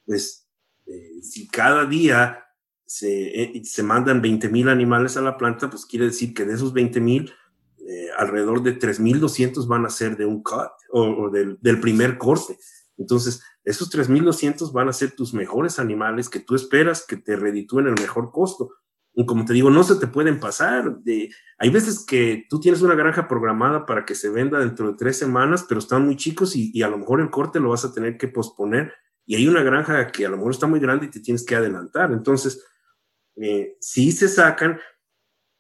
pues 0.07 0.49
eh, 0.87 1.23
si 1.23 1.49
cada 1.49 1.87
día 1.87 2.45
se, 2.85 3.43
eh, 3.43 3.65
se 3.65 3.83
mandan 3.83 4.23
20 4.23 4.49
mil 4.49 4.69
animales 4.69 5.17
a 5.17 5.23
la 5.23 5.37
planta, 5.37 5.69
pues 5.69 5.87
quiere 5.87 6.07
decir 6.07 6.33
que 6.35 6.45
de 6.45 6.55
esos 6.55 6.73
20 6.73 7.01
mil, 7.01 7.33
eh, 7.87 8.09
alrededor 8.17 8.63
de 8.63 8.79
3.200 8.79 9.67
van 9.67 9.87
a 9.87 9.91
ser 9.91 10.17
de 10.17 10.27
un 10.27 10.43
cut 10.43 10.73
o, 10.91 11.03
o 11.03 11.31
del, 11.31 11.59
del 11.61 11.81
primer 11.81 12.19
corte. 12.19 12.59
Entonces, 12.99 13.43
esos 13.65 13.91
3.200 13.91 14.73
van 14.73 14.89
a 14.89 14.93
ser 14.93 15.13
tus 15.13 15.33
mejores 15.33 15.79
animales 15.79 16.29
que 16.29 16.41
tú 16.41 16.55
esperas 16.55 17.07
que 17.07 17.17
te 17.17 17.37
reditúen 17.37 17.87
el 17.87 17.95
mejor 17.95 18.33
costo. 18.33 18.71
Y 19.15 19.25
como 19.25 19.45
te 19.45 19.53
digo, 19.53 19.71
no 19.71 19.85
se 19.85 19.97
te 19.97 20.09
pueden 20.09 20.41
pasar. 20.41 20.99
De, 20.99 21.31
hay 21.59 21.71
veces 21.71 22.05
que 22.05 22.47
tú 22.51 22.61
tienes 22.61 22.83
una 22.83 22.95
granja 22.95 23.27
programada 23.27 23.87
para 23.87 24.05
que 24.05 24.15
se 24.15 24.29
venda 24.31 24.59
dentro 24.59 24.89
de 24.89 24.97
tres 24.99 25.17
semanas, 25.17 25.65
pero 25.69 25.79
están 25.79 26.05
muy 26.05 26.17
chicos 26.17 26.55
y, 26.57 26.83
a 26.83 26.89
lo 26.89 26.99
mejor 26.99 27.21
el 27.21 27.31
corte 27.31 27.61
lo 27.61 27.71
vas 27.71 27.85
a 27.85 27.93
tener 27.93 28.19
que 28.19 28.29
posponer. 28.29 28.93
Y 29.27 29.37
hay 29.37 29.47
una 29.47 29.63
granja 29.63 30.07
que 30.09 30.27
a 30.27 30.29
lo 30.29 30.37
mejor 30.37 30.53
está 30.53 30.67
muy 30.67 30.81
grande 30.81 31.07
y 31.07 31.11
te 31.11 31.21
tienes 31.21 31.45
que 31.45 31.55
adelantar. 31.55 32.13
Entonces, 32.13 32.65
eh, 33.37 33.77
si 33.81 34.11
se 34.11 34.29
sacan, 34.29 34.81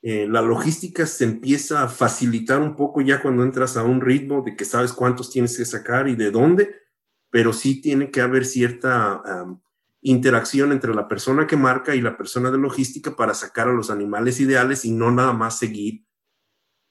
eh, 0.03 0.27
la 0.29 0.41
logística 0.43 1.07
se 1.07 1.25
empieza 1.25 1.83
a 1.83 1.89
facilitar 1.89 2.61
un 2.61 2.77
poco 2.77 3.01
ya 3.01 3.21
cuando 3.21 3.43
entras 3.43 3.77
a 3.77 3.85
un 3.85 4.01
ritmo 4.01 4.43
de 4.43 4.57
que 4.57 4.65
sabes 4.65 4.93
cuántos 4.93 5.31
tienes 5.31 5.57
que 5.57 5.65
sacar 5.65 6.09
y 6.09 6.15
de 6.15 6.31
dónde 6.31 6.88
pero 7.31 7.53
sí 7.53 7.81
tiene 7.81 8.11
que 8.11 8.21
haber 8.21 8.45
cierta 8.45 9.23
um, 9.45 9.61
interacción 10.03 10.73
entre 10.73 10.95
la 10.95 11.09
persona 11.09 11.47
que 11.47 11.57
marca 11.57 11.95
y 11.95 12.01
la 12.01 12.17
persona 12.17 12.51
de 12.51 12.59
logística 12.59 13.17
para 13.17 13.35
sacar 13.35 13.69
a 13.69 13.73
los 13.73 13.91
animales 13.91 14.41
ideales 14.41 14.85
y 14.85 14.93
no 14.93 15.11
nada 15.11 15.33
más 15.33 15.59
seguir 15.59 16.05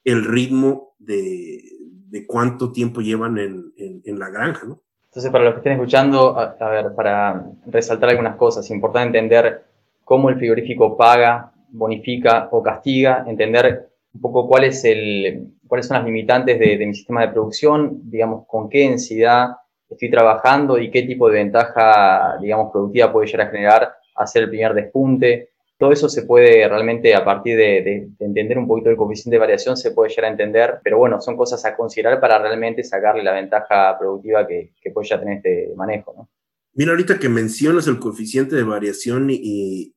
el 0.04 0.24
ritmo 0.24 0.94
de, 0.98 1.62
de 2.08 2.26
cuánto 2.26 2.72
tiempo 2.72 3.00
llevan 3.00 3.38
en, 3.38 3.72
en, 3.76 4.02
en, 4.04 4.18
la 4.18 4.30
granja, 4.30 4.66
¿no? 4.66 4.80
Entonces, 5.06 5.32
para 5.32 5.44
los 5.44 5.54
que 5.54 5.58
estén 5.58 5.72
escuchando, 5.72 6.38
a, 6.38 6.56
a 6.60 6.68
ver, 6.70 6.94
para 6.94 7.46
resaltar 7.66 8.10
algunas 8.10 8.36
cosas, 8.36 8.64
es 8.64 8.70
importante 8.70 9.18
entender 9.18 9.64
cómo 10.04 10.28
el 10.28 10.36
frigorífico 10.36 10.96
paga, 10.96 11.52
bonifica 11.70 12.48
o 12.52 12.62
castiga, 12.62 13.24
entender 13.26 13.90
un 14.12 14.20
poco 14.20 14.46
cuál 14.46 14.64
es 14.64 14.84
el, 14.84 15.48
cuáles 15.66 15.86
son 15.86 15.96
las 15.96 16.06
limitantes 16.06 16.58
de, 16.58 16.78
de 16.78 16.86
mi 16.86 16.94
sistema 16.94 17.22
de 17.22 17.32
producción, 17.32 18.00
digamos, 18.10 18.46
con 18.46 18.68
qué 18.68 18.88
densidad 18.88 19.56
estoy 19.88 20.10
trabajando 20.10 20.78
y 20.78 20.90
qué 20.90 21.02
tipo 21.02 21.28
de 21.28 21.34
ventaja, 21.34 22.36
digamos, 22.40 22.70
productiva 22.72 23.12
puede 23.12 23.26
llegar 23.26 23.48
a 23.48 23.50
generar 23.50 23.94
hacer 24.16 24.44
el 24.44 24.48
primer 24.48 24.74
despunte. 24.74 25.50
Todo 25.78 25.92
eso 25.92 26.08
se 26.08 26.22
puede 26.22 26.68
realmente, 26.68 27.14
a 27.14 27.24
partir 27.24 27.56
de, 27.56 27.82
de, 27.82 28.08
de, 28.18 28.26
entender 28.26 28.58
un 28.58 28.66
poquito 28.66 28.90
el 28.90 28.96
coeficiente 28.96 29.36
de 29.36 29.40
variación, 29.40 29.76
se 29.76 29.92
puede 29.92 30.10
llegar 30.10 30.24
a 30.24 30.32
entender, 30.32 30.80
pero 30.82 30.98
bueno, 30.98 31.20
son 31.20 31.36
cosas 31.36 31.64
a 31.64 31.76
considerar 31.76 32.20
para 32.20 32.38
realmente 32.38 32.82
sacarle 32.82 33.22
la 33.22 33.32
ventaja 33.32 33.96
productiva 33.98 34.46
que, 34.46 34.72
que 34.80 34.90
puede 34.90 35.08
ya 35.08 35.20
tener 35.20 35.36
este 35.36 35.72
manejo. 35.76 36.28
Mira, 36.74 36.90
ahorita 36.90 37.18
que 37.18 37.28
mencionas 37.28 37.86
el 37.86 38.00
coeficiente 38.00 38.56
de 38.56 38.64
variación 38.64 39.28
y, 39.30 39.94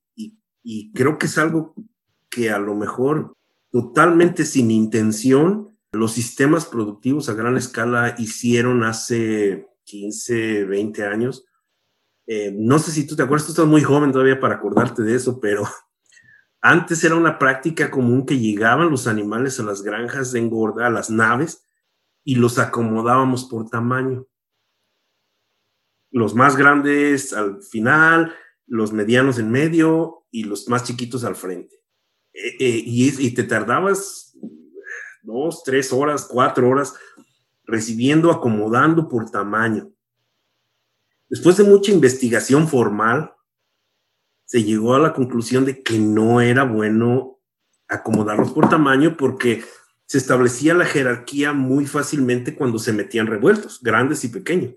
y 0.64 0.94
creo 0.94 1.18
que 1.18 1.26
es 1.26 1.38
algo 1.40 1.74
que 2.30 2.52
a 2.52 2.60
lo 2.60 2.76
mejor 2.76 3.34
totalmente 3.72 4.46
sin 4.46 4.70
intención 4.70 5.78
los 5.92 6.14
sistemas 6.14 6.66
productivos 6.66 7.28
a 7.28 7.34
gran 7.34 7.58
escala 7.58 8.16
hicieron 8.18 8.84
hace 8.84 9.68
15, 9.92 10.64
20 10.64 11.06
años. 11.06 11.46
Eh, 12.26 12.54
no 12.56 12.80
sé 12.80 12.92
si 12.92 13.06
tú 13.06 13.16
te 13.16 13.24
acuerdas, 13.24 13.46
tú 13.46 13.52
estás 13.52 13.68
muy 13.68 13.82
joven 13.82 14.12
todavía 14.14 14.40
para 14.40 14.56
acordarte 14.56 15.02
de 15.02 15.16
eso, 15.16 15.40
pero 15.42 15.64
antes 16.62 17.04
era 17.04 17.16
una 17.16 17.38
práctica 17.38 17.92
común 17.92 18.26
que 18.26 18.40
llegaban 18.40 18.90
los 18.90 19.08
animales 19.08 19.60
a 19.60 19.64
las 19.64 19.82
granjas 19.82 20.32
de 20.32 20.40
engorda, 20.40 20.88
a 20.88 20.90
las 20.90 21.10
naves, 21.10 21.66
y 22.24 22.36
los 22.36 22.58
acomodábamos 22.58 23.46
por 23.46 23.70
tamaño. 23.70 24.28
Los 26.10 26.36
más 26.36 26.56
grandes 26.56 27.34
al 27.34 27.62
final, 27.64 28.34
los 28.68 28.94
medianos 28.94 29.40
en 29.40 29.52
medio 29.52 30.26
y 30.32 30.44
los 30.44 30.70
más 30.70 30.84
chiquitos 30.86 31.26
al 31.26 31.36
frente. 31.36 31.76
Eh, 32.34 32.56
eh, 32.60 32.84
y, 32.86 33.28
y 33.28 33.34
te 33.34 33.44
tardabas 33.44 34.38
dos, 35.22 35.64
tres 35.64 35.92
horas, 35.92 36.28
cuatro 36.30 36.70
horas 36.70 36.94
recibiendo, 37.72 38.32
acomodando 38.32 39.08
por 39.10 39.32
tamaño. 39.32 39.92
Después 41.30 41.58
de 41.58 41.64
mucha 41.64 41.92
investigación 41.92 42.68
formal, 42.68 43.34
se 44.44 44.64
llegó 44.64 44.96
a 44.96 45.00
la 45.00 45.14
conclusión 45.14 45.64
de 45.64 45.82
que 45.82 45.98
no 45.98 46.42
era 46.42 46.66
bueno 46.66 47.40
acomodarlos 47.88 48.52
por 48.52 48.70
tamaño 48.70 49.16
porque 49.18 49.64
se 50.06 50.18
establecía 50.18 50.74
la 50.74 50.84
jerarquía 50.84 51.54
muy 51.54 51.86
fácilmente 51.86 52.54
cuando 52.54 52.78
se 52.80 52.92
metían 52.92 53.28
revueltos, 53.28 53.80
grandes 53.82 54.26
y 54.26 54.28
pequeños. 54.28 54.74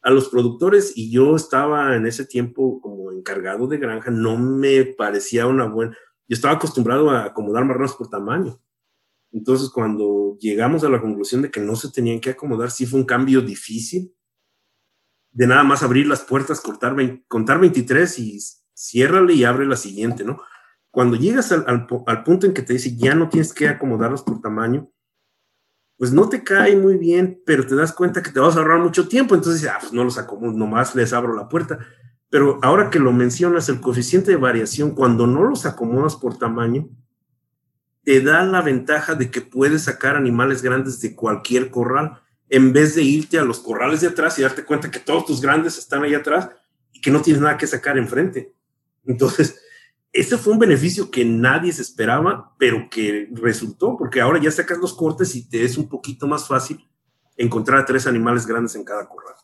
A 0.00 0.10
los 0.10 0.28
productores, 0.28 0.92
y 0.96 1.12
yo 1.12 1.36
estaba 1.36 1.94
en 1.94 2.04
ese 2.04 2.26
tiempo 2.26 2.80
como 2.80 3.12
encargado 3.12 3.68
de 3.68 3.78
granja, 3.78 4.10
no 4.10 4.36
me 4.36 4.84
parecía 4.84 5.46
una 5.46 5.66
buena... 5.66 5.96
Yo 6.26 6.34
estaba 6.34 6.54
acostumbrado 6.54 7.10
a 7.10 7.26
acomodar 7.26 7.64
marranos 7.64 7.94
por 7.94 8.10
tamaño. 8.10 8.60
Entonces, 9.32 9.70
cuando 9.70 10.36
llegamos 10.38 10.84
a 10.84 10.90
la 10.90 11.00
conclusión 11.00 11.42
de 11.42 11.50
que 11.50 11.60
no 11.60 11.74
se 11.74 11.90
tenían 11.90 12.20
que 12.20 12.30
acomodar, 12.30 12.70
sí 12.70 12.86
fue 12.86 13.00
un 13.00 13.06
cambio 13.06 13.40
difícil. 13.40 14.14
De 15.30 15.46
nada 15.46 15.64
más 15.64 15.82
abrir 15.82 16.06
las 16.06 16.20
puertas, 16.20 16.60
contar 16.60 17.58
23 17.58 18.18
y 18.18 18.38
ciérrale 18.74 19.32
y 19.32 19.44
abre 19.44 19.64
la 19.64 19.76
siguiente, 19.76 20.24
¿no? 20.24 20.42
Cuando 20.90 21.16
llegas 21.16 21.50
al, 21.52 21.86
punto 22.24 22.46
en 22.46 22.52
que 22.52 22.60
te 22.60 22.74
dice 22.74 22.94
ya 22.94 23.14
no 23.14 23.30
tienes 23.30 23.54
que 23.54 23.66
acomodarlos 23.66 24.22
por 24.22 24.42
tamaño, 24.42 24.90
pues 25.96 26.12
no 26.12 26.28
te 26.28 26.44
cae 26.44 26.76
muy 26.76 26.98
bien, 26.98 27.40
pero 27.46 27.66
te 27.66 27.74
das 27.74 27.94
cuenta 27.94 28.22
que 28.22 28.30
te 28.30 28.40
vas 28.40 28.56
a 28.56 28.58
ahorrar 28.58 28.80
mucho 28.80 29.08
tiempo. 29.08 29.34
Entonces, 29.34 29.66
ah, 29.72 29.78
pues 29.80 29.94
no 29.94 30.04
los 30.04 30.18
acomodo, 30.18 30.52
nomás 30.52 30.94
les 30.94 31.14
abro 31.14 31.34
la 31.34 31.48
puerta. 31.48 31.78
Pero 32.28 32.58
ahora 32.62 32.90
que 32.90 32.98
lo 32.98 33.12
mencionas, 33.12 33.70
el 33.70 33.80
coeficiente 33.80 34.32
de 34.32 34.36
variación, 34.36 34.94
cuando 34.94 35.26
no 35.26 35.44
los 35.44 35.64
acomodas 35.64 36.16
por 36.16 36.36
tamaño, 36.36 36.90
te 38.04 38.20
da 38.20 38.44
la 38.44 38.62
ventaja 38.62 39.14
de 39.14 39.30
que 39.30 39.40
puedes 39.40 39.84
sacar 39.84 40.16
animales 40.16 40.62
grandes 40.62 41.00
de 41.00 41.14
cualquier 41.14 41.70
corral, 41.70 42.20
en 42.48 42.72
vez 42.72 42.94
de 42.94 43.02
irte 43.02 43.38
a 43.38 43.44
los 43.44 43.60
corrales 43.60 44.00
de 44.00 44.08
atrás 44.08 44.38
y 44.38 44.42
darte 44.42 44.64
cuenta 44.64 44.90
que 44.90 44.98
todos 44.98 45.24
tus 45.24 45.40
grandes 45.40 45.78
están 45.78 46.02
ahí 46.02 46.14
atrás 46.14 46.50
y 46.92 47.00
que 47.00 47.10
no 47.10 47.22
tienes 47.22 47.40
nada 47.40 47.56
que 47.56 47.66
sacar 47.66 47.96
enfrente. 47.96 48.52
Entonces, 49.04 49.58
ese 50.12 50.36
fue 50.36 50.52
un 50.52 50.58
beneficio 50.58 51.10
que 51.10 51.24
nadie 51.24 51.72
se 51.72 51.82
esperaba, 51.82 52.54
pero 52.58 52.88
que 52.90 53.30
resultó, 53.32 53.96
porque 53.96 54.20
ahora 54.20 54.38
ya 54.40 54.50
sacas 54.50 54.78
los 54.78 54.92
cortes 54.94 55.34
y 55.34 55.48
te 55.48 55.64
es 55.64 55.78
un 55.78 55.88
poquito 55.88 56.26
más 56.26 56.46
fácil 56.46 56.86
encontrar 57.36 57.86
tres 57.86 58.06
animales 58.06 58.46
grandes 58.46 58.74
en 58.74 58.84
cada 58.84 59.08
corral. 59.08 59.34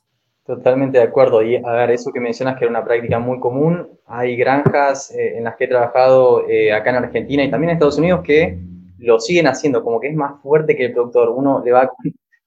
Totalmente 0.49 0.97
de 0.97 1.05
acuerdo. 1.05 1.43
Y 1.43 1.57
a 1.57 1.73
ver, 1.73 1.91
eso 1.91 2.11
que 2.11 2.21
mencionas 2.21 2.57
que 2.57 2.65
era 2.65 2.71
una 2.71 2.83
práctica 2.83 3.19
muy 3.19 3.39
común, 3.39 3.87
hay 4.07 4.35
granjas 4.35 5.11
eh, 5.11 5.37
en 5.37 5.45
las 5.45 5.57
que 5.57 5.65
he 5.65 5.69
trabajado 5.69 6.49
eh, 6.49 6.73
acá 6.73 6.89
en 6.89 6.97
Argentina 6.97 7.45
y 7.45 7.51
también 7.51 7.69
en 7.69 7.75
Estados 7.75 7.99
Unidos 7.99 8.23
que 8.25 8.59
lo 8.97 9.21
siguen 9.21 9.47
haciendo, 9.47 9.85
como 9.85 10.01
que 10.01 10.09
es 10.09 10.17
más 10.17 10.41
fuerte 10.41 10.75
que 10.75 10.87
el 10.87 10.93
productor. 10.95 11.29
Uno 11.29 11.63
le 11.63 11.73
va 11.73 11.93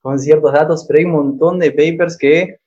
con, 0.02 0.18
ciertos 0.18 0.52
datos, 0.52 0.86
pero 0.88 0.98
hay 0.98 1.06
un 1.06 1.12
montón 1.12 1.60
de 1.60 1.70
papers 1.70 2.18
que 2.18 2.58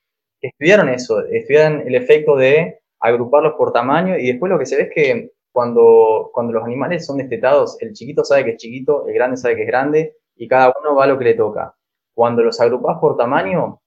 estudiaron 0.41 0.89
eso, 0.89 1.25
estudian 1.25 1.83
el 1.85 1.97
efecto 1.97 2.37
de 2.37 2.79
agruparlos 3.01 3.55
por 3.59 3.73
tamaño 3.73 4.17
y 4.17 4.29
después 4.29 4.51
lo 4.53 4.59
que 4.61 4.67
se 4.67 4.77
ve 4.77 4.83
es 4.85 4.91
que 4.95 5.31
cuando, 5.51 6.31
cuando 6.33 6.53
los 6.53 6.63
animales 6.63 7.05
son 7.05 7.17
destetados, 7.17 7.77
el 7.81 7.93
chiquito 7.93 8.23
sabe 8.23 8.45
que 8.45 8.51
es 8.53 8.59
chiquito, 8.59 9.09
el 9.09 9.15
grande 9.15 9.37
sabe 9.37 9.57
que 9.57 9.63
es 9.63 9.69
grande 9.69 10.15
y 10.37 10.47
cada 10.47 10.73
uno 10.81 10.95
va 10.95 11.05
a 11.05 11.09
lo 11.09 11.19
que 11.19 11.25
le 11.25 11.35
toca. 11.35 11.75
Cuando 12.15 12.45
los 12.45 12.61
agrupas 12.61 12.99
por 13.01 13.17
tamaño, 13.17 13.81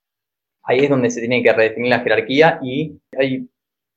ahí 0.67 0.79
es 0.79 0.89
donde 0.89 1.09
se 1.09 1.21
tiene 1.21 1.41
que 1.41 1.53
redefinir 1.53 1.89
la 1.89 2.01
jerarquía 2.01 2.59
y 2.61 2.99
hay 3.17 3.49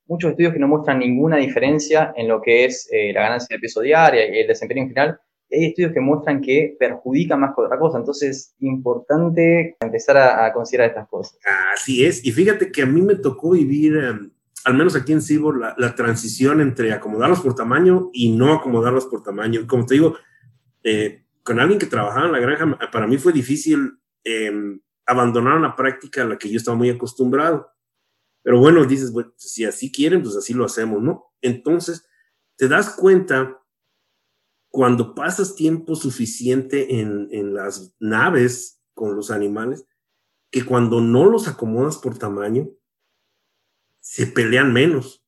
muchos 0.07 0.31
estudios 0.31 0.53
que 0.53 0.59
no 0.59 0.67
muestran 0.67 0.99
ninguna 0.99 1.37
diferencia 1.37 2.13
en 2.15 2.27
lo 2.27 2.41
que 2.41 2.65
es 2.65 2.89
eh, 2.91 3.13
la 3.13 3.21
ganancia 3.21 3.55
de 3.55 3.59
peso 3.59 3.81
diaria 3.81 4.25
y 4.25 4.39
el 4.39 4.47
desempeño 4.47 4.81
en 4.81 4.87
general. 4.87 5.19
Hay 5.51 5.65
estudios 5.65 5.91
que 5.91 5.99
muestran 5.99 6.41
que 6.41 6.75
perjudica 6.79 7.35
más 7.35 7.53
que 7.53 7.61
otra 7.61 7.77
cosa, 7.77 7.97
entonces 7.97 8.29
es 8.29 8.55
importante 8.61 9.75
empezar 9.81 10.17
a, 10.17 10.51
considerar 10.53 10.89
estas 10.89 11.09
cosas. 11.09 11.37
Así 11.73 12.05
es, 12.05 12.25
y 12.25 12.31
fíjate 12.31 12.71
que 12.71 12.83
a 12.83 12.85
mí 12.85 13.01
me 13.01 13.15
tocó 13.15 13.51
vivir, 13.51 13.97
em, 13.97 14.31
al 14.63 14.73
menos 14.75 14.95
aquí 14.95 15.11
en 15.11 15.21
Cibor, 15.21 15.75
la, 15.77 15.95
transición 15.95 16.61
entre 16.61 16.93
acomodarlos 16.93 17.41
por 17.41 17.53
tamaño 17.53 18.09
y 18.13 18.31
no 18.31 18.53
acomodarlos 18.53 19.07
por 19.07 19.23
tamaño. 19.23 19.67
Como 19.67 19.85
te 19.85 19.95
digo, 19.95 20.15
eh, 20.85 21.23
con 21.43 21.59
alguien 21.59 21.79
que 21.79 21.85
trabajaba 21.85 22.27
en 22.27 22.31
la 22.31 22.39
granja, 22.39 22.79
para 22.89 23.07
mí 23.07 23.17
fue 23.17 23.33
difícil 23.33 23.97
em, 25.11 25.17
abandonar 25.17 25.57
una 25.57 25.75
práctica 25.75 26.23
a 26.23 26.25
la 26.25 26.37
que 26.37 26.49
yo 26.49 26.57
estaba 26.57 26.77
muy 26.77 26.89
acostumbrado. 26.89 27.71
Pero 28.43 28.59
bueno, 28.59 28.85
dices, 28.85 29.11
bueno, 29.11 29.33
si 29.37 29.65
así 29.65 29.91
quieren, 29.91 30.23
pues 30.23 30.35
así 30.35 30.53
lo 30.53 30.65
hacemos, 30.65 31.01
¿no? 31.01 31.31
Entonces, 31.41 32.07
te 32.55 32.67
das 32.67 32.95
cuenta 32.95 33.59
cuando 34.69 35.13
pasas 35.13 35.55
tiempo 35.55 35.95
suficiente 35.95 36.99
en, 36.99 37.27
en 37.31 37.53
las 37.53 37.93
naves 37.99 38.81
con 38.93 39.15
los 39.15 39.29
animales, 39.31 39.85
que 40.49 40.65
cuando 40.65 41.01
no 41.01 41.29
los 41.29 41.47
acomodas 41.47 41.97
por 41.97 42.17
tamaño, 42.17 42.69
se 43.99 44.27
pelean 44.27 44.73
menos. 44.73 45.23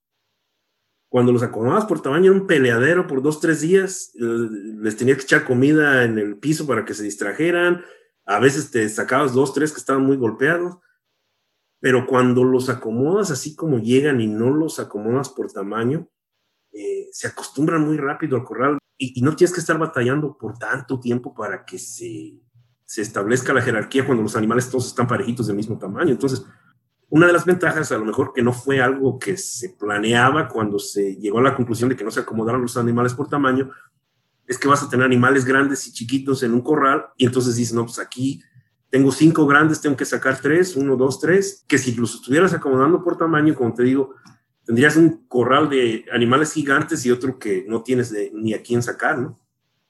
Cuando 1.09 1.31
los 1.31 1.43
acomodas 1.43 1.85
por 1.85 2.01
tamaño, 2.01 2.31
era 2.31 2.41
un 2.41 2.47
peleadero 2.47 3.05
por 3.05 3.21
dos, 3.21 3.39
tres 3.39 3.61
días, 3.61 4.11
eh, 4.15 4.21
les 4.81 4.97
tenías 4.97 5.17
que 5.17 5.23
echar 5.23 5.45
comida 5.45 6.03
en 6.03 6.17
el 6.17 6.37
piso 6.37 6.65
para 6.65 6.85
que 6.85 6.95
se 6.95 7.03
distrajeran, 7.03 7.83
a 8.25 8.39
veces 8.39 8.71
te 8.71 8.87
sacabas 8.89 9.33
dos, 9.33 9.53
tres 9.53 9.71
que 9.71 9.79
estaban 9.79 10.05
muy 10.05 10.17
golpeados, 10.17 10.77
pero 11.79 12.07
cuando 12.07 12.43
los 12.43 12.69
acomodas 12.69 13.31
así 13.31 13.55
como 13.55 13.79
llegan 13.79 14.21
y 14.21 14.27
no 14.27 14.49
los 14.49 14.79
acomodas 14.79 15.29
por 15.29 15.51
tamaño, 15.51 16.07
eh, 16.71 17.09
se 17.11 17.27
acostumbran 17.27 17.85
muy 17.85 17.97
rápido 17.97 18.37
al 18.37 18.43
corral 18.43 18.77
y, 18.97 19.21
no 19.21 19.35
tienes 19.35 19.53
que 19.53 19.59
estar 19.59 19.77
batallando 19.77 20.37
por 20.37 20.57
tanto 20.57 20.99
tiempo 20.99 21.33
para 21.33 21.65
que 21.65 21.77
se, 21.77 22.39
se 22.85 23.01
establezca 23.01 23.53
la 23.53 23.61
jerarquía 23.61 24.05
cuando 24.05 24.23
los 24.23 24.35
animales 24.35 24.69
todos 24.69 24.87
están 24.87 25.07
parejitos 25.07 25.47
del 25.47 25.57
mismo 25.57 25.77
tamaño. 25.77 26.11
Entonces, 26.11 26.45
una 27.09 27.27
de 27.27 27.33
las 27.33 27.45
ventajas, 27.45 27.91
a 27.91 27.97
lo 27.97 28.05
mejor 28.05 28.33
que 28.33 28.41
no 28.41 28.53
fue 28.53 28.81
algo 28.81 29.19
que 29.19 29.37
se 29.37 29.69
planeaba 29.69 30.47
cuando 30.47 30.79
se 30.79 31.15
llegó 31.17 31.39
a 31.39 31.43
la 31.43 31.55
conclusión 31.55 31.89
de 31.89 31.95
que 31.95 32.03
no 32.03 32.11
se 32.11 32.21
acomodaron 32.21 32.61
los 32.61 32.77
animales 32.77 33.13
por 33.13 33.27
tamaño, 33.27 33.69
es 34.53 34.59
que 34.59 34.67
vas 34.67 34.83
a 34.83 34.89
tener 34.89 35.05
animales 35.05 35.45
grandes 35.45 35.87
y 35.87 35.93
chiquitos 35.93 36.43
en 36.43 36.53
un 36.53 36.61
corral 36.61 37.07
y 37.17 37.25
entonces 37.25 37.55
dices, 37.55 37.73
no, 37.73 37.83
pues 37.85 37.99
aquí 37.99 38.41
tengo 38.89 39.11
cinco 39.11 39.47
grandes, 39.47 39.81
tengo 39.81 39.97
que 39.97 40.05
sacar 40.05 40.39
tres, 40.39 40.75
uno, 40.75 40.95
dos, 40.95 41.19
tres, 41.19 41.65
que 41.67 41.77
si 41.77 41.95
los 41.95 42.15
estuvieras 42.15 42.53
acomodando 42.53 43.03
por 43.03 43.17
tamaño, 43.17 43.55
como 43.55 43.73
te 43.73 43.83
digo, 43.83 44.13
tendrías 44.65 44.95
un 44.95 45.25
corral 45.27 45.69
de 45.69 46.05
animales 46.11 46.53
gigantes 46.53 47.05
y 47.05 47.11
otro 47.11 47.39
que 47.39 47.65
no 47.67 47.81
tienes 47.81 48.13
ni 48.33 48.53
a 48.53 48.61
quién 48.61 48.83
sacar, 48.83 49.17
¿no? 49.17 49.39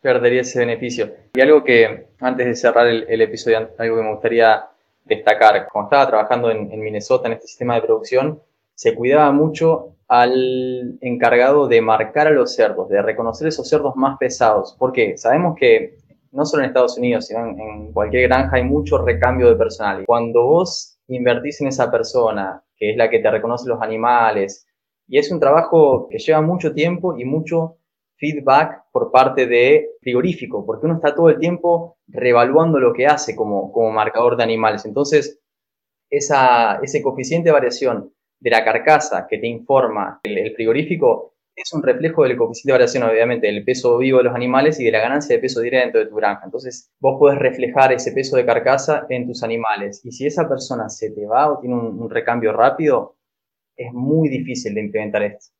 Perdería 0.01 0.41
ese 0.41 0.59
beneficio. 0.59 1.14
Y 1.34 1.41
algo 1.41 1.64
que, 1.64 2.07
antes 2.20 2.45
de 2.45 2.55
cerrar 2.55 2.88
el, 2.88 3.22
episodio, 3.22 3.70
algo 3.78 3.97
que 3.97 4.01
me 4.01 4.11
gustaría 4.11 4.66
destacar, 5.05 5.68
como 5.68 5.86
estaba 5.86 6.07
trabajando 6.07 6.49
en, 6.49 6.72
en 6.72 6.80
Minnesota 6.80 7.28
en 7.28 7.34
este 7.34 7.47
sistema 7.47 7.76
de 7.76 7.82
producción, 7.82 8.41
se 8.76 8.95
cuidaba 8.95 9.32
mucho 9.32 9.93
al 10.14 10.99
encargado 11.01 11.68
de 11.68 11.82
marcar 11.82 12.28
a 12.28 12.30
los 12.30 12.53
cerdos, 12.53 12.88
de 12.88 13.01
reconocer 13.01 13.47
esos 13.47 13.68
cerdos 13.68 13.95
más 13.95 14.20
pesados. 14.20 14.76
Porque 14.78 15.18
sabemos 15.18 15.55
que 15.59 15.97
no 16.32 16.45
solo 16.45 16.61
en 16.61 16.68
Estados 16.68 16.99
Unidos, 16.99 17.26
sino 17.26 17.47
en, 17.47 17.91
cualquier 17.91 18.28
granja 18.30 18.57
hay 18.57 18.64
mucho 18.64 18.99
recambio 18.99 19.49
de 19.49 19.55
personal. 19.55 20.03
Cuando 20.05 20.43
vos 20.43 20.99
invertís 21.07 21.61
en 21.61 21.70
esa 21.70 21.89
persona, 21.89 22.64
que 22.78 22.91
es 22.91 22.95
la 22.97 23.09
que 23.09 23.20
te 23.20 23.32
reconoce 23.32 23.68
los 23.68 23.82
animales, 23.82 24.68
y 25.07 25.18
es 25.18 25.32
un 25.32 25.39
trabajo 25.39 26.07
que 26.11 26.20
lleva 26.20 26.41
mucho 26.41 26.76
tiempo 26.76 27.18
y 27.18 27.26
mucho 27.26 27.78
feedback 28.18 28.84
por 28.91 29.11
parte 29.11 29.47
de 29.47 29.93
frigorífico, 29.99 30.64
porque 30.64 30.86
uno 30.86 30.95
está 30.97 31.16
todo 31.16 31.30
el 31.30 31.39
tiempo 31.39 31.97
reevaluando 32.07 32.80
lo 32.80 32.93
que 32.93 33.07
hace 33.07 33.36
como, 33.36 33.72
como 33.72 33.89
marcador 33.89 34.38
de 34.38 34.43
animales. 34.43 34.86
Entonces, 34.86 35.39
esa, 36.11 36.76
ese 36.84 37.01
coeficiente 37.01 37.49
de 37.49 37.53
variación 37.53 38.14
de 38.44 38.50
la 38.50 38.64
carcasa 38.64 39.26
que 39.30 39.38
te 39.38 39.48
informa 39.48 40.20
el, 40.24 40.54
frigorífico 40.54 41.36
es 41.56 41.72
un 41.72 41.82
reflejo 41.82 42.24
del 42.24 42.36
coeficiente 42.36 42.72
de 42.72 42.74
variación, 42.74 43.04
obviamente, 43.04 43.48
del 43.48 43.64
peso 43.64 43.98
vivo 44.00 44.18
de 44.18 44.26
los 44.26 44.36
animales 44.36 44.80
y 44.80 44.86
de 44.86 44.91
la 44.91 45.00
ganancia 45.00 45.36
de 45.36 45.41
peso 45.41 45.62
directo 45.62 45.84
dentro 45.86 46.02
de 46.02 46.08
tu 46.08 46.16
granja. 46.16 46.41
Entonces, 46.44 46.91
vos 47.00 47.16
puedes 47.20 47.39
reflejar 47.39 47.94
ese 47.94 48.12
peso 48.12 48.36
de 48.36 48.46
carcasa 48.46 49.06
en 49.08 49.28
tus 49.28 49.44
animales. 49.44 50.02
Y 50.04 50.12
si 50.12 50.26
esa 50.26 50.50
persona 50.50 50.89
se 50.89 51.12
te 51.12 51.26
va 51.26 51.52
o 51.52 51.60
tiene 51.60 51.76
un, 51.76 52.10
recambio 52.10 52.52
rápido, 52.54 53.18
es 53.78 53.94
muy 53.94 54.30
difícil 54.30 54.74
de 54.74 54.82
implementar 54.82 55.24
esto. 55.24 55.54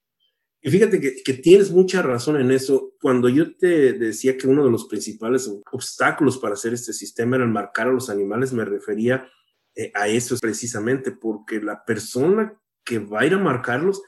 Y 0.62 0.72
fíjate 0.72 1.00
que, 1.00 1.34
tienes 1.36 1.72
mucha 1.72 2.02
razón 2.02 2.42
en 2.42 2.52
eso. 2.52 2.94
Cuando 3.00 3.30
yo 3.30 3.56
te 3.56 3.94
decía 3.94 4.36
que 4.36 4.48
uno 4.48 4.66
de 4.66 4.72
los 4.72 4.88
principales 4.88 5.50
obstáculos 5.72 6.40
para 6.40 6.56
hacer 6.56 6.74
este 6.74 6.92
sistema 6.92 7.36
era 7.36 7.46
marcar 7.46 7.88
a 7.88 7.92
los 7.92 8.10
animales, 8.10 8.52
me 8.52 8.66
refería 8.66 9.28
eh, 9.76 9.92
a 9.94 10.08
eso 10.08 10.36
precisamente, 10.42 11.12
porque 11.12 11.62
la 11.62 11.86
persona 11.86 12.60
que 12.84 13.00
va 13.00 13.22
a 13.22 13.26
ir 13.26 13.34
a 13.34 13.40
marcarlos 13.40 14.02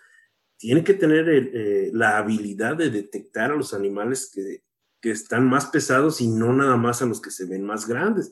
tiene 0.58 0.84
que 0.84 0.94
tener 0.94 1.28
eh, 1.30 1.92
la 1.94 2.18
habilidad 2.18 2.76
de 2.78 2.90
detectar 2.90 3.52
a 3.52 3.56
los 3.56 3.74
animales 3.74 4.32
que, 4.34 4.64
están 5.08 5.48
más 5.48 5.68
pesados 5.68 6.20
y 6.20 6.28
no 6.28 6.52
nada 6.52 6.78
más 6.78 7.04
a 7.04 7.06
los 7.06 7.22
que 7.22 7.30
se 7.30 7.46
ven 7.46 7.64
más 7.64 7.88
grandes. 7.88 8.32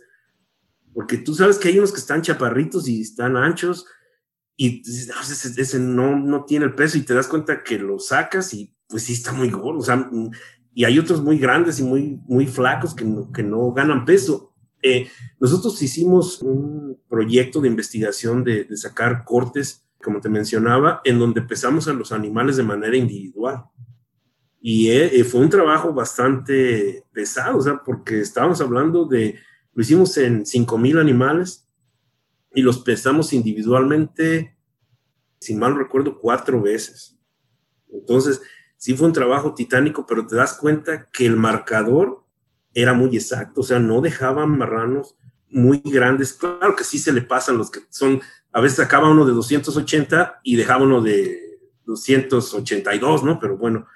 Porque 0.91 1.19
tú 1.19 1.35
sabes 1.35 1.59
que 1.59 1.67
hay 1.67 1.77
unos 1.77 1.91
que 1.91 1.99
están 1.99 2.23
chaparritos 2.23 2.87
y 2.87 2.99
están 2.99 3.37
anchos 3.37 3.85
y 4.57 4.81
no, 5.07 5.21
ese, 5.21 5.79
no, 5.79 6.17
no, 6.17 6.45
tiene 6.45 6.65
el 6.65 6.73
peso 6.73 6.97
y 6.97 7.03
te 7.03 7.13
das 7.13 7.27
cuenta 7.27 7.61
que 7.61 7.77
lo 7.77 7.99
sacas 7.99 8.55
y 8.55 8.75
pues 8.87 9.03
sí 9.03 9.13
está 9.13 9.33
muy 9.33 9.51
gordo. 9.51 9.81
O 9.81 9.83
sea, 9.83 10.09
y 10.73 10.83
hay 10.85 10.97
otros 10.97 11.21
muy 11.21 11.37
grandes 11.37 11.79
y 11.79 11.83
muy, 11.83 12.19
muy 12.25 12.47
flacos 12.47 12.95
que 12.95 13.05
no, 13.05 13.31
que 13.31 13.43
no 13.43 13.71
ganan 13.71 14.03
peso. 14.03 14.55
Eh, 14.81 15.07
nosotros 15.39 15.79
hicimos 15.79 16.41
un 16.41 16.99
proyecto 17.07 17.61
de 17.61 17.67
investigación 17.67 18.43
de 18.43 18.65
sacar 18.77 19.25
cortes 19.25 19.82
como 20.03 20.21
te 20.21 20.29
mencionaba, 20.29 21.01
en 21.03 21.17
donde 21.17 21.41
pesamos 21.41 21.87
a 21.87 21.93
los 21.93 22.11
animales 22.11 22.57
de 22.57 22.63
manera 22.63 22.95
individual. 22.95 23.63
Y 24.61 24.89
eh, 24.89 25.19
eh, 25.19 25.23
fue 25.23 25.41
un 25.41 25.49
trabajo 25.49 25.93
bastante 25.93 27.03
pesado, 27.11 27.57
o 27.57 27.61
sea, 27.61 27.81
porque 27.83 28.19
estábamos 28.19 28.61
hablando 28.61 29.05
de, 29.05 29.39
lo 29.73 29.81
hicimos 29.81 30.15
en 30.17 30.43
5.000 30.43 30.99
animales 30.99 31.67
y 32.53 32.61
los 32.61 32.79
pesamos 32.79 33.33
individualmente, 33.33 34.57
si 35.39 35.55
mal 35.55 35.75
recuerdo, 35.75 36.19
cuatro 36.19 36.61
veces. 36.61 37.17
Entonces, 37.91 38.41
sí 38.77 38.95
fue 38.95 39.07
un 39.07 39.13
trabajo 39.13 39.53
titánico, 39.53 40.05
pero 40.05 40.27
te 40.27 40.35
das 40.35 40.53
cuenta 40.53 41.09
que 41.11 41.25
el 41.25 41.35
marcador 41.35 42.23
era 42.73 42.93
muy 42.93 43.15
exacto, 43.15 43.61
o 43.61 43.63
sea, 43.63 43.79
no 43.79 44.01
dejaban 44.01 44.57
marranos 44.57 45.17
muy 45.53 45.81
grandes. 45.85 46.33
Claro 46.33 46.75
que 46.75 46.83
sí 46.83 46.97
se 46.99 47.13
le 47.13 47.21
pasan 47.21 47.57
los 47.57 47.71
que 47.71 47.81
son 47.89 48.21
a 48.53 48.61
veces 48.61 48.77
sacaba 48.77 49.09
uno 49.09 49.25
de 49.25 49.33
280 49.33 50.41
y 50.43 50.55
dejaba 50.55 50.83
uno 50.83 51.01
de 51.01 51.59
282, 51.85 53.23
¿no? 53.23 53.39
Pero 53.39 53.57
bueno, 53.57 53.87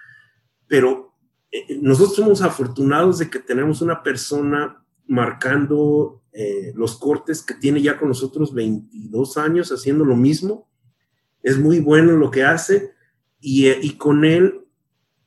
pero 0.67 1.13
eh, 1.51 1.77
nosotros 1.79 2.15
somos 2.15 2.41
afortunados 2.41 3.19
de 3.19 3.29
que 3.29 3.39
tenemos 3.39 3.81
una 3.81 4.01
persona 4.01 4.83
marcando 5.05 6.23
eh, 6.33 6.73
los 6.75 6.97
cortes 6.97 7.43
que 7.43 7.53
tiene 7.53 7.81
ya 7.81 7.99
con 7.99 8.09
nosotros 8.09 8.53
22 8.53 9.37
años 9.37 9.71
haciendo 9.71 10.03
lo 10.03 10.15
mismo. 10.15 10.67
Es 11.43 11.59
muy 11.59 11.79
bueno 11.79 12.17
lo 12.17 12.31
que 12.31 12.43
hace 12.43 12.93
y, 13.39 13.67
eh, 13.67 13.79
y 13.79 13.95
con 13.95 14.25
él 14.25 14.65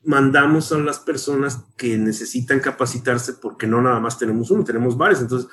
mandamos 0.03 0.73
a 0.73 0.77
las 0.79 0.99
personas 0.99 1.63
que 1.77 1.97
necesitan 1.97 2.59
capacitarse 2.59 3.33
porque 3.33 3.65
no 3.65 3.81
nada 3.81 4.01
más 4.01 4.19
tenemos 4.19 4.51
uno, 4.51 4.65
tenemos 4.65 4.97
varios. 4.97 5.21
Entonces, 5.21 5.49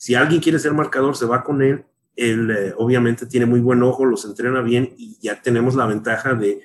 si 0.00 0.14
alguien 0.14 0.40
quiere 0.40 0.58
ser 0.58 0.72
marcador, 0.72 1.14
se 1.14 1.26
va 1.26 1.44
con 1.44 1.60
él 1.60 1.84
él 2.16 2.50
eh, 2.50 2.74
obviamente 2.76 3.26
tiene 3.26 3.46
muy 3.46 3.60
buen 3.60 3.82
ojo, 3.82 4.04
los 4.04 4.24
entrena 4.24 4.60
bien 4.60 4.94
y 4.98 5.18
ya 5.20 5.40
tenemos 5.40 5.74
la 5.74 5.86
ventaja 5.86 6.34
de, 6.34 6.60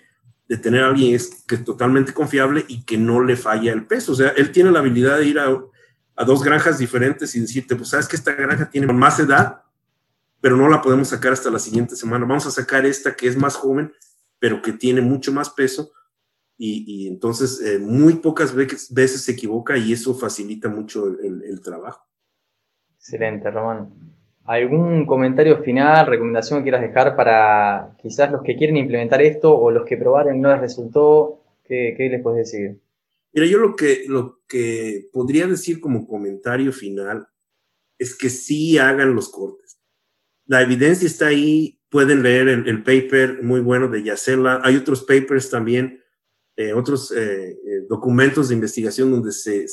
de 0.47 0.57
tener 0.57 0.83
a 0.83 0.87
alguien 0.87 1.17
que 1.47 1.55
es 1.55 1.63
totalmente 1.63 2.13
confiable 2.13 2.65
y 2.67 2.83
que 2.83 2.97
no 2.97 3.23
le 3.23 3.37
falla 3.37 3.71
el 3.71 3.85
peso. 3.85 4.11
O 4.11 4.15
sea, 4.15 4.29
él 4.29 4.51
tiene 4.51 4.71
la 4.71 4.79
habilidad 4.79 5.17
de 5.17 5.25
ir 5.25 5.39
a, 5.39 5.47
a 6.15 6.25
dos 6.25 6.43
granjas 6.43 6.77
diferentes 6.77 7.35
y 7.35 7.39
decirte, 7.39 7.75
pues 7.75 7.89
sabes 7.89 8.07
que 8.07 8.17
esta 8.17 8.33
granja 8.33 8.69
tiene 8.69 8.91
más 8.91 9.19
edad, 9.19 9.61
pero 10.41 10.57
no 10.57 10.67
la 10.67 10.81
podemos 10.81 11.07
sacar 11.07 11.31
hasta 11.31 11.49
la 11.49 11.59
siguiente 11.59 11.95
semana. 11.95 12.25
Vamos 12.25 12.45
a 12.47 12.51
sacar 12.51 12.85
esta 12.85 13.15
que 13.15 13.27
es 13.27 13.37
más 13.37 13.55
joven, 13.55 13.93
pero 14.39 14.61
que 14.61 14.73
tiene 14.73 15.01
mucho 15.01 15.31
más 15.31 15.49
peso. 15.49 15.91
Y, 16.57 17.07
entonces 17.07 17.59
eh, 17.61 17.79
muy 17.79 18.15
pocas 18.15 18.55
veces, 18.55 19.21
se 19.21 19.31
equivoca 19.31 19.77
y 19.77 19.91
eso 19.91 20.15
facilita 20.15 20.69
mucho 20.69 21.07
el, 21.07 21.43
el 21.43 21.61
trabajo. 21.61 22.05
Excelente, 23.05 23.51
Román. 23.51 23.93
¿Algún 24.45 25.05
comentario 25.05 25.61
final, 25.61 26.07
recomendación 26.07 26.59
que 26.59 26.63
quieras 26.63 26.81
dejar 26.81 27.15
para 27.15 27.95
quizás 28.01 28.31
los 28.31 28.41
que 28.41 28.55
quieren 28.55 28.77
implementar 28.77 29.21
esto 29.21 29.55
o 29.55 29.69
los 29.69 29.85
que 29.85 29.95
probaron 29.95 30.35
y 30.35 30.39
no 30.39 30.49
les 30.49 30.59
resultó? 30.59 31.43
¿Qué, 31.63 31.95
les 31.99 32.23
puedes 32.23 32.51
decir? 32.51 32.79
Mira, 33.31 33.45
yo 33.45 33.59
lo 33.59 33.75
que, 33.75 34.05
lo 34.07 34.39
que 34.47 35.07
podría 35.13 35.45
decir 35.45 35.79
como 35.79 36.07
comentario 36.07 36.73
final 36.73 37.27
es 37.99 38.17
que 38.17 38.31
sí 38.31 38.79
hagan 38.79 39.13
los 39.13 39.29
cortes. 39.29 39.77
La 40.47 40.63
evidencia 40.63 41.05
está 41.05 41.27
ahí, 41.27 41.79
pueden 41.89 42.23
leer 42.23 42.47
el, 42.47 42.81
paper 42.81 43.43
muy 43.43 43.59
bueno 43.59 43.87
de 43.87 44.01
Yacela. 44.01 44.61
Hay 44.63 44.77
otros 44.77 45.03
papers 45.03 45.51
también, 45.51 46.01
eh, 46.55 46.73
otros 46.73 47.11
eh, 47.11 47.51
eh, 47.51 47.85
documentos 47.87 48.49
de 48.49 48.55
investigación 48.55 49.11
donde 49.11 49.31
se 49.31 49.67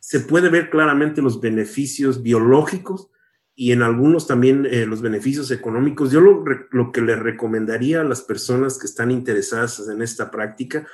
se 0.00 0.20
puede 0.20 0.48
ver 0.48 0.70
claramente 0.70 1.22
los 1.22 1.40
beneficios 1.40 2.22
biológicos 2.22 3.10
y 3.54 3.72
en 3.72 3.82
algunos 3.82 4.26
también 4.26 4.66
eh, 4.70 4.86
los 4.86 5.02
beneficios 5.02 5.50
económicos. 5.50 6.12
Yo 6.12 6.20
lo, 6.20 6.44
lo, 6.70 6.92
que 6.92 7.00
le 7.00 7.16
recomendaría 7.16 8.00
a 8.00 8.04
las 8.04 8.22
personas 8.22 8.78
que 8.78 8.86
están 8.86 9.10
interesadas 9.10 9.82
en 9.88 10.00
esta 10.00 10.30
práctica, 10.30 10.86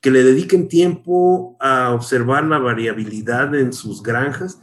que 0.00 0.10
le 0.10 0.24
dediquen 0.24 0.68
tiempo 0.68 1.56
a 1.60 1.92
observar 1.92 2.44
la 2.44 2.58
variabilidad 2.58 3.54
en 3.54 3.72
sus 3.72 4.02
granjas 4.02 4.60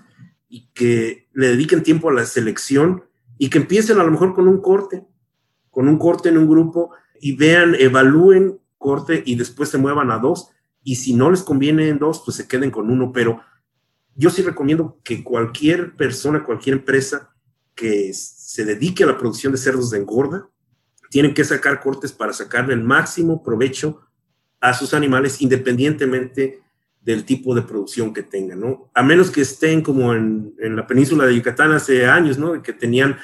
y 0.49 0.69
que 0.73 1.29
le 1.33 1.47
dediquen 1.47 1.83
tiempo 1.83 2.09
a 2.09 2.13
la 2.13 2.25
selección 2.25 3.03
y 3.37 3.49
que 3.49 3.59
empiecen 3.59 3.99
a 3.99 4.03
lo 4.03 4.11
mejor 4.11 4.33
con 4.33 4.47
un 4.47 4.61
corte, 4.61 5.05
con 5.69 5.87
un 5.87 5.97
corte 5.97 6.29
en 6.29 6.37
un 6.37 6.49
grupo 6.49 6.91
y 7.21 7.35
vean, 7.35 7.75
evalúen 7.75 8.59
corte 8.77 9.23
y 9.25 9.35
después 9.35 9.69
se 9.69 9.77
muevan 9.77 10.11
a 10.11 10.19
dos. 10.19 10.49
Y 10.83 10.95
si 10.95 11.13
no 11.13 11.31
les 11.31 11.43
conviene 11.43 11.89
en 11.89 11.99
dos, 11.99 12.23
pues 12.25 12.37
se 12.37 12.47
queden 12.47 12.71
con 12.71 12.89
uno, 12.89 13.11
pero 13.11 13.41
yo 14.17 14.31
sí 14.31 14.41
recomiendo 14.41 14.99
que 15.03 15.23
cualquier 15.23 15.95
persona, 15.95 16.43
cualquier 16.43 16.77
empresa 16.77 17.29
que 17.75 18.11
se 18.13 18.65
dedique 18.65 19.03
a 19.03 19.07
la 19.07 19.17
producción 19.17 19.51
de 19.51 19.59
cerdos 19.59 19.91
de 19.91 19.99
engorda, 19.99 20.49
tienen 21.11 21.35
que 21.35 21.43
sacar 21.43 21.79
cortes 21.79 22.11
para 22.11 22.33
sacarle 22.33 22.73
el 22.73 22.83
máximo 22.83 23.43
provecho 23.43 24.01
a 24.59 24.73
sus 24.73 24.95
animales 24.95 25.39
independientemente 25.41 26.61
del 26.99 27.23
tipo 27.25 27.53
de 27.53 27.61
producción 27.61 28.11
que 28.11 28.23
tengan, 28.23 28.59
¿no? 28.59 28.89
A 28.93 29.03
menos 29.03 29.29
que 29.29 29.41
estén 29.41 29.81
como 29.81 30.13
en, 30.13 30.55
la 30.57 30.87
península 30.87 31.25
de 31.25 31.35
Yucatán 31.35 31.71
hace 31.71 32.07
años, 32.07 32.39
¿no? 32.39 32.61
Que 32.61 32.73
tenían 32.73 33.17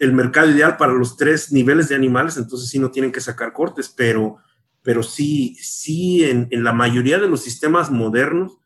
el 0.00 0.12
mercado 0.12 0.50
ideal 0.50 0.76
para 0.76 0.92
los 0.92 1.16
tres 1.16 1.52
niveles 1.52 1.88
de 1.88 1.94
animales, 1.94 2.36
entonces 2.36 2.68
sí 2.68 2.80
no 2.80 2.90
tienen 2.90 3.12
que 3.12 3.20
sacar 3.20 3.52
cortes, 3.52 3.88
pero, 3.88 4.38
pero 4.82 5.04
sí, 5.04 5.56
sí 5.60 6.24
en, 6.24 6.48
en 6.50 6.64
la 6.64 6.72
mayoría 6.72 7.18
de 7.18 7.28
los 7.28 7.42
sistemas 7.42 7.90
modernos, 7.92 8.58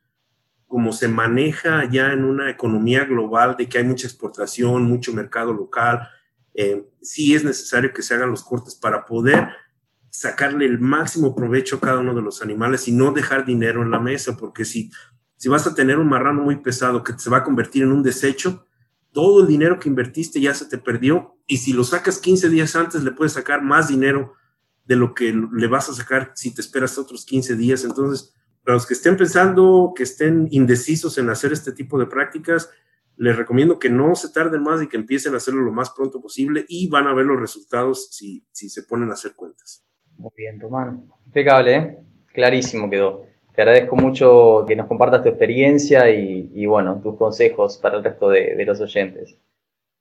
como 0.66 0.92
se 0.92 1.08
maneja 1.08 1.88
ya 1.90 2.12
en 2.12 2.24
una 2.24 2.50
economía 2.50 3.04
global 3.04 3.56
de 3.56 3.68
que 3.68 3.78
hay 3.78 3.84
mucha 3.84 4.06
exportación, 4.06 4.84
mucho 4.84 5.12
mercado 5.12 5.52
local, 5.52 6.08
eh, 6.54 6.88
sí 7.00 7.34
es 7.34 7.44
necesario 7.44 7.92
que 7.92 8.02
se 8.02 8.14
hagan 8.14 8.30
los 8.30 8.42
cortes 8.42 8.74
para 8.74 9.04
poder 9.04 9.48
sacarle 10.10 10.64
el 10.64 10.78
máximo 10.80 11.34
provecho 11.36 11.76
a 11.76 11.80
cada 11.80 12.00
uno 12.00 12.14
de 12.14 12.22
los 12.22 12.40
animales 12.42 12.88
y 12.88 12.92
no 12.92 13.12
dejar 13.12 13.44
dinero 13.44 13.82
en 13.82 13.90
la 13.90 14.00
mesa, 14.00 14.36
porque 14.36 14.64
si, 14.64 14.90
si 15.36 15.48
vas 15.48 15.66
a 15.66 15.74
tener 15.74 15.98
un 15.98 16.08
marrano 16.08 16.42
muy 16.42 16.56
pesado 16.56 17.04
que 17.04 17.12
se 17.18 17.28
va 17.28 17.38
a 17.38 17.44
convertir 17.44 17.82
en 17.82 17.92
un 17.92 18.02
desecho, 18.02 18.66
todo 19.12 19.42
el 19.42 19.46
dinero 19.46 19.78
que 19.78 19.88
invertiste 19.88 20.40
ya 20.40 20.54
se 20.54 20.66
te 20.66 20.78
perdió 20.78 21.36
y 21.46 21.58
si 21.58 21.72
lo 21.72 21.84
sacas 21.84 22.18
15 22.18 22.48
días 22.48 22.76
antes 22.76 23.02
le 23.02 23.12
puedes 23.12 23.32
sacar 23.32 23.62
más 23.62 23.88
dinero 23.88 24.34
de 24.84 24.96
lo 24.96 25.14
que 25.14 25.32
le 25.32 25.66
vas 25.66 25.88
a 25.88 25.94
sacar 25.94 26.32
si 26.34 26.54
te 26.54 26.60
esperas 26.60 26.96
otros 26.98 27.24
15 27.24 27.56
días. 27.56 27.84
Entonces, 27.84 28.34
para 28.66 28.74
los 28.74 28.86
que 28.86 28.94
estén 28.94 29.16
pensando, 29.16 29.92
que 29.94 30.02
estén 30.02 30.48
indecisos 30.50 31.16
en 31.18 31.30
hacer 31.30 31.52
este 31.52 31.70
tipo 31.70 32.00
de 32.00 32.06
prácticas, 32.06 32.68
les 33.16 33.36
recomiendo 33.36 33.78
que 33.78 33.88
no 33.88 34.16
se 34.16 34.32
tarden 34.32 34.60
más 34.64 34.82
y 34.82 34.88
que 34.88 34.96
empiecen 34.96 35.34
a 35.34 35.36
hacerlo 35.36 35.62
lo 35.62 35.70
más 35.70 35.90
pronto 35.90 36.20
posible 36.20 36.64
y 36.68 36.88
van 36.88 37.06
a 37.06 37.14
ver 37.14 37.26
los 37.26 37.38
resultados 37.38 38.08
si, 38.10 38.44
si 38.50 38.68
se 38.68 38.82
ponen 38.82 39.10
a 39.10 39.12
hacer 39.12 39.34
cuentas. 39.36 39.86
Muy 40.18 40.32
bien, 40.36 40.58
Tomás. 40.58 40.96
Impecable, 41.26 41.76
¿eh? 41.76 41.98
clarísimo 42.32 42.90
quedó. 42.90 43.24
Te 43.54 43.62
agradezco 43.62 43.94
mucho 43.94 44.64
que 44.66 44.74
nos 44.74 44.88
compartas 44.88 45.22
tu 45.22 45.28
experiencia 45.28 46.10
y, 46.10 46.66
bueno, 46.66 47.00
tus 47.00 47.16
consejos 47.16 47.78
para 47.78 47.98
el 47.98 48.02
resto 48.02 48.30
de, 48.30 48.64
los 48.66 48.80
oyentes. 48.80 49.38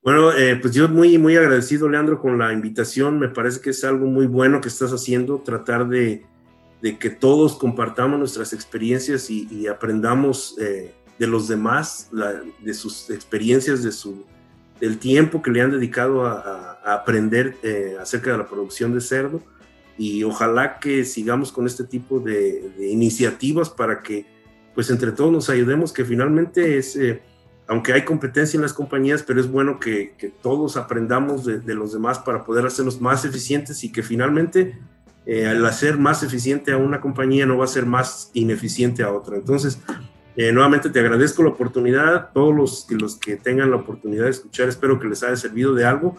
Bueno, 0.02 0.32
eh, 0.36 0.58
pues 0.60 0.74
yo 0.74 0.90
muy, 0.90 1.20
muy 1.20 1.38
agradecido, 1.38 1.88
Leandro, 1.88 2.20
con 2.20 2.40
la 2.40 2.52
invitación. 2.52 3.20
Me 3.20 3.30
parece 3.30 3.62
que 3.62 3.70
es 3.70 3.84
algo 3.84 4.08
muy 4.08 4.26
bueno 4.26 4.60
que 4.60 4.70
estás 4.70 4.92
haciendo, 4.92 5.38
tratar 5.38 5.88
de, 5.88 6.26
de 6.86 7.00
que 7.00 7.10
todos 7.10 7.56
compartamos 7.56 8.20
nuestras 8.20 8.54
experiencias 8.54 9.32
y, 9.32 9.66
aprendamos 9.66 10.56
eh, 10.60 10.94
de 11.18 11.26
los 11.26 11.48
demás, 11.48 12.12
de 12.60 12.74
sus 12.76 13.10
experiencias, 13.10 13.82
de 13.82 13.92
su, 13.92 14.24
del 14.80 15.00
tiempo 15.00 15.42
que 15.42 15.50
le 15.50 15.62
han 15.62 15.72
dedicado 15.72 16.28
a, 16.28 16.74
aprender 16.86 17.58
eh, 17.64 17.96
acerca 18.00 18.34
de 18.34 18.38
la 18.38 18.48
producción 18.48 18.94
de 18.94 19.02
cerdo. 19.02 19.42
Y 19.98 20.24
ojalá 20.26 20.78
que 20.78 21.06
sigamos 21.06 21.52
con 21.52 21.66
este 21.66 21.86
tipo 21.86 22.20
de, 22.20 22.72
iniciativas 22.78 23.72
para 23.72 24.04
que, 24.04 24.28
pues 24.76 24.92
entre 24.92 25.12
todos 25.12 25.32
nos 25.32 25.50
ayudemos, 25.50 25.92
que 25.92 26.06
finalmente 26.06 26.78
es, 26.78 26.96
eh, 26.98 27.20
aunque 27.66 27.94
hay 27.94 28.06
competencia 28.06 28.58
en 28.58 28.62
las 28.62 28.74
compañías, 28.74 29.24
pero 29.24 29.40
es 29.40 29.50
bueno 29.50 29.80
que, 29.80 30.14
todos 30.44 30.78
aprendamos 30.78 31.46
de, 31.46 31.58
de 31.58 31.74
los 31.74 31.94
demás 31.94 32.20
para 32.20 32.44
poder 32.44 32.64
hacerlos 32.64 33.02
más 33.02 33.26
eficientes 33.26 33.84
y 33.84 33.92
que 33.92 34.04
finalmente 34.04 34.78
eh, 35.26 35.48
al 35.48 35.66
hacer 35.66 35.98
más 35.98 36.24
eficiente 36.24 36.72
a 36.72 36.78
una 36.78 37.02
compañía 37.02 37.46
no 37.46 37.58
va 37.58 37.66
a 37.66 37.68
ser 37.68 37.86
más 37.86 38.30
ineficiente 38.34 39.04
a 39.04 39.12
otra. 39.12 39.38
Entonces, 39.38 39.82
eh, 40.36 40.52
nuevamente 40.52 40.90
te 40.90 41.00
agradezco 41.00 41.44
la 41.44 41.50
oportunidad, 41.50 42.32
todos 42.34 42.54
los, 42.54 42.92
los 42.92 43.16
que 43.16 43.38
tengan 43.38 43.72
la 43.72 43.78
oportunidad 43.78 44.26
de 44.26 44.32
escuchar, 44.32 44.68
espero 44.68 45.00
que 45.00 45.08
les 45.08 45.24
haya 45.24 45.36
servido 45.36 45.74
de 45.74 45.86
algo 45.86 46.18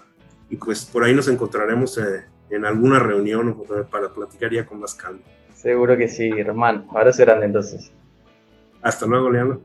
y 0.48 0.56
pues 0.56 0.84
por 0.84 1.04
ahí 1.04 1.14
nos 1.14 1.28
encontraremos 1.28 1.98
eh, 1.98 2.24
en 2.50 2.64
alguna 2.64 2.98
reunión 2.98 3.56
para 3.90 4.12
platicar 4.12 4.52
ya 4.52 4.64
con 4.64 4.80
más 4.80 4.94
calma. 4.94 5.20
Seguro 5.54 5.96
que 5.96 6.08
sí, 6.08 6.42
Román. 6.42 6.86
Abrazo 6.90 7.22
grande 7.22 7.46
entonces. 7.46 7.92
Hasta 8.82 9.06
luego, 9.06 9.30
Leandro. 9.30 9.62